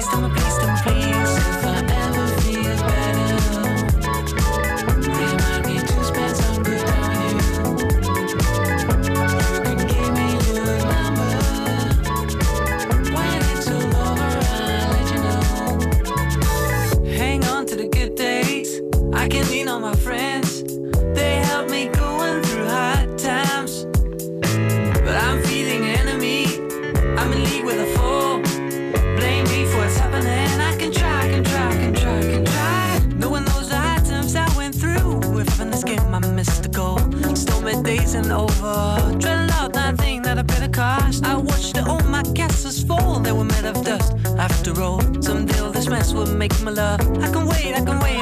and 38.17 38.31
over. 38.31 39.17
Dreading 39.19 39.51
out 39.51 39.73
that 39.73 39.97
thing 39.97 40.21
that 40.23 40.37
I 40.37 40.43
a 40.63 40.69
cost. 40.69 41.23
I 41.23 41.35
watched 41.35 41.77
all 41.77 42.01
my 42.03 42.23
castles 42.33 42.83
fall. 42.83 43.19
They 43.19 43.31
were 43.31 43.43
made 43.43 43.65
of 43.65 43.83
dust. 43.83 44.13
After 44.37 44.81
all, 44.81 45.01
someday 45.21 45.59
all 45.59 45.71
this 45.71 45.87
mess 45.87 46.13
will 46.13 46.33
make 46.43 46.53
my 46.61 46.71
love. 46.71 46.99
I 47.25 47.31
can 47.31 47.45
wait, 47.47 47.73
I 47.79 47.81
can 47.85 47.99
wait, 47.99 48.21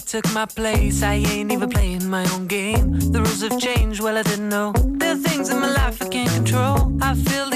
took 0.00 0.32
my 0.32 0.46
place. 0.46 1.02
I 1.02 1.14
ain't 1.14 1.52
even 1.52 1.68
playing 1.68 2.08
my 2.08 2.24
own 2.32 2.46
game. 2.46 2.98
The 3.12 3.20
rules 3.20 3.42
have 3.42 3.58
changed, 3.58 4.00
well, 4.00 4.16
I 4.16 4.22
didn't 4.22 4.48
know. 4.48 4.72
There 4.74 5.12
are 5.12 5.16
things 5.16 5.50
in 5.50 5.60
my 5.60 5.70
life 5.72 6.00
I 6.02 6.08
can't 6.08 6.30
control. 6.30 6.92
I 7.02 7.14
feel 7.14 7.49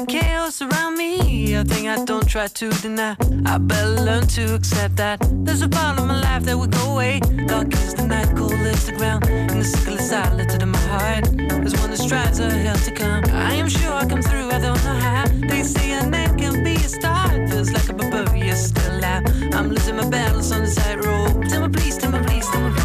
a 1.54 1.64
thing 1.64 1.88
I 1.88 2.04
don't 2.04 2.28
try 2.28 2.46
to 2.46 2.70
deny. 2.82 3.16
I 3.46 3.58
better 3.58 4.00
learn 4.02 4.26
to 4.28 4.54
accept 4.54 4.96
that 4.96 5.18
there's 5.44 5.62
a 5.62 5.68
part 5.68 5.98
of 5.98 6.06
my 6.06 6.20
life 6.20 6.44
that 6.44 6.56
will 6.56 6.66
go 6.66 6.92
away. 6.92 7.20
Dark 7.46 7.72
is 7.72 7.94
the 7.94 8.06
night, 8.06 8.34
cold 8.36 8.52
is 8.52 8.86
the 8.86 8.92
ground, 8.92 9.26
and 9.28 9.60
the 9.60 9.64
sickle 9.64 9.94
is 9.94 10.08
silent 10.08 10.62
in 10.62 10.68
my 10.70 10.78
heart. 10.78 11.24
There's 11.36 11.74
one 11.80 11.90
that 11.90 11.98
strives 11.98 12.38
a 12.40 12.50
hell 12.50 12.76
to 12.76 12.90
come. 12.92 13.24
I 13.32 13.54
am 13.54 13.68
sure 13.68 13.92
I 13.92 14.06
come 14.06 14.22
through, 14.22 14.50
I 14.50 14.58
don't 14.58 14.82
know 14.84 14.98
how. 15.06 15.26
They 15.48 15.62
say 15.62 15.92
a 15.92 16.06
night 16.06 16.36
can 16.38 16.64
be 16.64 16.74
a 16.74 16.88
start. 16.88 17.48
Feels 17.50 17.70
like 17.70 17.88
a 17.88 17.92
barbarian 17.92 18.56
still 18.56 18.96
alive. 18.96 19.24
I'm 19.54 19.68
losing 19.68 19.96
my 19.96 20.08
balance 20.08 20.50
on 20.52 20.62
the 20.64 20.70
tightrope. 20.70 21.44
Tell 21.48 21.66
me 21.66 21.68
please, 21.68 21.98
tell 21.98 22.10
me 22.10 22.20
please, 22.26 22.48
tell 22.48 22.62
me 22.62 22.70
please. 22.74 22.83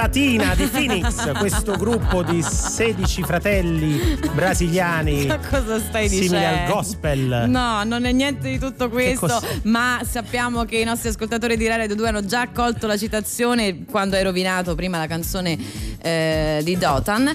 Latina 0.00 0.54
di 0.54 0.64
Phoenix, 0.64 1.30
questo 1.36 1.72
gruppo 1.72 2.22
di 2.22 2.42
16 2.42 3.22
fratelli 3.22 4.18
brasiliani 4.32 5.26
Ma 5.26 5.38
cosa 5.38 5.78
stai 5.78 6.08
simili 6.08 6.28
dicendo? 6.28 6.62
al 6.62 6.72
gospel. 6.72 7.44
No, 7.46 7.84
non 7.84 8.06
è 8.06 8.12
niente 8.12 8.48
di 8.48 8.58
tutto 8.58 8.88
questo, 8.88 9.38
ma 9.64 10.00
sappiamo 10.02 10.64
che 10.64 10.78
i 10.78 10.84
nostri 10.84 11.10
ascoltatori 11.10 11.58
di 11.58 11.66
Radio 11.66 11.94
2 11.94 12.08
hanno 12.08 12.24
già 12.24 12.40
accolto 12.40 12.86
la 12.86 12.96
citazione 12.96 13.84
quando 13.84 14.16
hai 14.16 14.22
rovinato 14.22 14.74
prima 14.74 14.96
la 14.96 15.06
canzone 15.06 15.58
eh, 16.00 16.62
di 16.64 16.78
Dotan. 16.78 17.30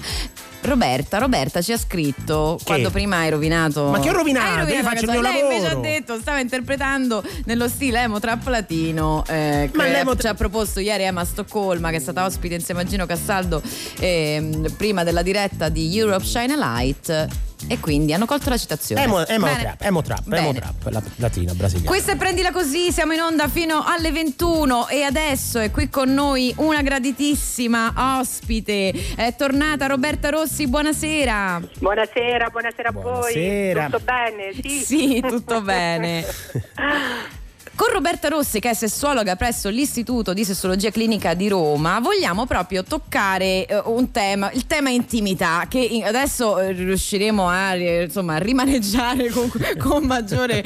Roberta, 0.62 1.18
Roberta 1.18 1.62
ci 1.62 1.72
ha 1.72 1.78
scritto 1.78 2.58
quando 2.64 2.90
prima 2.90 3.18
hai 3.18 3.30
rovinato. 3.30 3.84
Ma 3.90 4.00
che 4.00 4.10
ho 4.10 4.12
rovinato? 4.12 4.66
Hai 4.66 4.72
Io 4.72 4.82
la 4.82 4.82
faccio 4.82 5.04
il 5.04 5.06
canzone. 5.06 5.30
mio 5.32 5.48
Lei 5.48 5.56
invece 5.56 5.72
ha 5.72 5.78
detto, 5.80 6.18
stava 6.18 6.40
interpretando 6.40 7.22
nello 7.44 7.68
stile 7.68 8.02
emo 8.02 8.18
trap 8.18 8.46
latino. 8.48 9.24
eh, 9.28 9.70
Ma 9.74 9.84
che 9.84 9.90
l'emo 9.90 10.16
ci 10.16 10.26
ha 10.26 10.34
proposto 10.34 10.80
ieri 10.80 11.04
Emma 11.04 11.24
Stoccolma, 11.24 11.90
che 11.90 11.96
è 11.96 12.00
stata 12.00 12.24
ospite 12.24 12.54
insieme 12.54 12.80
a 12.80 12.84
Gino 12.84 13.06
Cassaldo 13.06 13.62
ehm, 14.00 14.72
prima 14.76 15.04
della 15.04 15.22
diretta 15.22 15.68
di 15.68 15.96
Europe 15.96 16.24
Shine 16.24 16.54
a 16.54 16.56
Light. 16.56 17.26
E 17.68 17.80
quindi 17.80 18.12
hanno 18.12 18.26
colto 18.26 18.48
la 18.50 18.56
citazione. 18.58 19.02
Emo, 19.02 19.26
emo 19.26 19.46
trap, 19.46 19.82
emo 19.82 20.02
trap, 20.02 20.32
emo 20.32 20.52
trap, 20.52 20.86
la- 20.90 21.02
latina 21.16 21.52
brasiliana. 21.54 21.88
Questa 21.88 22.12
è 22.12 22.16
Prendila 22.16 22.52
Così, 22.52 22.92
siamo 22.92 23.12
in 23.14 23.20
onda 23.20 23.48
fino 23.48 23.82
alle 23.84 24.12
21 24.12 24.88
e 24.88 25.02
adesso 25.02 25.58
è 25.58 25.70
qui 25.70 25.88
con 25.88 26.12
noi 26.12 26.52
una 26.58 26.82
graditissima 26.82 28.18
ospite, 28.20 28.92
è 29.16 29.34
tornata 29.36 29.86
Roberta 29.86 30.28
Rossi, 30.28 30.66
buonasera. 30.68 31.60
Buonasera, 31.78 32.48
buonasera 32.50 32.88
a 32.88 32.92
Buonasera. 32.92 33.88
voi. 33.88 33.90
Tutto 33.90 34.04
bene? 34.04 34.52
Sì, 34.62 34.78
Sì, 34.84 35.20
tutto 35.26 35.60
bene. 35.62 36.24
Con 37.76 37.88
Roberta 37.92 38.28
Rossi, 38.28 38.58
che 38.58 38.70
è 38.70 38.74
sessuologa 38.74 39.36
presso 39.36 39.68
l'Istituto 39.68 40.32
di 40.32 40.46
Sessologia 40.46 40.90
Clinica 40.90 41.34
di 41.34 41.46
Roma, 41.46 42.00
vogliamo 42.00 42.46
proprio 42.46 42.82
toccare 42.82 43.66
eh, 43.66 43.82
un 43.84 44.10
tema, 44.10 44.50
il 44.52 44.66
tema 44.66 44.88
intimità, 44.88 45.66
che 45.68 45.80
in- 45.80 46.04
adesso 46.04 46.58
eh, 46.58 46.72
riusciremo 46.72 47.46
a, 47.46 47.74
eh, 47.74 48.04
insomma, 48.04 48.36
a 48.36 48.38
rimaneggiare 48.38 49.28
con, 49.30 49.52
con 49.78 50.04
maggiore 50.04 50.64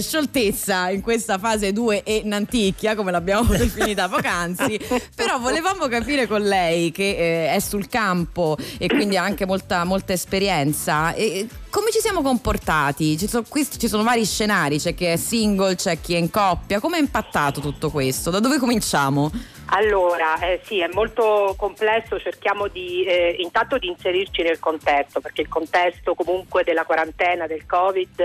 scioltezza 0.00 0.88
in 0.88 1.02
questa 1.02 1.36
fase 1.36 1.74
2 1.74 2.04
e 2.04 2.22
nanticchia, 2.24 2.94
come 2.94 3.10
l'abbiamo 3.10 3.52
definita 3.52 4.08
poc'anzi. 4.08 4.80
Però 5.14 5.38
volevamo 5.38 5.88
capire 5.88 6.26
con 6.26 6.40
lei, 6.40 6.90
che 6.90 7.50
è 7.50 7.58
sul 7.60 7.86
campo 7.86 8.56
e 8.78 8.88
quindi 8.88 9.18
ha 9.18 9.24
anche 9.24 9.44
molta, 9.44 9.84
molta 9.84 10.14
esperienza, 10.14 11.12
come 11.70 11.90
ci 11.92 12.00
siamo 12.00 12.20
comportati? 12.20 13.16
Ci 13.16 13.28
sono, 13.28 13.44
qui 13.48 13.66
ci 13.78 13.88
sono 13.88 14.02
vari 14.02 14.24
scenari, 14.26 14.78
c'è 14.78 14.94
chi 14.94 15.04
è 15.04 15.16
single, 15.16 15.76
c'è 15.76 16.00
chi 16.00 16.14
è 16.14 16.18
in 16.18 16.28
coppia. 16.28 16.80
Come 16.80 16.98
è 16.98 17.00
impattato 17.00 17.60
tutto 17.60 17.90
questo? 17.90 18.30
Da 18.30 18.40
dove 18.40 18.58
cominciamo? 18.58 19.30
Allora, 19.72 20.36
eh, 20.40 20.60
sì, 20.64 20.80
è 20.80 20.88
molto 20.92 21.54
complesso, 21.56 22.18
cerchiamo 22.18 22.66
di 22.66 23.04
eh, 23.04 23.36
intanto 23.38 23.78
di 23.78 23.86
inserirci 23.86 24.42
nel 24.42 24.58
contesto, 24.58 25.20
perché 25.20 25.42
il 25.42 25.48
contesto 25.48 26.14
comunque 26.14 26.64
della 26.64 26.84
quarantena, 26.84 27.46
del 27.46 27.66
Covid, 27.66 28.20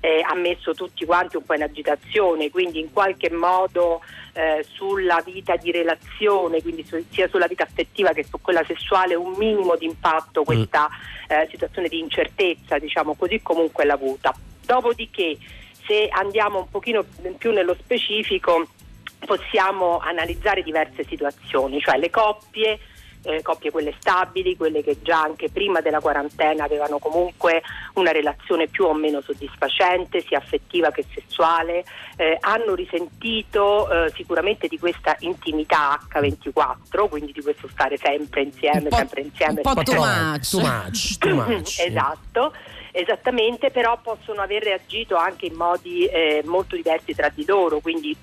eh, 0.00 0.24
ha 0.28 0.34
messo 0.34 0.74
tutti 0.74 1.04
quanti 1.04 1.36
un 1.36 1.44
po' 1.44 1.54
in 1.54 1.62
agitazione, 1.62 2.50
quindi 2.50 2.80
in 2.80 2.92
qualche 2.92 3.30
modo 3.30 4.00
eh, 4.32 4.66
sulla 4.68 5.22
vita 5.24 5.54
di 5.54 5.70
relazione, 5.70 6.60
quindi 6.60 6.84
su- 6.84 7.04
sia 7.08 7.28
sulla 7.28 7.46
vita 7.46 7.62
affettiva 7.62 8.12
che 8.12 8.24
su 8.24 8.40
quella 8.40 8.64
sessuale, 8.64 9.14
un 9.14 9.34
minimo 9.36 9.76
di 9.76 9.84
impatto 9.84 10.42
questa 10.42 10.88
eh, 11.28 11.46
situazione 11.52 11.86
di 11.86 12.00
incertezza, 12.00 12.78
diciamo 12.78 13.14
così, 13.14 13.40
comunque 13.42 13.84
l'ha 13.84 13.94
avuta. 13.94 14.34
Dopodiché, 14.66 15.38
se 15.86 16.08
andiamo 16.10 16.58
un 16.58 16.68
pochino 16.68 17.04
più 17.38 17.52
nello 17.52 17.76
specifico, 17.78 18.66
possiamo 19.26 19.98
analizzare 19.98 20.62
diverse 20.62 21.04
situazioni, 21.04 21.80
cioè 21.80 21.98
le 21.98 22.10
coppie, 22.10 22.78
eh, 23.22 23.42
coppie 23.42 23.70
quelle 23.70 23.94
stabili, 23.98 24.56
quelle 24.56 24.82
che 24.82 24.98
già 25.02 25.20
anche 25.20 25.50
prima 25.50 25.80
della 25.80 26.00
quarantena 26.00 26.64
avevano 26.64 26.98
comunque 26.98 27.62
una 27.94 28.12
relazione 28.12 28.66
più 28.68 28.84
o 28.86 28.94
meno 28.94 29.20
soddisfacente, 29.20 30.22
sia 30.22 30.38
affettiva 30.38 30.90
che 30.90 31.04
sessuale, 31.12 31.84
eh, 32.16 32.38
hanno 32.40 32.74
risentito 32.74 33.90
eh, 33.90 34.12
sicuramente 34.14 34.68
di 34.68 34.78
questa 34.78 35.16
intimità 35.20 35.98
H24, 36.12 37.08
quindi 37.08 37.32
di 37.32 37.42
questo 37.42 37.68
stare 37.68 37.96
sempre 37.98 38.42
insieme, 38.42 38.88
sempre 38.90 39.20
insieme. 39.20 39.60
un 39.62 39.74
po' 39.74 39.82
too 39.82 39.94
much. 39.96 40.50
Too 40.50 40.60
much, 40.60 41.18
too 41.18 41.34
much. 41.34 41.78
esatto, 41.80 42.54
esattamente, 42.92 43.70
però 43.70 43.98
possono 44.00 44.40
aver 44.40 44.62
reagito 44.62 45.16
anche 45.16 45.46
in 45.46 45.54
modi 45.54 46.06
eh, 46.06 46.42
molto 46.46 46.74
diversi 46.74 47.14
tra 47.14 47.28
di 47.28 47.44
loro, 47.46 47.80
quindi 47.80 48.16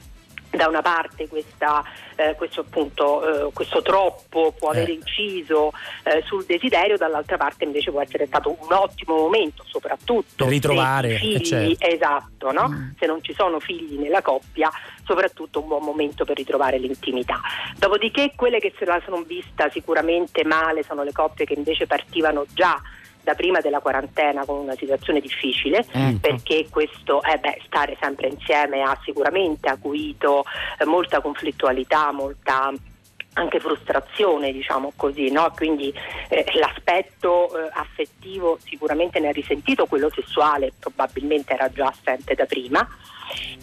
da 0.50 0.68
una 0.68 0.82
parte 0.82 1.28
questa, 1.28 1.84
eh, 2.16 2.36
questo, 2.36 2.62
appunto, 2.62 3.48
eh, 3.48 3.54
questo 3.54 3.82
troppo 3.82 4.54
può 4.58 4.70
aver 4.70 4.90
inciso 4.90 5.72
eh, 6.04 6.24
sul 6.26 6.46
desiderio, 6.46 6.98
dall'altra 6.98 7.38
parte 7.38 7.64
invece 7.64 7.92
può 7.92 8.02
essere 8.02 8.26
stato 8.28 8.58
un 8.60 8.72
ottimo 8.72 9.16
momento, 9.16 9.64
soprattutto 9.66 10.46
Per 10.46 10.48
ritrovare, 10.48 11.10
i 11.10 11.14
eh, 11.14 11.18
figli, 11.18 11.46
certo. 11.46 11.86
esatto, 11.86 12.52
no? 12.52 12.94
se 12.98 13.06
non 13.06 13.22
ci 13.22 13.34
sono 13.34 13.60
figli 13.60 13.98
nella 13.98 14.22
coppia, 14.22 14.70
soprattutto 15.06 15.62
un 15.62 15.68
buon 15.68 15.84
momento 15.84 16.26
per 16.26 16.38
ritrovare 16.38 16.78
l'intimità. 16.78 17.42
Dopodiché 17.78 18.34
quelle 18.36 18.60
che 18.60 18.74
se 18.78 18.86
la 18.86 19.02
sono 19.04 19.22
vista 19.22 19.70
sicuramente 19.70 20.44
male 20.44 20.84
sono 20.84 21.04
le 21.04 21.12
coppie 21.12 21.46
che 21.46 21.54
invece 21.54 21.88
partivano 21.88 22.46
già 22.54 22.82
da 23.28 23.36
prima 23.36 23.60
della 23.60 23.82
quarantena 23.82 24.46
con 24.46 24.60
una 24.60 24.76
situazione 24.76 25.20
difficile 25.20 25.86
Ecco. 25.92 26.20
perché 26.22 26.68
questo 26.70 27.22
eh 27.24 27.38
beh, 27.38 27.60
stare 27.66 27.98
sempre 28.00 28.30
insieme 28.30 28.82
ha 28.82 28.98
sicuramente 29.04 29.68
acuito 29.68 30.46
eh, 30.80 30.86
molta 30.86 31.20
conflittualità, 31.20 32.14
molta 32.14 32.72
anche 33.34 33.60
frustrazione, 33.60 34.54
diciamo 34.54 34.94
così, 34.96 35.30
no? 35.30 35.52
quindi 35.54 35.94
eh, 36.30 36.46
l'aspetto 36.54 37.50
eh, 37.50 37.70
affettivo 37.74 38.58
sicuramente 38.64 39.20
ne 39.20 39.28
ha 39.28 39.32
risentito, 39.32 39.86
quello 39.88 40.10
sessuale 40.10 40.72
probabilmente 40.80 41.54
era 41.54 41.70
già 41.70 41.88
assente 41.88 42.34
da 42.34 42.46
prima. 42.46 42.88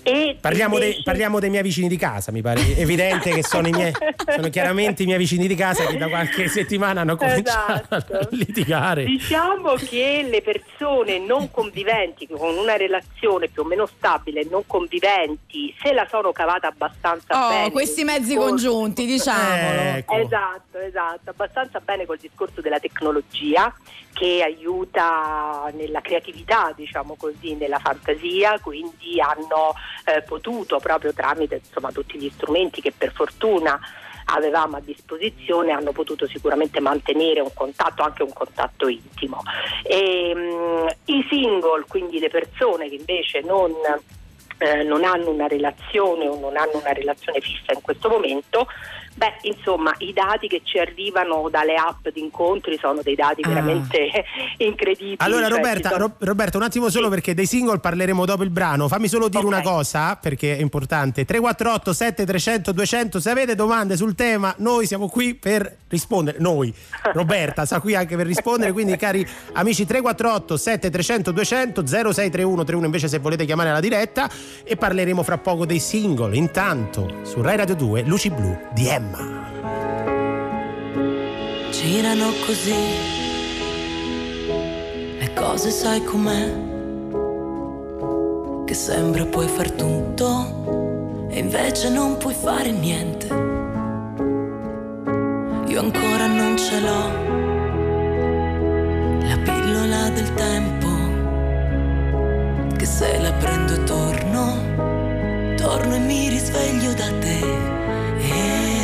E 0.03 0.37
Parliamo, 0.39 0.79
dei- 0.79 0.89
invece- 0.89 1.03
parliamo 1.05 1.41
dei 1.41 1.49
miei 1.51 1.63
vicini 1.63 1.89
di 1.89 1.97
casa, 1.97 2.31
mi 2.31 2.43
pare 2.43 2.77
evidente 2.77 3.31
che 3.33 3.43
sono, 3.43 3.67
i 3.69 3.71
miei, 3.71 3.91
sono 4.37 4.51
chiaramente 4.51 5.03
i 5.03 5.07
miei 5.07 5.17
vicini 5.19 5.47
di 5.47 5.55
casa 5.55 5.87
che 5.87 5.97
da 5.97 6.09
qualche 6.09 6.49
settimana 6.49 7.01
hanno 7.01 7.17
cominciato 7.17 7.85
Esatto. 7.97 8.13
a 8.19 8.29
litigare. 8.31 9.05
Diciamo 9.05 9.73
che 9.75 10.27
le 10.29 10.43
persone 10.43 11.19
non 11.19 11.51
conviventi, 11.51 12.27
con 12.29 12.55
una 12.57 12.77
relazione 12.77 13.49
più 13.49 13.63
o 13.63 13.65
meno 13.65 13.87
stabile, 13.87 14.47
non 14.51 14.65
conviventi, 14.67 15.75
se 15.83 15.93
la 15.95 16.07
sono 16.11 16.33
cavata 16.33 16.67
abbastanza 16.69 17.47
Oh, 17.47 17.49
bene. 17.49 17.71
questi 17.71 18.05
mezzi 18.05 18.29
discorso- 18.29 18.49
congiunti, 18.49 19.07
diciamolo. 19.07 19.81
Ecco. 19.97 20.15
Esatto, 20.17 20.79
esatto, 20.81 21.31
abbastanza 21.31 21.81
bene 21.81 22.05
col 22.05 22.19
discorso 22.21 22.61
della 22.61 22.79
tecnologia 22.79 23.73
che 24.15 24.43
aiuta 24.43 25.71
nella 25.75 26.01
creatività, 26.01 26.73
diciamo 26.75 27.17
così, 27.17 27.55
nella 27.57 27.81
fantasia, 27.81 28.59
quindi 28.61 29.21
hanno 29.21 29.75
eh, 30.07 30.23
potuto 30.23 30.79
proprio 30.79 31.13
tramite 31.13 31.57
insomma, 31.57 31.91
tutti 31.91 32.17
gli 32.17 32.31
strumenti 32.31 32.81
che 32.81 32.93
per 32.97 33.13
fortuna 33.13 33.79
avevamo 34.27 34.77
a 34.77 34.81
disposizione 34.81 35.73
hanno 35.73 35.93
potuto 35.93 36.27
sicuramente 36.27 36.81
mantenere 36.81 37.41
un 37.41 37.53
contatto, 37.53 38.03
anche 38.03 38.23
un 38.23 38.33
contatto 38.33 38.89
intimo. 38.89 39.43
E, 39.83 40.33
mm, 40.35 40.87
I 41.07 41.27
single, 41.29 41.85
quindi 41.89 42.19
le 42.21 42.31
persone 42.31 42.89
che 42.89 42.95
invece 42.95 43.41
non 43.41 43.73
eh, 44.59 44.85
non 44.85 45.05
hanno 45.05 45.31
una 45.31 45.49
relazione 45.49 46.29
o 46.29 46.39
non 46.39 46.57
hanno 46.57 46.79
una 46.79 46.93
relazione 46.93 47.41
fissa 47.41 47.73
in 47.73 47.81
questo 47.83 48.09
momento, 48.09 48.69
beh, 49.15 49.35
insomma, 49.43 49.95
i 49.99 50.13
dati 50.13 50.49
che 50.49 50.61
ci 50.65 50.79
arrivano 50.79 51.49
dalle 51.51 51.75
app 51.75 52.09
di 52.09 52.21
incontri 52.21 52.79
sono 52.79 53.01
dei 53.03 53.15
dati 53.15 53.43
Ah. 53.43 53.49
veramente 53.49 54.25
incredibili. 54.59 55.17
Allora 55.19 55.49
cioè, 55.49 55.57
Roberta, 55.57 55.89
sono- 55.91 56.07
Ro- 56.07 56.15
Roberta, 56.27 56.57
un 56.59 56.63
attimo 56.65 56.89
solo 56.89 57.09
perché 57.09 57.35
dei 57.35 57.47
single 57.47 57.79
parleremo 57.79 58.25
dopo 58.25 58.43
il 58.43 58.51
brano. 58.51 58.89
Fammi 58.89 59.09
solo 59.09 59.29
dire 59.29 59.45
una 59.45 59.63
cosa 59.63 60.17
perché 60.17 60.57
è 60.57 60.61
importante. 60.61 61.25
348 61.25 61.93
7300 61.93 62.73
200 62.73 63.21
se 63.21 63.31
avete 63.31 63.55
domande 63.55 63.97
sul 63.97 64.15
tema, 64.15 64.55
noi 64.59 64.87
siamo 64.87 65.09
qui 65.09 65.35
per 65.35 65.77
rispondere. 65.89 66.39
Noi, 66.41 66.73
Roberta, 67.13 67.65
sta 67.65 67.81
qui 67.81 67.95
anche 67.95 68.17
per 68.17 68.27
rispondere, 68.27 68.73
quindi 68.73 68.97
cari 68.97 69.27
amici 69.55 69.85
348 69.87 70.57
7300 70.57 71.31
200 71.33 71.83
0631 71.87 72.65
31 72.65 72.85
invece 72.85 73.09
se 73.09 73.19
volete 73.19 73.45
chiamare 73.45 73.71
alla 73.71 73.81
diretta 73.81 74.29
e 74.65 74.77
parleremo 74.77 75.23
fra 75.23 75.39
poco 75.39 75.67
dei 75.67 75.79
single. 75.81 76.37
Intanto 76.37 77.21
su 77.23 77.41
Rai 77.43 77.57
Radio 77.57 77.75
2 77.75 78.03
Luci 78.03 78.31
Blu 78.31 78.59
di 78.73 78.89
Emma. 79.05 79.51
Girano 81.71 82.33
così 82.47 82.75
le 85.19 85.33
cose 85.35 85.71
sai 85.71 86.03
com'è? 86.05 86.53
Che 88.65 88.75
sembra 88.75 89.27
puoi 89.27 89.49
far 89.49 89.71
tutto 89.73 91.29
e 91.29 91.39
invece 91.39 91.91
non 91.91 92.17
puoi 92.17 92.35
fare 92.35 92.71
niente. 92.71 93.27
Io 95.67 95.81
ancora 95.81 96.27
non 96.27 96.57
ce 96.57 96.81
l'ho. 96.81 97.23
La 99.29 99.39
pillola 99.43 100.09
del 100.11 100.33
tempo 100.35 100.89
che 102.77 102.87
se 102.87 103.19
la 103.19 103.33
prendo 103.33 103.83
torno 103.85 104.73
torno 105.57 105.95
e 105.95 105.99
mi 105.99 106.29
risveglio 106.29 106.93
da 106.95 107.11
te. 107.19 107.39
E 108.19 108.84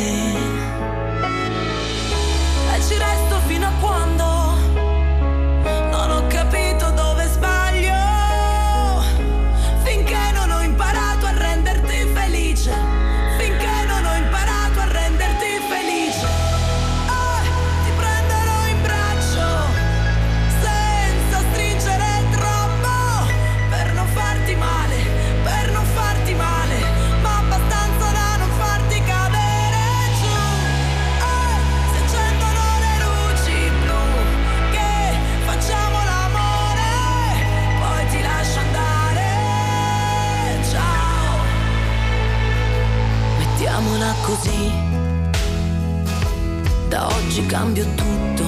Oggi 47.31 47.45
cambio 47.45 47.85
tutto 47.95 48.43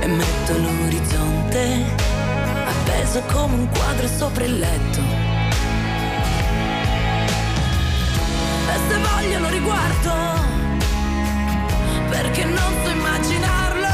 e 0.00 0.06
metto 0.08 0.58
l'orizzonte 0.58 1.84
appeso 2.66 3.22
come 3.32 3.54
un 3.54 3.68
quadro 3.68 4.08
sopra 4.08 4.42
il 4.42 4.58
letto. 4.58 4.98
E 8.66 8.78
se 8.88 8.98
voglio 8.98 9.38
lo 9.38 9.48
riguardo 9.50 10.12
perché 12.08 12.44
non 12.46 12.72
so 12.82 12.90
immaginarlo, 12.90 13.88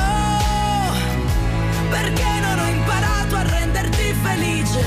perché 1.91 2.25
non 2.41 2.59
ho 2.59 2.67
imparato 2.67 3.37
a 3.37 3.43
renderti 3.43 4.15
felice, 4.23 4.87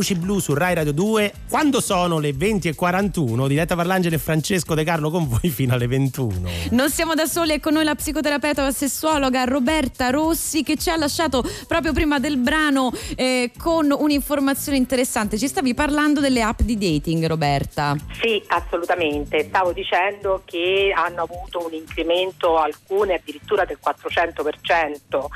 Luci 0.00 0.14
Blu 0.14 0.38
su 0.38 0.54
Rai 0.54 0.72
Radio 0.72 0.94
2. 0.94 1.32
Quando 1.50 1.78
sono 1.78 2.18
le 2.20 2.30
20.41, 2.30 3.46
diretta 3.46 3.76
Parlangeli 3.76 4.14
e 4.14 4.18
Francesco 4.18 4.74
De 4.74 4.82
Carlo 4.82 5.10
con 5.10 5.28
voi 5.28 5.50
fino 5.50 5.74
alle 5.74 5.86
21. 5.86 6.48
Non 6.70 6.88
siamo 6.88 7.12
da 7.12 7.26
soli, 7.26 7.52
è 7.52 7.60
con 7.60 7.74
noi 7.74 7.84
la 7.84 7.94
psicoterapeuta 7.94 8.70
sessuologa 8.70 9.44
Roberta 9.44 10.08
Rossi 10.08 10.62
che 10.62 10.76
ci 10.76 10.88
ha 10.88 10.96
lasciato 10.96 11.44
proprio 11.68 11.92
prima 11.92 12.18
del 12.18 12.38
brano 12.38 12.90
eh, 13.14 13.50
con 13.58 13.90
un'informazione 13.90 14.78
interessante. 14.78 15.36
Ci 15.36 15.48
stavi 15.48 15.74
parlando 15.74 16.20
delle 16.20 16.40
app 16.40 16.62
di 16.62 16.78
dating, 16.78 17.26
Roberta. 17.26 17.94
Sì, 18.22 18.42
assolutamente. 18.46 19.44
Stavo 19.48 19.72
dicendo 19.72 20.40
che 20.46 20.94
hanno 20.96 21.24
avuto 21.24 21.66
un 21.66 21.74
incremento, 21.74 22.56
alcune 22.56 23.16
addirittura 23.16 23.66
del 23.66 23.76
400% 23.84 25.26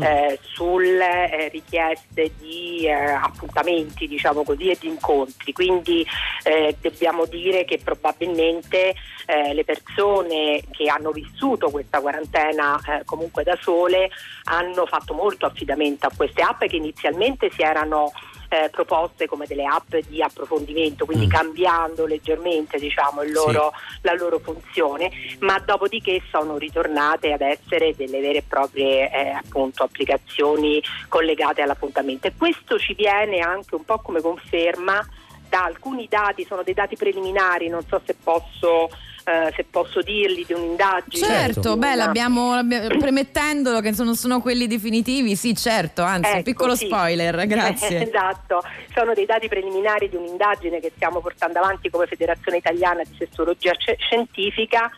eh, 0.00 0.38
sulle 0.42 1.30
eh, 1.30 1.48
richieste 1.48 2.32
di 2.38 2.86
eh, 2.86 2.92
appuntamenti, 2.92 4.06
diciamo 4.06 4.42
così, 4.42 4.70
e 4.70 4.78
di 4.80 4.88
incontri. 4.88 5.52
Quindi 5.52 6.06
eh, 6.42 6.76
dobbiamo 6.80 7.26
dire 7.26 7.64
che 7.64 7.80
probabilmente 7.82 8.94
eh, 9.26 9.54
le 9.54 9.64
persone 9.64 10.62
che 10.70 10.88
hanno 10.88 11.10
vissuto 11.10 11.70
questa 11.70 12.00
quarantena 12.00 12.78
eh, 12.86 13.04
comunque 13.04 13.42
da 13.42 13.56
sole 13.60 14.10
hanno 14.44 14.86
fatto 14.86 15.14
molto 15.14 15.46
affidamento 15.46 16.06
a 16.06 16.12
queste 16.14 16.42
app 16.42 16.64
che 16.64 16.76
inizialmente 16.76 17.50
si 17.50 17.62
erano 17.62 18.12
eh, 18.54 18.68
proposte 18.70 19.26
come 19.26 19.46
delle 19.46 19.64
app 19.64 19.96
di 20.06 20.22
approfondimento, 20.22 21.04
quindi 21.04 21.26
cambiando 21.26 22.06
leggermente 22.06 22.78
diciamo, 22.78 23.22
il 23.22 23.32
loro- 23.32 23.72
la 24.02 24.14
loro 24.14 24.38
funzione, 24.38 25.10
ma 25.40 25.58
dopodiché 25.58 26.22
sono 26.30 26.56
ritornate 26.56 27.32
ad 27.32 27.40
essere 27.40 27.96
delle 27.96 28.20
vere 28.20 28.38
e 28.38 28.44
proprie 28.46 29.10
eh, 29.10 29.28
appunto, 29.30 29.82
applicazioni 29.82 30.80
collegate 31.08 31.62
all'appuntamento. 31.62 32.28
E 32.28 32.34
questo 32.38 32.78
ci 32.78 32.94
viene 32.94 33.40
anche 33.40 33.74
un 33.74 33.84
po' 33.84 33.98
come 33.98 34.20
conferma 34.20 35.04
da 35.48 35.64
alcuni 35.64 36.06
dati, 36.08 36.44
sono 36.44 36.62
dei 36.62 36.74
dati 36.74 36.96
preliminari, 36.96 37.68
non 37.68 37.84
so 37.86 38.00
se 38.04 38.14
posso, 38.22 38.90
eh, 39.24 39.52
se 39.56 39.64
posso 39.68 40.00
dirli, 40.02 40.44
di 40.46 40.52
un'indagine. 40.52 41.24
Certo, 41.26 41.76
beh, 41.76 41.94
l'abbiamo, 41.94 42.54
l'abbia- 42.54 42.86
premettendolo 42.88 43.80
che 43.80 43.92
non 43.96 44.14
sono 44.16 44.40
quelli 44.40 44.66
definitivi, 44.66 45.34
sì, 45.36 45.54
certo, 45.54 46.02
anzi, 46.02 46.30
un 46.30 46.36
Ecco, 46.36 46.44
piccolo 46.44 46.74
sì. 46.76 46.86
spoiler, 46.86 47.46
grazie. 47.48 48.06
esatto, 48.06 48.62
sono 48.94 49.14
dei 49.14 49.26
dati 49.26 49.48
preliminari 49.48 50.08
di 50.08 50.16
un'indagine 50.16 50.80
che 50.80 50.92
stiamo 50.94 51.20
portando 51.20 51.58
avanti 51.58 51.90
come 51.90 52.06
Federazione 52.06 52.58
Italiana 52.58 53.02
di 53.02 53.14
Sessologia 53.18 53.72
Sci- 53.76 53.96
Scientifica 53.98 54.86
eh, 54.86 54.92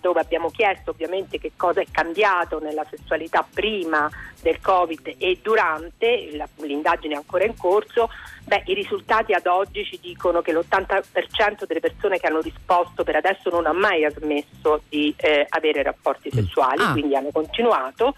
dove 0.00 0.20
abbiamo 0.20 0.50
chiesto 0.50 0.90
ovviamente 0.90 1.38
che 1.38 1.52
cosa 1.56 1.80
è 1.80 1.86
cambiato 1.90 2.58
nella 2.60 2.84
sessualità 2.88 3.46
prima 3.52 4.10
del 4.40 4.60
Covid 4.60 5.14
e 5.18 5.38
durante, 5.42 6.30
l'indagine 6.56 7.14
è 7.14 7.16
ancora 7.16 7.44
in 7.44 7.56
corso, 7.56 8.10
beh, 8.44 8.62
i 8.66 8.74
risultati 8.74 9.32
ad 9.32 9.46
oggi 9.46 9.84
ci 9.84 9.98
dicono 10.00 10.42
che 10.42 10.52
l'80% 10.52 11.64
delle 11.66 11.80
persone 11.80 12.18
che 12.18 12.26
hanno 12.26 12.40
risposto 12.40 13.04
per 13.04 13.16
adesso 13.16 13.50
non 13.50 13.66
ha 13.66 13.72
mai 13.72 14.06
smesso 14.10 14.82
di 14.88 15.14
eh, 15.16 15.46
avere 15.48 15.82
rapporti 15.82 16.30
sessuali, 16.30 16.82
Ah. 16.82 16.92
quindi 16.92 17.16
hanno 17.16 17.30
continuato 17.32 18.14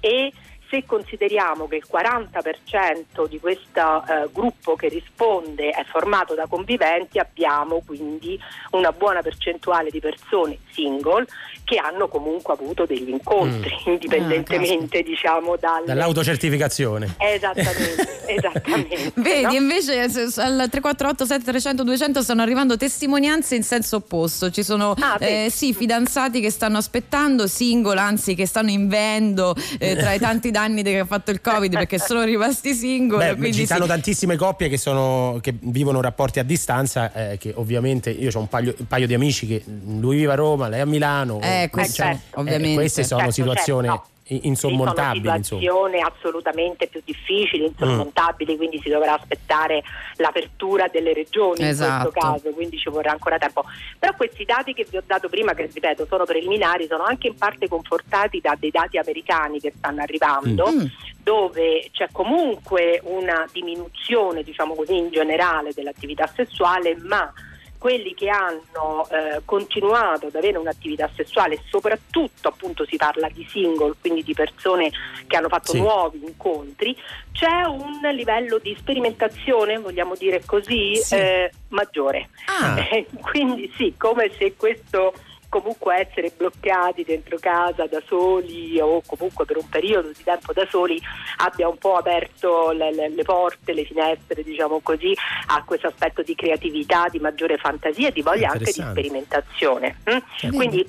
e 0.00 0.32
se 0.70 0.84
consideriamo 0.86 1.66
che 1.66 1.76
il 1.76 1.84
40% 1.90 3.28
di 3.28 3.40
questo 3.40 4.04
eh, 4.06 4.28
gruppo 4.32 4.76
che 4.76 4.88
risponde 4.88 5.70
è 5.70 5.84
formato 5.84 6.34
da 6.34 6.46
conviventi, 6.46 7.18
abbiamo 7.18 7.82
quindi 7.84 8.38
una 8.70 8.92
buona 8.92 9.20
percentuale 9.20 9.90
di 9.90 10.00
persone 10.00 10.58
single 10.72 11.26
che 11.64 11.76
hanno 11.76 12.08
comunque 12.08 12.54
avuto 12.54 12.86
degli 12.86 13.10
incontri, 13.10 13.70
indipendentemente 13.86 15.02
diciamo 15.02 15.56
dal... 15.56 15.84
Dall'autocertificazione. 15.84 17.14
Esattamente, 17.18 18.22
esattamente. 18.26 19.12
Vedi, 19.14 19.42
no? 19.42 19.52
invece 19.52 20.00
al 20.00 20.08
348 20.08 21.26
7300 21.26 21.82
200 21.84 22.22
stanno 22.22 22.42
arrivando 22.42 22.76
testimonianze 22.76 23.56
in 23.56 23.62
senso 23.62 23.96
opposto. 23.96 24.50
Ci 24.50 24.62
sono 24.62 24.94
Ah, 25.00 25.16
eh, 25.20 25.48
sì, 25.50 25.72
fidanzati 25.72 26.40
che 26.40 26.50
stanno 26.50 26.78
aspettando, 26.78 27.46
single, 27.46 27.98
anzi 27.98 28.34
che 28.34 28.46
stanno 28.46 28.70
invendo 28.70 29.54
eh, 29.78 29.96
tra 29.96 30.12
i 30.12 30.18
tanti 30.18 30.50
danni 30.60 30.82
che 30.82 30.98
ha 30.98 31.04
fatto 31.04 31.30
il 31.30 31.40
Covid 31.40 31.72
perché 31.72 31.98
sono 31.98 32.22
rimasti 32.24 32.74
single. 32.74 33.30
Beh, 33.30 33.36
quindi 33.36 33.58
ci 33.58 33.64
stanno 33.64 33.82
sì. 33.84 33.88
tantissime 33.88 34.36
coppie 34.36 34.68
che, 34.68 34.76
sono, 34.76 35.38
che 35.40 35.54
vivono 35.58 36.00
rapporti 36.00 36.38
a 36.38 36.42
distanza, 36.42 37.12
eh, 37.12 37.38
che 37.38 37.52
ovviamente 37.56 38.10
io 38.10 38.30
ho 38.32 38.38
un 38.38 38.48
paio, 38.48 38.74
un 38.78 38.86
paio 38.86 39.06
di 39.06 39.14
amici 39.14 39.46
che 39.46 39.62
lui 39.66 40.16
vive 40.16 40.32
a 40.32 40.36
Roma, 40.36 40.68
lei 40.68 40.80
a 40.80 40.86
Milano. 40.86 41.40
Eh, 41.40 41.68
questo 41.70 42.04
ovviamente. 42.34 42.74
queste 42.74 43.04
sono 43.04 43.20
Certo, 43.20 43.34
situazioni 43.34 43.88
certo, 43.88 44.04
i- 44.04 44.19
insormontabili. 44.42 45.18
Sì, 45.20 45.24
sono 45.24 45.36
insomma. 45.36 45.60
situazioni 45.60 46.00
assolutamente 46.02 46.86
più 46.86 47.00
difficili, 47.04 47.66
insormontabili, 47.66 48.56
quindi 48.56 48.80
si 48.82 48.88
dovrà 48.88 49.14
aspettare 49.14 49.82
l'apertura 50.16 50.86
delle 50.88 51.12
regioni 51.12 51.62
Esatto. 51.66 52.06
in 52.06 52.12
questo 52.12 52.28
caso, 52.28 52.50
quindi 52.54 52.78
ci 52.78 52.88
vorrà 52.90 53.10
ancora 53.12 53.38
tempo. 53.38 53.64
Però 53.98 54.14
questi 54.14 54.44
dati 54.44 54.72
che 54.74 54.86
vi 54.88 54.96
ho 54.96 55.02
dato 55.06 55.28
prima, 55.28 55.54
che 55.54 55.68
ripeto 55.72 56.06
sono 56.06 56.24
preliminari, 56.24 56.86
sono 56.88 57.04
anche 57.04 57.28
in 57.28 57.36
parte 57.36 57.68
confortati 57.68 58.40
da 58.40 58.56
dei 58.58 58.70
dati 58.70 58.98
americani 58.98 59.60
che 59.60 59.72
stanno 59.76 60.02
arrivando, 60.02 60.68
Mm. 60.70 60.84
dove 61.22 61.88
c'è 61.92 62.08
comunque 62.12 63.00
una 63.04 63.46
diminuzione, 63.52 64.42
diciamo 64.42 64.74
così, 64.74 64.96
in 64.96 65.10
generale 65.10 65.72
dell'attività 65.72 66.26
sessuale, 66.34 66.96
ma 66.96 67.32
quelli 67.80 68.12
che 68.12 68.28
hanno 68.28 69.08
eh, 69.10 69.40
continuato 69.46 70.26
ad 70.26 70.34
avere 70.34 70.58
un'attività 70.58 71.08
sessuale, 71.16 71.62
soprattutto 71.70 72.48
appunto 72.48 72.84
si 72.84 72.96
parla 72.96 73.26
di 73.30 73.46
single, 73.48 73.94
quindi 73.98 74.22
di 74.22 74.34
persone 74.34 74.90
che 75.26 75.36
hanno 75.36 75.48
fatto 75.48 75.72
Sì. 75.72 75.78
nuovi 75.80 76.20
incontri, 76.22 76.94
c'è 77.32 77.62
un 77.62 78.00
livello 78.12 78.58
di 78.58 78.76
sperimentazione, 78.78 79.78
vogliamo 79.78 80.14
dire 80.14 80.42
così, 80.44 80.94
Sì. 80.96 81.14
eh, 81.14 81.50
maggiore. 81.68 82.28
Ah. 82.48 82.76
Quindi 83.22 83.72
sì, 83.78 83.94
come 83.96 84.30
se 84.36 84.54
questo 84.56 85.14
comunque 85.50 85.96
essere 85.96 86.32
bloccati 86.34 87.02
dentro 87.04 87.36
casa 87.38 87.84
da 87.86 88.00
soli 88.06 88.80
o 88.80 89.02
comunque 89.04 89.44
per 89.44 89.58
un 89.58 89.68
periodo 89.68 90.08
di 90.08 90.22
tempo 90.22 90.54
da 90.54 90.66
soli 90.70 90.98
abbia 91.38 91.68
un 91.68 91.76
po' 91.76 91.96
aperto 91.96 92.70
le, 92.70 92.94
le- 92.94 93.08
le 93.10 93.22
porte, 93.24 93.74
le 93.74 93.84
finestre, 93.84 94.42
diciamo 94.42 94.80
così, 94.80 95.14
a 95.48 95.62
questo 95.64 95.88
aspetto 95.88 96.22
di 96.22 96.34
creatività, 96.34 97.08
di 97.10 97.18
maggiore 97.18 97.58
fantasia 97.58 98.08
e 98.08 98.12
di 98.12 98.22
voglia 98.22 98.50
anche 98.50 98.64
di 98.72 98.72
sperimentazione. 98.90 99.96
mm? 100.08 100.54
Quindi 100.54 100.88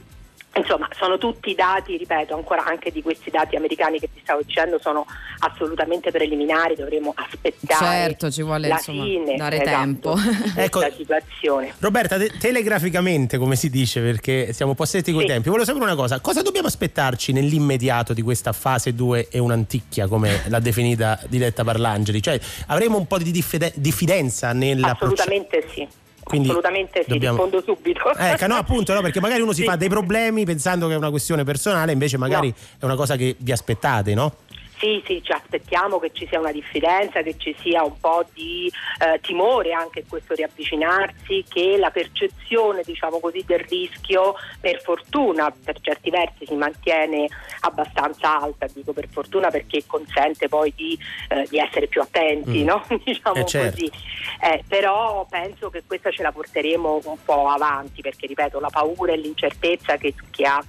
Insomma, 0.54 0.90
sono 1.00 1.18
tutti 1.18 1.56
dati, 1.56 1.96
ripeto, 1.96 2.36
ancora 2.36 2.66
anche 2.66 2.92
di 2.92 3.02
questi 3.02 3.30
dati 3.30 3.56
americani 3.56 4.00
che 4.00 4.10
ti 4.14 4.20
stavo 4.22 4.42
dicendo 4.46 4.80
sono 4.82 5.06
assolutamente 5.40 6.12
preliminari, 6.12 6.76
dovremo 6.76 7.14
aspettare 7.16 7.86
Certo, 7.86 8.30
ci 8.30 8.42
vuole, 8.44 8.68
la 8.68 8.74
insomma, 8.76 9.04
fine 9.06 9.36
dare 9.38 9.62
esatto, 9.62 9.78
tempo. 9.80 10.16
Ecco. 10.58 10.82
situazione. 10.94 11.74
Roberta, 11.80 12.18
te- 12.18 12.32
telegraficamente, 12.38 13.38
come 13.38 13.56
si 13.56 13.70
dice, 13.70 14.02
perché 14.02 14.52
siamo 14.52 14.72
un 14.72 14.78
po' 14.78 14.84
stretti 14.84 15.14
coi 15.14 15.22
Sì. 15.22 15.28
tempi, 15.28 15.48
volevo 15.48 15.66
sapere 15.66 15.86
una 15.86 15.96
cosa: 15.96 16.20
cosa 16.20 16.42
dobbiamo 16.42 16.68
aspettarci 16.68 17.32
nell'immediato 17.32 18.14
di 18.14 18.22
questa 18.22 18.52
fase 18.52 18.94
2 18.94 19.30
e 19.30 19.40
un'anticchia, 19.40 20.08
come 20.08 20.42
l'ha 20.48 20.60
definita 20.60 21.18
Diletta 21.30 21.64
Parlangeli? 21.64 22.22
Cioè, 22.22 22.38
avremo 22.68 22.98
un 22.98 23.08
po' 23.08 23.18
di 23.18 23.32
diffide- 23.32 23.72
diffidenza 23.76 24.52
nella 24.52 24.92
Assolutamente 24.92 25.66
sì. 25.74 25.88
Quindi 26.24 26.48
Assolutamente 26.50 27.04
sì, 27.04 27.10
dobbiamo- 27.10 27.44
rispondo 27.44 27.64
subito. 27.66 28.14
Ecco, 28.16 28.48
no, 28.48 28.56
appunto, 28.56 28.94
no, 28.94 29.02
perché 29.02 29.20
magari 29.20 29.42
uno 29.42 29.54
si 29.54 29.62
Sì. 29.64 29.68
fa 29.68 29.76
dei 29.76 29.90
problemi 29.90 30.46
pensando 30.46 30.88
che 30.88 30.94
è 30.94 30.98
una 30.98 31.10
questione 31.10 31.44
personale, 31.44 31.92
invece 31.92 32.18
magari 32.18 32.48
No. 32.50 32.54
è 32.80 32.86
una 32.86 32.96
cosa 32.96 33.16
che 33.16 33.36
vi 33.38 33.52
aspettate, 33.52 34.14
no? 34.14 34.34
Sì, 34.82 35.00
sì, 35.06 35.22
ci 35.24 35.32
aspettiamo 35.32 36.00
che 36.00 36.10
ci 36.12 36.26
sia 36.28 36.40
una 36.40 36.52
diffidenza, 36.52 37.22
che 37.22 37.38
ci 37.38 37.56
sia 37.60 37.84
un 37.84 38.00
po' 38.00 38.26
di 38.34 38.68
eh, 39.00 39.20
timore 39.22 39.74
anche 39.74 40.00
in 40.00 40.08
questo 40.08 40.34
riavvicinarsi, 40.34 41.46
che 41.48 41.78
la 41.78 41.92
percezione, 41.92 42.82
diciamo 42.84 43.20
così, 43.20 43.44
del 43.46 43.60
rischio, 43.60 44.34
per 44.60 44.82
fortuna, 44.82 45.54
per 45.64 45.80
certi 45.82 46.10
versi 46.10 46.48
si 46.48 46.56
mantiene 46.56 47.28
abbastanza 47.60 48.40
alta, 48.42 48.66
dico 48.74 48.92
per 48.92 49.08
fortuna 49.08 49.52
perché 49.52 49.84
consente 49.86 50.48
poi 50.50 50.74
di, 50.76 50.98
eh, 51.30 51.46
di 51.48 51.60
essere 51.60 51.86
più 51.86 52.02
attenti, 52.02 52.64
Mm. 52.64 52.66
no? 52.66 52.84
diciamo 53.06 53.36
Eh, 53.42 53.46
certo. 53.46 53.70
così. 53.70 53.92
Eh, 54.42 54.64
però 54.68 55.28
penso 55.30 55.70
che 55.70 55.84
questa 55.86 56.10
ce 56.10 56.24
la 56.24 56.32
porteremo 56.32 57.02
un 57.04 57.18
po' 57.24 57.48
avanti, 57.50 58.02
perché 58.02 58.26
ripeto, 58.26 58.60
la 58.60 58.70
paura 58.72 59.14
e 59.14 59.18
l'incertezza 59.18 59.98
che, 59.98 60.16
che 60.32 60.44
ha 60.46 60.60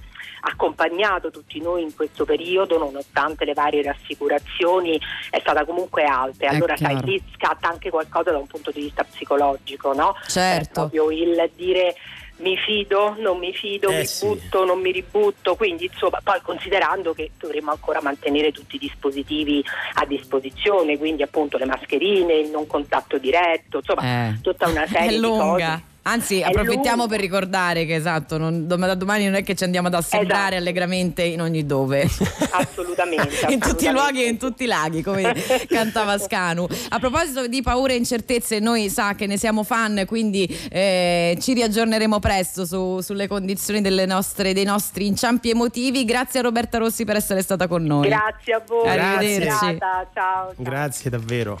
accompagnato 0.45 1.31
tutti 1.31 1.59
noi 1.61 1.83
in 1.83 1.95
questo 1.95 2.25
periodo, 2.25 2.77
nonostante 2.77 3.45
le 3.45 3.53
varie 3.53 3.81
rassicurazioni, 3.81 4.99
è 5.29 5.39
stata 5.39 5.65
comunque 5.65 6.03
alta. 6.03 6.49
Allora 6.49 6.75
sai, 6.75 7.01
lì 7.03 7.21
scatta 7.35 7.69
anche 7.69 7.89
qualcosa 7.89 8.31
da 8.31 8.37
un 8.37 8.47
punto 8.47 8.71
di 8.71 8.81
vista 8.81 9.03
psicologico, 9.03 9.93
no? 9.93 10.15
Certo. 10.27 10.69
È 10.69 10.73
proprio 10.73 11.11
il 11.11 11.49
dire 11.55 11.95
mi 12.37 12.57
fido, 12.57 13.15
non 13.19 13.37
mi 13.37 13.53
fido, 13.53 13.89
Eh 13.89 13.99
mi 13.99 14.05
sì. 14.05 14.25
butto, 14.25 14.65
non 14.65 14.81
mi 14.81 14.91
ributto, 14.91 15.55
quindi 15.55 15.85
insomma, 15.85 16.19
poi 16.21 16.41
considerando 16.41 17.13
che 17.13 17.31
dovremmo 17.39 17.71
ancora 17.71 18.01
mantenere 18.01 18.51
tutti 18.51 18.75
i 18.75 18.79
dispositivi 18.79 19.63
a 19.93 20.05
disposizione, 20.05 20.97
quindi 20.97 21.23
appunto 21.23 21.57
le 21.57 21.65
mascherine, 21.65 22.33
il 22.33 22.49
non 22.49 22.67
contatto 22.67 23.17
diretto, 23.17 23.77
insomma, 23.77 24.01
Eh. 24.29 24.39
tutta 24.41 24.67
una 24.67 24.85
serie 24.87 25.19
di 25.19 25.21
cose. 25.21 25.91
Anzi, 26.05 26.39
È 26.41 26.43
approfittiamo 26.43 27.03
lunga. 27.03 27.11
per 27.15 27.19
ricordare 27.21 27.85
che 27.85 27.95
esatto, 27.95 28.37
non- 28.37 28.67
da 28.67 28.93
domani 28.93 29.23
non 29.23 29.35
è 29.35 29.43
che 29.43 29.55
ci 29.55 29.63
andiamo 29.63 29.87
ad 29.87 29.93
assembrare 29.93 30.41
Esatto. 30.41 30.55
allegramente 30.57 31.23
in 31.23 31.39
ogni 31.41 31.65
dove. 31.65 32.09
Assolutamente. 32.51 33.45
in 33.49 33.59
tutti 33.59 33.85
i 33.85 33.87
assolutamente. 33.87 33.91
luoghi 33.93 34.23
e 34.23 34.27
in 34.27 34.37
tutti 34.37 34.63
i 34.63 34.67
laghi, 34.67 35.01
come 35.01 35.33
cantava 35.67 36.17
Scanu. 36.17 36.67
A 36.89 36.99
proposito 36.99 37.47
di 37.47 37.61
paure 37.61 37.93
e 37.93 37.97
incertezze, 37.97 38.59
noi 38.59 38.89
sa 38.89 39.15
che 39.15 39.27
ne 39.27 39.37
siamo 39.37 39.63
fan, 39.63 40.03
quindi 40.05 40.45
eh, 40.69 41.37
ci 41.39 41.53
riaggiorneremo 41.53 42.19
presto 42.19 42.65
su- 42.65 42.99
sulle 42.99 43.27
condizioni 43.27 43.79
delle 43.79 44.05
nostre- 44.05 44.53
dei 44.53 44.65
nostri 44.65 45.07
inciampi 45.07 45.51
emotivi. 45.51 46.03
Grazie 46.03 46.39
a 46.41 46.43
Roberta 46.43 46.77
Rossi 46.79 47.05
per 47.05 47.15
essere 47.15 47.41
stata 47.41 47.67
con 47.67 47.81
noi. 47.83 48.09
Grazie 48.09 48.53
a 48.55 48.61
voi, 48.67 48.89
Arrivederci. 48.89 49.37
buona 49.47 49.57
serata, 49.57 50.09
ciao. 50.13 50.45
ciao. 50.47 50.53
Grazie 50.57 51.09
davvero. 51.09 51.59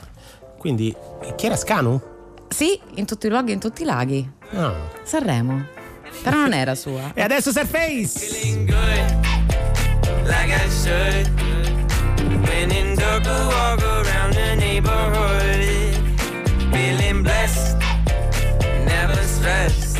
Quindi, 0.57 0.93
chi 1.37 1.45
era 1.45 1.55
Scanu? 1.55 2.11
Sì, 2.53 2.79
in 2.95 3.05
tutti 3.07 3.25
i 3.25 3.29
luoghi 3.31 3.49
e 3.49 3.53
in 3.55 3.59
tutti 3.59 3.81
i 3.81 3.85
laghi. 3.85 4.29
Ah. 4.51 4.75
Sanremo. 5.01 5.65
Però 6.21 6.37
non 6.37 6.53
era 6.53 6.75
sua. 6.75 7.11
E 7.15 7.21
adesso 7.23 7.51
Surface! 7.51 8.19
feeling 8.19 8.67
good, 8.67 10.27
like 10.27 10.53
I 10.53 10.69
should. 10.69 11.27
When 12.47 12.69
in 12.71 12.93
dark, 12.95 13.25
I 13.25 13.45
walk 13.47 13.81
around 13.81 14.33
the 14.35 14.55
neighborhood, 14.55 15.95
feeling 16.71 17.23
blessed, 17.23 17.75
never 18.85 19.19
stressed. 19.23 19.97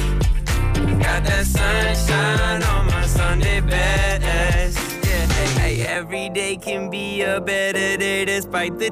Got 1.00 1.24
that 1.24 1.46
sunshine 1.46 2.62
on 2.62 2.86
my 2.86 3.06
Sunday 3.08 3.62
best. 3.62 4.78
Yeah, 5.04 5.60
hey, 5.60 5.82
every 5.88 6.30
day 6.30 6.56
can 6.58 6.90
be 6.92 7.24
a 7.24 7.42
better 7.42 7.98
day 7.98 8.26
despite 8.26 8.78
the 8.78 8.92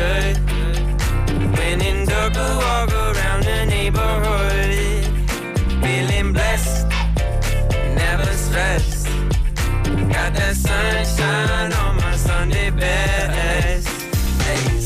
Like 0.00 0.29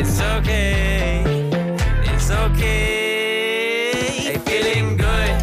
It's 0.00 0.20
okay. 0.20 1.24
It's 2.04 2.30
okay. 2.30 3.90
Hey, 4.26 4.38
feeling 4.46 4.96
good, 4.96 5.34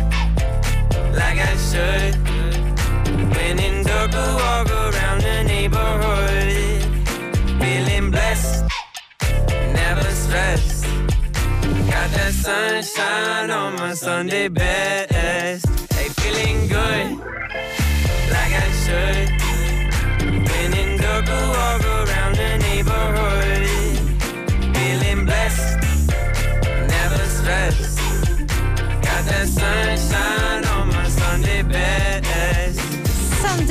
like 1.12 1.39
I 1.39 1.58
should. 1.68 2.16
When 3.36 3.60
in 3.60 3.84
dark, 3.84 4.14
walk 4.14 4.70
around 4.72 5.24
the 5.24 5.43
neighborhood. 5.43 6.82
Feeling 7.60 8.12
blessed, 8.12 8.64
never 9.74 10.10
stressed. 10.24 10.86
Got 11.91 12.10
that 12.16 12.34
sunshine 12.34 13.51
on 13.51 13.76
my 13.76 13.93
Sunday 13.93 14.47
best. 14.47 15.68
Hey, 15.93 16.08
feeling 16.22 16.70
good, 16.70 17.18
like 18.32 18.53
I 18.64 18.70
should. 18.84 19.28
When 20.47 20.74
in 20.74 20.97
dark, 21.01 21.28
walk 21.28 21.84
around 21.84 22.05
Got 29.66 29.97
that 29.97 30.45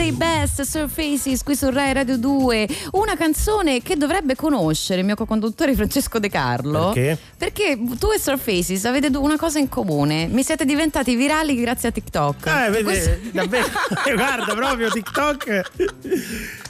Sunday 0.05 0.13
Best 0.13 0.61
Surfaces 0.63 1.43
qui 1.43 1.57
su 1.57 1.71
Rai 1.71 1.95
Radio 1.95 2.19
2 2.19 2.69
una 2.93 3.17
canzone 3.17 3.81
che 3.81 3.97
dovrebbe 3.97 4.35
conoscere 4.35 5.01
il 5.01 5.07
mio 5.07 5.15
co-conduttore 5.15 5.75
Francesco 5.75 6.19
De 6.19 6.29
Carlo 6.29 6.91
Perché? 6.93 7.19
perché 7.39 7.79
tu 7.99 8.11
e 8.15 8.19
Surfaces 8.21 8.85
avete 8.85 9.09
una 9.17 9.39
cosa 9.39 9.59
in 9.61 9.69
comune 9.71 10.27
mi 10.27 10.43
siete 10.43 10.67
diventati 10.67 11.17
virali 11.17 11.59
grazie 11.59 11.89
a 11.89 11.93
TikTok 11.93 12.47
Eh, 12.47 12.71
vedi, 12.71 12.83
Questo- 12.83 13.17
davvero, 13.33 13.67
guarda 14.15 14.55
proprio 14.55 14.91
TikTok. 14.91 15.71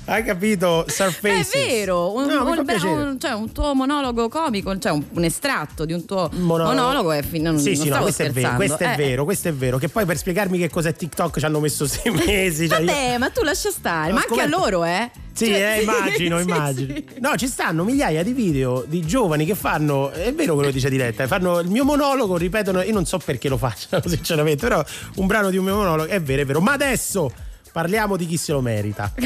Hai 0.06 0.22
capito? 0.22 0.84
Beh, 0.86 0.92
Surfaces. 0.92 1.50
è 1.54 1.66
vero, 1.66 2.12
un, 2.14 2.26
No, 2.26 2.44
un- 2.44 2.56
beh, 2.56 2.62
piacere. 2.64 2.92
un- 2.92 3.18
cioè 3.18 3.32
un 3.32 3.50
tuo 3.52 3.74
monologo 3.74 4.28
comico, 4.28 4.76
cioè 4.78 4.92
un, 4.92 5.24
estratto 5.24 5.84
di 5.86 5.92
un 5.94 6.04
tuo 6.04 6.28
Mono- 6.34 6.64
monologo 6.64 7.10
è 7.10 7.22
fin- 7.22 7.42
non, 7.42 7.58
sì, 7.58 7.74
non 7.74 7.82
sì, 7.84 7.88
no, 7.88 8.00
questo 8.02 8.22
è 8.24 8.30
vero, 8.30 8.54
questo 8.54 8.82
è 8.84 8.92
Eh, 8.92 8.96
vero, 8.96 9.24
questo 9.24 9.48
è 9.48 9.52
vero. 9.54 9.78
Che 9.78 9.88
poi 9.88 10.04
per 10.04 10.18
spiegarmi 10.18 10.58
che 10.58 10.68
cos'è 10.68 10.94
TikTok 10.94 11.38
ci 11.38 11.44
hanno 11.46 11.58
messo 11.58 11.86
sei 11.86 12.12
mesi. 12.12 12.68
Cioè 12.68 12.80
io- 12.80 12.84
Vabbè, 12.86 13.16
ma 13.24 13.30
tu 13.30 13.42
lascia 13.42 13.70
stare, 13.70 14.10
Ho 14.12 14.14
ma 14.14 14.24
anche 14.28 14.40
a 14.40 14.46
loro, 14.46 14.84
eh? 14.84 15.10
Sì, 15.32 15.46
Cioè, 15.46 15.78
eh, 15.78 15.82
immagino, 15.82 16.38
sì, 16.40 16.44
immagino. 16.44 16.94
sì. 16.94 17.04
No, 17.20 17.34
ci 17.36 17.46
stanno 17.48 17.82
migliaia 17.84 18.22
di 18.22 18.32
video 18.32 18.84
di 18.86 19.00
giovani 19.04 19.44
che 19.46 19.54
fanno, 19.54 20.10
è 20.10 20.32
vero 20.32 20.54
quello 20.54 20.68
che 20.68 20.74
dice 20.74 20.90
Diretta, 20.90 21.26
fanno 21.26 21.58
il 21.60 21.68
mio 21.68 21.84
monologo, 21.84 22.36
ripetono, 22.36 22.82
io 22.82 22.92
non 22.92 23.04
so 23.06 23.18
perché 23.18 23.48
lo 23.48 23.56
facciano 23.56 24.02
sinceramente, 24.06 24.66
però 24.66 24.84
un 25.16 25.26
brano 25.26 25.50
di 25.50 25.56
un 25.56 25.64
mio 25.64 25.76
monologo, 25.76 26.10
è 26.10 26.20
vero, 26.20 26.42
è 26.42 26.44
vero. 26.44 26.60
Ma 26.60 26.72
adesso 26.72 27.32
parliamo 27.72 28.16
di 28.16 28.26
chi 28.26 28.36
se 28.36 28.52
lo 28.52 28.60
merita. 28.60 29.12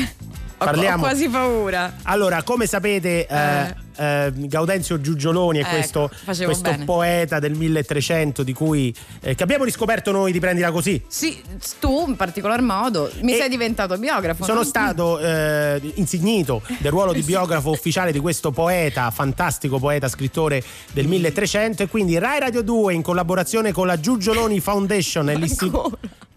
Ho- 0.60 0.64
Parliamo. 0.64 0.96
Ho 1.04 1.08
quasi 1.08 1.28
paura. 1.28 1.94
Allora, 2.04 2.42
come 2.42 2.66
sapete, 2.66 3.26
eh, 3.26 3.36
eh, 3.36 3.74
Gaudenzio 3.98 5.00
Giugioloni 5.00 5.58
è 5.58 5.62
Ecco, 5.62 6.08
questo, 6.24 6.44
questo 6.44 6.84
poeta 6.84 7.38
del 7.38 7.54
1300 7.54 8.42
di 8.42 8.52
cui 8.52 8.94
eh, 9.20 9.34
che 9.34 9.42
abbiamo 9.42 9.64
riscoperto 9.64 10.10
noi 10.12 10.32
di 10.32 10.40
Prendila 10.40 10.70
Così. 10.70 11.02
Sì, 11.08 11.40
tu 11.80 12.04
in 12.08 12.16
particolar 12.16 12.60
modo 12.62 13.10
mi 13.22 13.34
E 13.34 13.36
sei 13.36 13.48
diventato 13.48 13.96
biografo. 13.98 14.44
Sono 14.44 14.60
no? 14.60 14.64
stato 14.64 15.18
eh, 15.18 15.80
insignito 15.94 16.62
del 16.78 16.90
ruolo 16.90 17.12
di 17.12 17.22
biografo 17.28 17.70
ufficiale 17.70 18.12
di 18.12 18.20
questo 18.20 18.50
poeta, 18.50 19.10
fantastico 19.10 19.78
poeta, 19.78 20.08
scrittore 20.08 20.62
del 20.92 21.06
1300 21.06 21.82
e 21.82 21.88
quindi 21.88 22.18
Rai 22.18 22.40
Radio 22.40 22.62
2 22.62 22.94
in 22.94 23.02
collaborazione 23.02 23.72
con 23.72 23.86
la 23.86 23.98
Giugioloni 23.98 24.60
Foundation 24.60 25.30
e, 25.30 25.34
l'isti- 25.38 25.70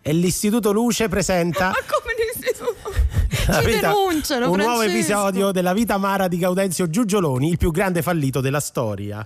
e 0.01 0.13
l'Istituto 0.13 0.71
Luce 0.71 1.07
presenta 1.07 1.67
Ma 1.67 1.75
come 1.87 2.13
l'istituto? 2.17 3.10
Ci 3.31 3.65
vita- 3.65 3.87
denunciano, 3.93 4.51
un 4.51 4.57
nuovo 4.57 4.79
Francesco. 4.81 4.97
episodio 4.97 5.51
della 5.51 5.73
vita 5.73 5.93
amara 5.93 6.27
di 6.27 6.37
Gaudenzio 6.37 6.89
Giugioloni, 6.89 7.49
il 7.49 7.57
più 7.57 7.71
grande 7.71 8.01
fallito 8.01 8.41
della 8.41 8.59
storia. 8.59 9.25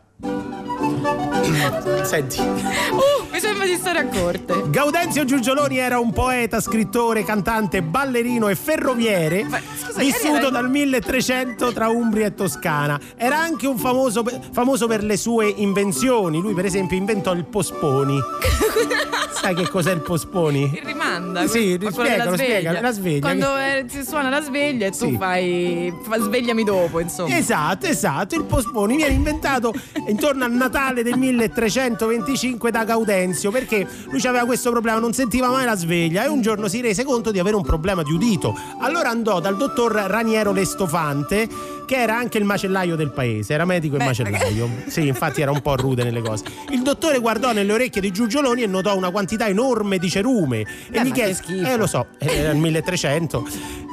Senti. 2.04 2.40
Uh, 2.40 3.25
sembra 3.46 3.66
di 3.66 3.76
stare 3.76 4.00
a 4.00 4.06
corte. 4.08 4.64
Gaudenzio 4.70 5.24
Giugioloni 5.24 5.78
era 5.78 6.00
un 6.00 6.12
poeta, 6.12 6.60
scrittore, 6.60 7.24
cantante, 7.24 7.82
ballerino 7.84 8.48
e 8.48 8.56
ferroviere 8.56 9.46
scusa, 9.78 10.00
vissuto 10.00 10.50
dal 10.50 10.70
1300 10.70 11.72
tra 11.72 11.90
Umbria 11.90 12.28
e 12.28 12.34
Toscana. 12.34 13.00
Era 13.16 13.38
anche 13.38 13.68
un 13.68 13.78
famoso, 13.78 14.24
famoso 14.52 14.88
per 14.88 15.04
le 15.04 15.18
sue 15.18 15.48
invenzioni. 15.48 16.42
Lui, 16.42 16.54
per 16.54 16.66
esempio, 16.66 16.98
inventò 16.98 17.34
il 17.34 17.46
posponi. 17.46 18.20
Sai 19.32 19.54
che 19.54 19.68
cos'è 19.70 19.92
il 19.92 20.02
posponi? 20.02 20.64
Il 20.74 20.82
rimanda. 20.84 21.46
Sì, 21.46 21.78
spiegalo, 21.92 22.36
spiegalo, 22.36 22.82
la 22.82 22.92
sveglia. 22.92 23.20
Quando 23.20 23.58
eh, 23.58 23.86
si 23.88 24.04
suona 24.04 24.30
la 24.30 24.42
sveglia 24.42 24.88
e 24.88 24.92
tu 24.92 25.10
Sì. 25.10 25.18
fai. 25.18 25.94
fa- 26.02 26.20
svegliami 26.20 26.64
dopo, 26.64 27.00
insomma. 27.00 27.38
Esatto, 27.38 27.86
esatto. 27.86 28.34
Il 28.36 28.46
posponi 28.46 28.96
viene 28.96 29.14
inventato 29.14 29.72
intorno 30.08 30.46
al 30.46 30.52
Natale 30.52 31.04
del 31.04 31.18
1325 31.18 32.72
da 32.72 32.84
Gaudenzio 32.86 33.34
perché 33.52 33.88
lui 34.10 34.22
aveva 34.26 34.46
questo 34.46 34.72
problema, 34.72 35.00
non 35.00 35.14
sentiva 35.14 35.50
mai 35.50 35.66
la 35.66 35.76
sveglia 35.76 36.24
e 36.24 36.28
un 36.28 36.42
giorno 36.42 36.68
si 36.68 36.82
rese 36.82 37.04
conto 37.04 37.32
di 37.32 37.40
avere 37.40 37.56
un 37.56 37.64
problema 37.64 38.04
di 38.04 38.12
udito. 38.12 38.58
Allora 38.80 39.10
andò 39.10 39.40
dal 39.40 39.58
dottor 39.58 39.92
Raniero 39.92 40.52
Lestofante, 40.52 41.48
che 41.86 41.96
era 41.96 42.18
anche 42.18 42.38
il 42.38 42.46
macellaio 42.46 42.96
del 42.96 43.12
paese, 43.12 43.54
era 43.54 43.66
medico 43.66 43.96
e 43.96 44.00
Beh, 44.00 44.06
macellaio. 44.06 44.70
Sì, 44.88 45.08
infatti 45.08 45.42
era 45.42 45.52
un 45.52 45.62
po' 45.62 45.76
rude 45.76 46.04
nelle 46.04 46.22
cose. 46.22 46.44
Il 46.70 46.82
dottore 46.82 47.20
guardò 47.20 47.52
nelle 47.54 47.72
orecchie 47.74 48.02
di 48.02 48.12
Giugioloni 48.12 48.64
e 48.64 48.68
notò 48.68 48.96
una 48.96 49.12
quantità 49.12 49.48
enorme 49.48 49.98
di 49.98 50.10
cerume 50.10 50.62
e 50.62 50.66
Beh, 50.90 51.04
gli 51.04 51.08
ma 51.10 51.14
che 51.14 51.36
chiese. 51.42 51.72
Eh, 51.72 51.78
lo 51.78 51.88
so, 51.88 52.08
era 52.18 52.52
il 52.52 52.58
1300. 52.58 53.48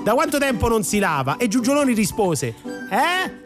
Da 0.04 0.14
quanto 0.14 0.38
tempo 0.38 0.68
non 0.68 0.82
si 0.82 0.98
lava? 0.98 1.36
E 1.36 1.48
Giugioloni 1.48 1.92
rispose: 1.92 2.54
Eh? 2.90 3.41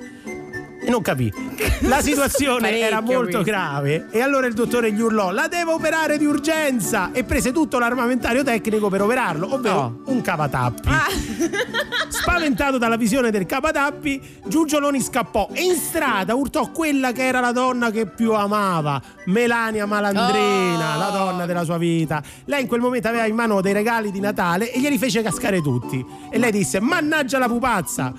Non 0.86 1.02
capì. 1.02 1.32
La 1.80 2.00
situazione 2.00 2.78
era 2.78 3.00
molto 3.00 3.42
grave 3.42 4.06
e 4.10 4.20
allora 4.20 4.46
il 4.46 4.54
dottore 4.54 4.92
gli 4.92 5.00
urlò: 5.00 5.30
La 5.30 5.48
devo 5.48 5.74
operare 5.74 6.16
di 6.18 6.24
urgenza! 6.26 7.10
E 7.12 7.24
prese 7.24 7.52
tutto 7.52 7.78
l'armamentario 7.78 8.42
tecnico 8.44 8.88
per 8.88 9.02
operarlo, 9.02 9.52
ovvero 9.54 9.74
No. 9.74 10.00
un 10.06 10.20
cavatappi. 10.20 10.88
Ah. 10.88 11.06
Spaventato 12.08 12.78
dalla 12.78 12.96
visione 12.96 13.30
del 13.30 13.46
cavatappi, 13.46 14.20
Giugioloni 14.46 15.00
scappò 15.00 15.48
e 15.52 15.62
in 15.64 15.74
strada 15.74 16.34
urtò 16.34 16.70
quella 16.70 17.12
che 17.12 17.24
era 17.26 17.40
la 17.40 17.52
donna 17.52 17.90
che 17.90 18.06
più 18.06 18.32
amava, 18.32 19.00
Melania 19.26 19.86
Malandrina, 19.86 20.94
Oh. 20.96 20.98
la 20.98 21.10
donna 21.12 21.46
della 21.46 21.64
sua 21.64 21.78
vita. 21.78 22.22
Lei 22.46 22.62
in 22.62 22.66
quel 22.68 22.80
momento 22.80 23.08
aveva 23.08 23.26
in 23.26 23.34
mano 23.34 23.60
dei 23.60 23.72
regali 23.72 24.10
di 24.12 24.20
Natale 24.20 24.70
e 24.72 24.78
glieli 24.80 24.98
fece 24.98 25.22
cascare 25.22 25.60
tutti. 25.60 26.04
E 26.30 26.38
lei 26.38 26.52
disse: 26.52 26.80
Mannaggia 26.80 27.38
la 27.38 27.48
pupazza! 27.48 28.12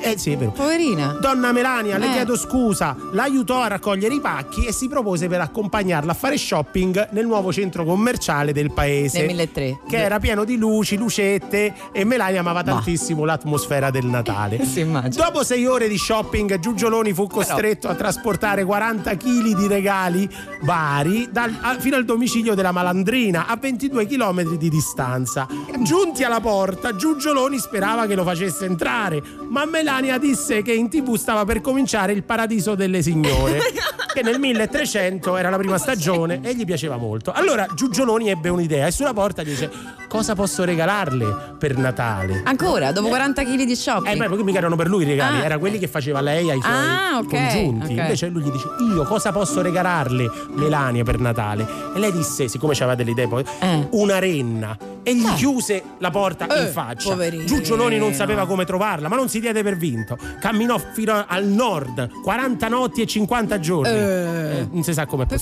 Eh 0.00 0.16
sì, 0.18 0.32
è 0.32 0.36
vero. 0.36 0.50
Poverina. 0.52 1.18
Donna 1.20 1.52
Melania, 1.52 1.97
le 1.98 2.06
Eh. 2.08 2.12
chiedo 2.12 2.36
scusa, 2.36 2.96
l'aiutò 3.12 3.60
a 3.62 3.66
raccogliere 3.68 4.14
i 4.14 4.20
pacchi 4.20 4.64
e 4.66 4.72
si 4.72 4.88
propose 4.88 5.28
per 5.28 5.40
accompagnarla 5.40 6.12
a 6.12 6.14
fare 6.14 6.36
shopping 6.38 7.08
nel 7.12 7.26
nuovo 7.26 7.52
centro 7.52 7.84
commerciale 7.84 8.52
del 8.52 8.72
paese. 8.72 9.18
Nel 9.18 9.26
1300. 9.28 9.86
Che 9.88 9.96
era 9.96 10.18
pieno 10.18 10.44
di 10.44 10.56
luci, 10.56 10.96
lucette 10.96 11.74
e 11.92 12.04
Melania 12.04 12.40
amava 12.40 12.62
tantissimo 12.62 13.24
l'atmosfera 13.24 13.90
del 13.90 14.06
Natale. 14.06 14.64
Si 14.68 14.80
immagina. 14.80 15.24
Dopo 15.24 15.42
sei 15.44 15.66
ore 15.66 15.88
di 15.88 15.96
shopping, 15.98 16.58
Giugioloni 16.58 17.12
fu 17.12 17.26
costretto 17.26 17.88
a 17.88 17.94
trasportare 17.94 18.64
40 18.64 19.16
kg 19.16 19.54
di 19.56 19.66
regali 19.66 20.28
vari 20.62 21.28
dal- 21.30 21.56
a- 21.60 21.76
fino 21.78 21.96
al 21.96 22.04
domicilio 22.04 22.54
della 22.54 22.72
malandrina 22.72 23.46
a 23.46 23.56
22 23.56 24.06
km 24.06 24.56
di 24.56 24.68
distanza. 24.68 25.46
Giunti 25.80 26.22
alla 26.24 26.40
porta, 26.40 26.94
Giugioloni 26.94 27.58
sperava 27.58 28.06
che 28.06 28.14
lo 28.14 28.24
facesse 28.24 28.64
entrare, 28.66 29.22
ma 29.48 29.64
Melania 29.64 30.18
disse 30.18 30.62
che 30.62 30.72
in 30.72 30.88
tv 30.88 31.14
stava 31.16 31.44
per 31.44 31.60
cominciare 31.60 31.86
il 32.12 32.22
paradiso 32.24 32.74
delle 32.74 33.02
signore, 33.02 33.58
che 34.12 34.22
nel 34.22 34.38
1300 34.38 35.36
era 35.36 35.48
la 35.50 35.56
prima 35.56 35.78
stagione 35.78 36.40
e 36.42 36.54
gli 36.54 36.64
piaceva 36.64 36.96
molto. 36.96 37.32
Allora 37.32 37.66
Giugioloni 37.74 38.28
ebbe 38.30 38.48
un'idea 38.48 38.86
e 38.86 38.90
sulla 38.90 39.12
porta 39.12 39.42
gli 39.42 39.48
dice 39.50 39.70
cosa 40.08 40.34
posso 40.34 40.64
regalarle 40.64 41.54
per 41.58 41.76
Natale? 41.76 42.42
Ancora, 42.44 42.92
dopo 42.92 43.08
40 43.08 43.42
kg 43.44 43.64
di 43.64 43.72
Eh, 43.72 43.76
shopping. 43.76 44.16
ma 44.18 44.26
perché 44.28 44.42
mica 44.44 44.58
erano 44.58 44.76
per 44.76 44.88
lui 44.88 45.04
i 45.04 45.06
regali, 45.06 45.40
Ah. 45.40 45.44
era 45.44 45.58
quelli 45.58 45.78
che 45.78 45.88
faceva 45.88 46.20
lei 46.20 46.50
ai 46.50 46.60
suoi 46.60 46.72
Ah, 46.74 47.18
ok, 47.18 47.28
congiunti. 47.28 47.92
ok. 47.92 47.98
Invece 47.98 48.26
lui 48.28 48.42
gli 48.42 48.50
dice: 48.50 48.66
Io 48.94 49.04
cosa 49.04 49.32
posso 49.32 49.60
regalarle 49.62 50.30
Melania 50.54 51.04
per 51.04 51.18
Natale? 51.18 51.66
E 51.94 51.98
lei 51.98 52.12
disse, 52.12 52.48
siccome 52.48 52.72
aveva 52.74 52.94
delle 52.94 53.10
idee 53.12 53.28
poi, 53.28 53.44
Eh. 53.60 53.86
una 53.92 54.18
renna. 54.18 54.76
e 55.08 55.14
gli 55.16 55.32
chiuse 55.36 55.82
la 56.00 56.10
porta 56.10 56.46
Eh, 56.48 56.64
in 56.64 56.68
faccia. 56.70 57.08
poverino. 57.08 57.44
Giugioloni 57.44 57.96
non 57.96 58.12
sapeva 58.12 58.44
come 58.44 58.66
trovarla, 58.66 59.08
ma 59.08 59.16
non 59.16 59.30
si 59.30 59.40
diede 59.40 59.62
per 59.62 59.74
vinto. 59.78 60.18
Camminò 60.38 60.78
fino 60.92 61.24
al 61.26 61.44
nord, 61.46 61.77
40 62.22 62.68
notti 62.68 63.02
e 63.02 63.06
50 63.06 63.58
giorni. 63.60 63.92
Eh, 63.92 64.68
non 64.70 64.82
si 64.82 64.92
sa 64.92 65.06
come 65.06 65.26
per 65.26 65.40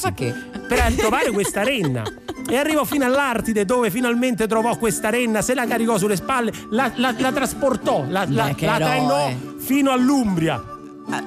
Per 0.68 0.94
trovare 0.96 1.30
questa 1.32 1.62
renna. 1.62 2.02
E 2.48 2.56
arrivò 2.56 2.84
fino 2.84 3.04
all'Artide 3.04 3.64
dove 3.64 3.90
finalmente 3.90 4.46
trovò 4.46 4.76
questa 4.76 5.10
renna, 5.10 5.42
se 5.42 5.54
la 5.54 5.66
caricò 5.66 5.98
sulle 5.98 6.14
spalle, 6.16 6.52
la, 6.70 6.92
la- 6.96 7.14
la 7.18 7.32
trasportò, 7.32 8.04
la, 8.08 8.24
la- 8.28 8.54
la 8.56 8.76
trainò 8.76 9.32
fino 9.58 9.90
all'Umbria. 9.90 10.62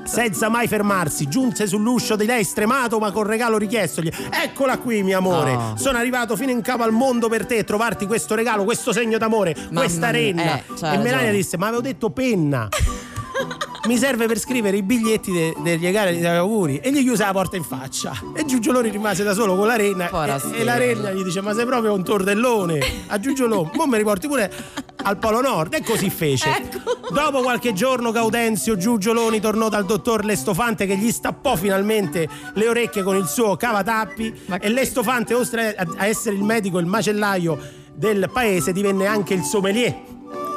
Senza 0.04 0.50
mai 0.50 0.68
fermarsi, 0.68 1.30
giunse 1.30 1.66
sull'uscio 1.66 2.18
di 2.18 2.26
lei 2.26 2.44
stremato 2.44 3.00
ma 3.00 3.12
con 3.12 3.24
regalo 3.24 3.58
richiestogli. 3.58 4.12
Eccola 4.30 4.78
qui, 4.78 5.04
mio 5.04 5.18
amore. 5.18 5.54
Oh. 5.56 5.78
Sono 5.78 5.98
arrivato 5.98 6.36
fino 6.36 6.52
in 6.52 6.62
capo 6.62 6.84
al 6.84 6.92
mondo 6.92 7.30
per 7.30 7.46
te, 7.46 7.64
trovarti 7.64 8.06
questo 8.06 8.36
regalo, 8.36 8.66
questo 8.66 8.92
segno 8.92 9.18
d'amore, 9.18 9.56
Mamma 9.68 9.80
questa 9.82 10.10
renna. 10.12 10.58
eh, 10.58 10.64
c'ha 10.78 10.92
e 10.94 10.98
Melania 10.98 11.12
ragione. 11.16 11.32
disse: 11.32 11.58
Ma 11.58 11.68
avevo 11.68 11.82
detto 11.82 12.10
penna. 12.10 12.68
Mi 13.90 13.98
serve 13.98 14.28
per 14.28 14.38
scrivere 14.38 14.78
i 14.78 14.84
biglietti 14.84 15.32
de- 15.32 15.56
degli 15.64 15.82
regali 15.82 16.14
degli 16.14 16.24
auguri 16.24 16.78
e 16.78 16.92
gli 16.92 17.02
chiuse 17.02 17.26
la 17.26 17.32
porta 17.32 17.56
in 17.56 17.64
faccia. 17.64 18.14
E 18.36 18.46
Giugioloni 18.46 18.92
rimase 18.92 19.24
da 19.24 19.34
solo 19.34 19.56
con 19.56 19.66
la 19.66 19.78
renna. 19.78 20.12
E, 20.52 20.60
e 20.60 20.64
la 20.64 20.78
renna 20.78 21.10
gli 21.12 21.24
dice: 21.24 21.42
Ma 21.42 21.56
sei 21.56 21.66
proprio 21.66 21.94
un 21.94 22.04
tordellone. 22.04 22.80
A 23.08 23.20
Giugioloni, 23.20 23.72
mo 23.74 23.88
mi 23.88 23.98
riporti 23.98 24.28
pure 24.28 24.54
al 25.02 25.18
Polo 25.18 25.42
Nord. 25.42 25.74
E 25.74 25.82
così 25.82 26.12
fece. 26.12 26.70
Dopo 27.10 27.42
qualche 27.42 27.74
giorno 27.74 28.12
Gaudenzio 28.12 28.78
Giugioloni 28.78 29.40
tornò 29.40 29.70
dal 29.70 29.86
dottor 29.86 30.24
Lestofante 30.24 30.86
che 30.86 30.96
gli 30.96 31.10
stappò 31.10 31.56
finalmente 31.56 32.30
le 32.54 32.68
orecchie 32.68 33.02
con 33.02 33.16
il 33.16 33.26
suo 33.26 33.56
cavatappi 33.56 34.42
e 34.62 34.70
Lestofante 34.70 35.34
oltre 35.34 35.74
a 35.74 35.88
a 35.98 36.06
essere 36.06 36.36
il 36.36 36.44
medico 36.44 36.78
e 36.78 36.82
il 36.82 36.88
macellaio 36.88 37.58
del 37.96 38.30
paese 38.32 38.72
divenne 38.72 39.08
anche 39.08 39.34
il 39.34 39.42
sommelier 39.42 40.09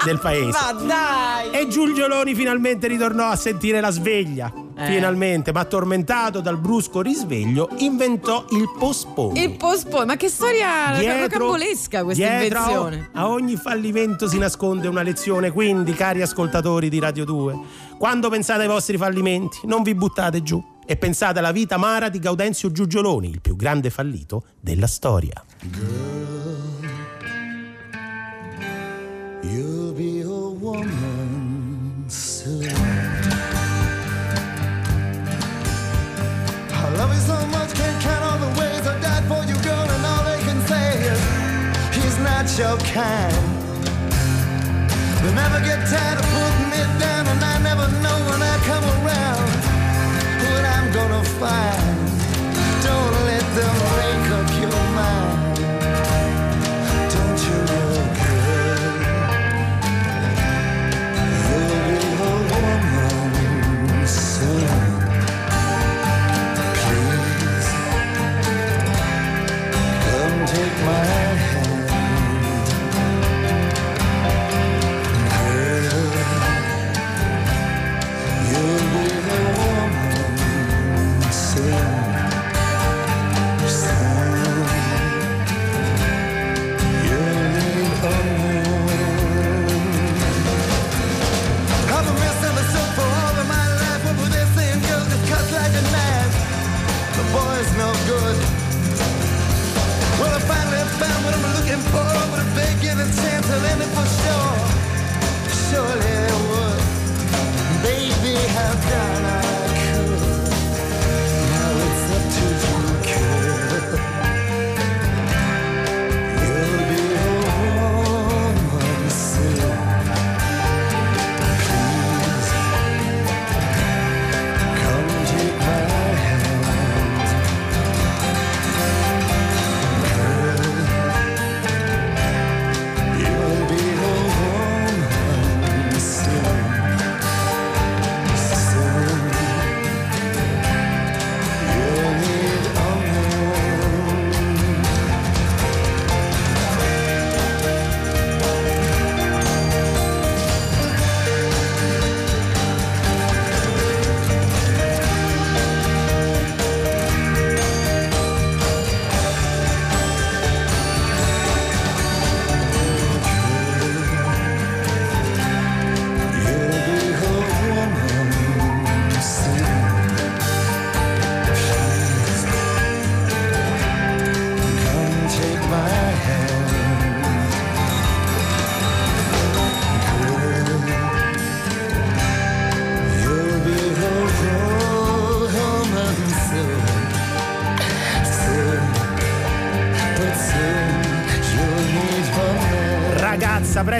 del 0.05 0.18
paese. 0.18 0.50
Ma 0.50 0.72
dai! 0.72 1.50
E 1.50 1.68
Giugioloni 1.68 2.34
finalmente 2.34 2.86
ritornò 2.86 3.28
a 3.28 3.36
sentire 3.36 3.80
la 3.80 3.90
sveglia. 3.90 4.53
Eh. 4.74 4.86
Finalmente, 4.86 5.53
ma 5.53 5.64
tormentato 5.64 6.40
dal 6.40 6.59
brusco 6.59 7.03
risveglio, 7.03 7.68
inventò 7.78 8.44
il 8.50 8.70
postpone. 8.78 9.40
Il 9.40 9.57
postpone, 9.57 10.05
ma 10.07 10.16
che 10.16 10.28
storia 10.28 11.20
rocambolesca 11.20 12.05
questa 12.05 12.26
dietro 12.26 12.59
invenzione. 12.59 13.11
A 13.12 13.28
ogni 13.28 13.57
fallimento 13.57 14.26
si 14.28 14.38
nasconde 14.38 14.88
una 14.88 15.03
lezione, 15.03 15.50
quindi, 15.50 15.92
cari 15.92 16.22
ascoltatori 16.22 16.88
di 16.88 16.98
Radio 16.98 17.24
2, 17.24 17.59
quando 17.98 18.30
pensate 18.30 18.62
ai 18.62 18.68
vostri 18.68 18.96
fallimenti, 18.96 19.61
non 19.64 19.82
vi 19.82 19.94
buttate 19.94 20.42
giù 20.42 20.62
e 20.84 20.96
pensate 20.96 21.38
alla 21.38 21.53
vita 21.53 21.76
amara 21.76 22.09
di 22.09 22.18
Gaudenzio 22.18 22.72
Giugioloni, 22.72 23.28
il 23.28 23.40
più 23.40 23.57
grande 23.57 23.90
fallito 23.90 24.44
della 24.61 24.86
storia. 24.86 25.44
You'll 29.44 29.82
not 42.43 42.59
your 42.59 42.76
kind. 42.93 43.34
They 45.22 45.32
never 45.34 45.61
get 45.61 45.78
tired 45.86 46.18
of 46.18 46.26
putting 46.34 46.70
me 46.74 46.82
down, 46.99 47.26
and 47.28 47.40
I 47.45 47.59
never 47.62 47.86
know 48.03 48.18
when 48.30 48.43
I 48.43 48.57
come 48.66 48.84
around 48.97 49.49
what 50.43 50.64
I'm 50.74 50.93
gonna 50.93 51.24
find. 51.38 51.99
Don't 52.82 53.14
let 53.30 53.47
them 53.59 53.74
break 53.95 54.32
give 102.93 103.01
a 103.01 103.22
chance 103.22 103.47
to 103.47 103.57
let 103.59 103.78
me 103.78 103.86
push 103.95 104.11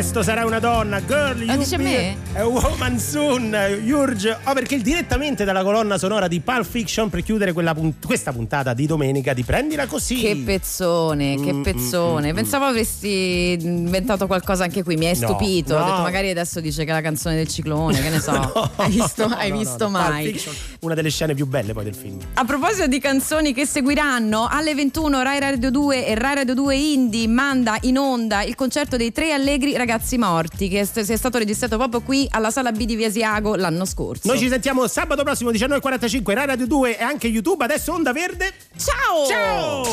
presto 0.03 0.24
sarai 0.24 0.45
una 0.45 0.59
donna. 0.59 1.01
Girl, 1.01 1.41
you 1.41 1.57
dice 1.59 1.77
be 1.77 1.85
me? 1.85 2.16
A 2.37 2.45
woman 2.45 2.99
soon. 2.99 3.57
Urge. 3.87 4.37
Oh, 4.47 4.53
perché 4.53 4.79
direttamente 4.79 5.45
dalla 5.45 5.62
colonna 5.62 5.97
sonora 5.97 6.27
di 6.27 6.41
Pulp 6.41 6.65
Fiction 6.65 7.09
per 7.09 7.23
chiudere 7.23 7.53
punt- 7.73 8.05
questa 8.05 8.33
puntata 8.33 8.74
di 8.74 8.87
domenica 8.87 9.33
di 9.33 9.45
Prendila 9.45 9.87
così. 9.87 10.16
Che 10.16 10.43
pezzone, 10.45 11.37
che 11.41 11.53
Mm, 11.53 11.62
pezzone. 11.62 12.35
Pensavo 12.35 12.65
avresti 12.65 13.57
inventato 13.61 14.27
qualcosa 14.27 14.65
anche 14.65 14.83
qui, 14.83 14.97
mi 14.97 15.07
hai 15.07 15.16
No, 15.20 15.29
stupito. 15.29 15.77
Ho 15.77 15.79
no. 15.79 15.85
detto 15.85 16.01
magari 16.03 16.31
adesso 16.31 16.59
dice 16.61 16.85
che 16.85 16.91
è 16.91 16.95
la 16.95 17.01
canzone 17.01 17.37
del 17.37 17.47
ciclone, 17.47 18.03
che 18.03 18.09
ne 18.09 18.19
so. 18.19 18.33
hai 18.74 18.91
visto, 18.91 19.23
hai 19.27 19.51
No, 19.51 19.55
no, 19.55 19.61
visto 19.61 19.85
no, 19.85 19.91
Pulp 19.91 20.09
mai? 20.09 20.41
Una 20.84 20.94
delle 20.94 21.10
scene 21.10 21.32
più 21.34 21.46
belle 21.46 21.72
poi 21.72 21.84
del 21.84 21.94
film. 21.94 22.18
A 22.34 22.44
proposito 22.44 22.88
di 22.88 22.98
canzoni 22.98 23.54
che 23.54 23.66
seguiranno, 23.66 24.48
alle 24.50 24.74
21 24.74 25.22
Rai 25.22 25.38
Radio 25.38 25.70
2 25.70 26.06
e 26.09 26.14
Rai 26.16 26.34
Radio 26.34 26.54
2 26.54 26.74
Indie 26.74 27.28
manda 27.28 27.78
in 27.82 27.98
onda 27.98 28.42
il 28.42 28.56
concerto 28.56 28.96
dei 28.96 29.12
tre 29.12 29.32
allegri 29.32 29.76
ragazzi 29.76 30.18
morti 30.18 30.68
che 30.68 30.80
è 30.80 30.84
st- 30.84 31.09
è 31.09 31.16
stato 31.16 31.38
registrato 31.38 31.76
proprio 31.76 32.00
qui 32.00 32.26
alla 32.32 32.50
sala 32.50 32.72
B 32.72 32.84
di 32.84 32.96
Via 32.96 33.06
Asiago 33.06 33.54
l'anno 33.54 33.84
scorso. 33.84 34.26
Noi 34.26 34.40
ci 34.40 34.48
sentiamo 34.48 34.84
sabato 34.88 35.22
prossimo 35.22 35.52
19.45 35.52 36.34
Rai 36.34 36.46
Radio 36.46 36.66
2 36.66 36.98
e 36.98 37.02
anche 37.04 37.28
YouTube. 37.28 37.62
Adesso 37.62 37.92
Onda 37.92 38.12
Verde. 38.12 38.52
Ciao! 38.76 39.26
Ciao! 39.28 39.84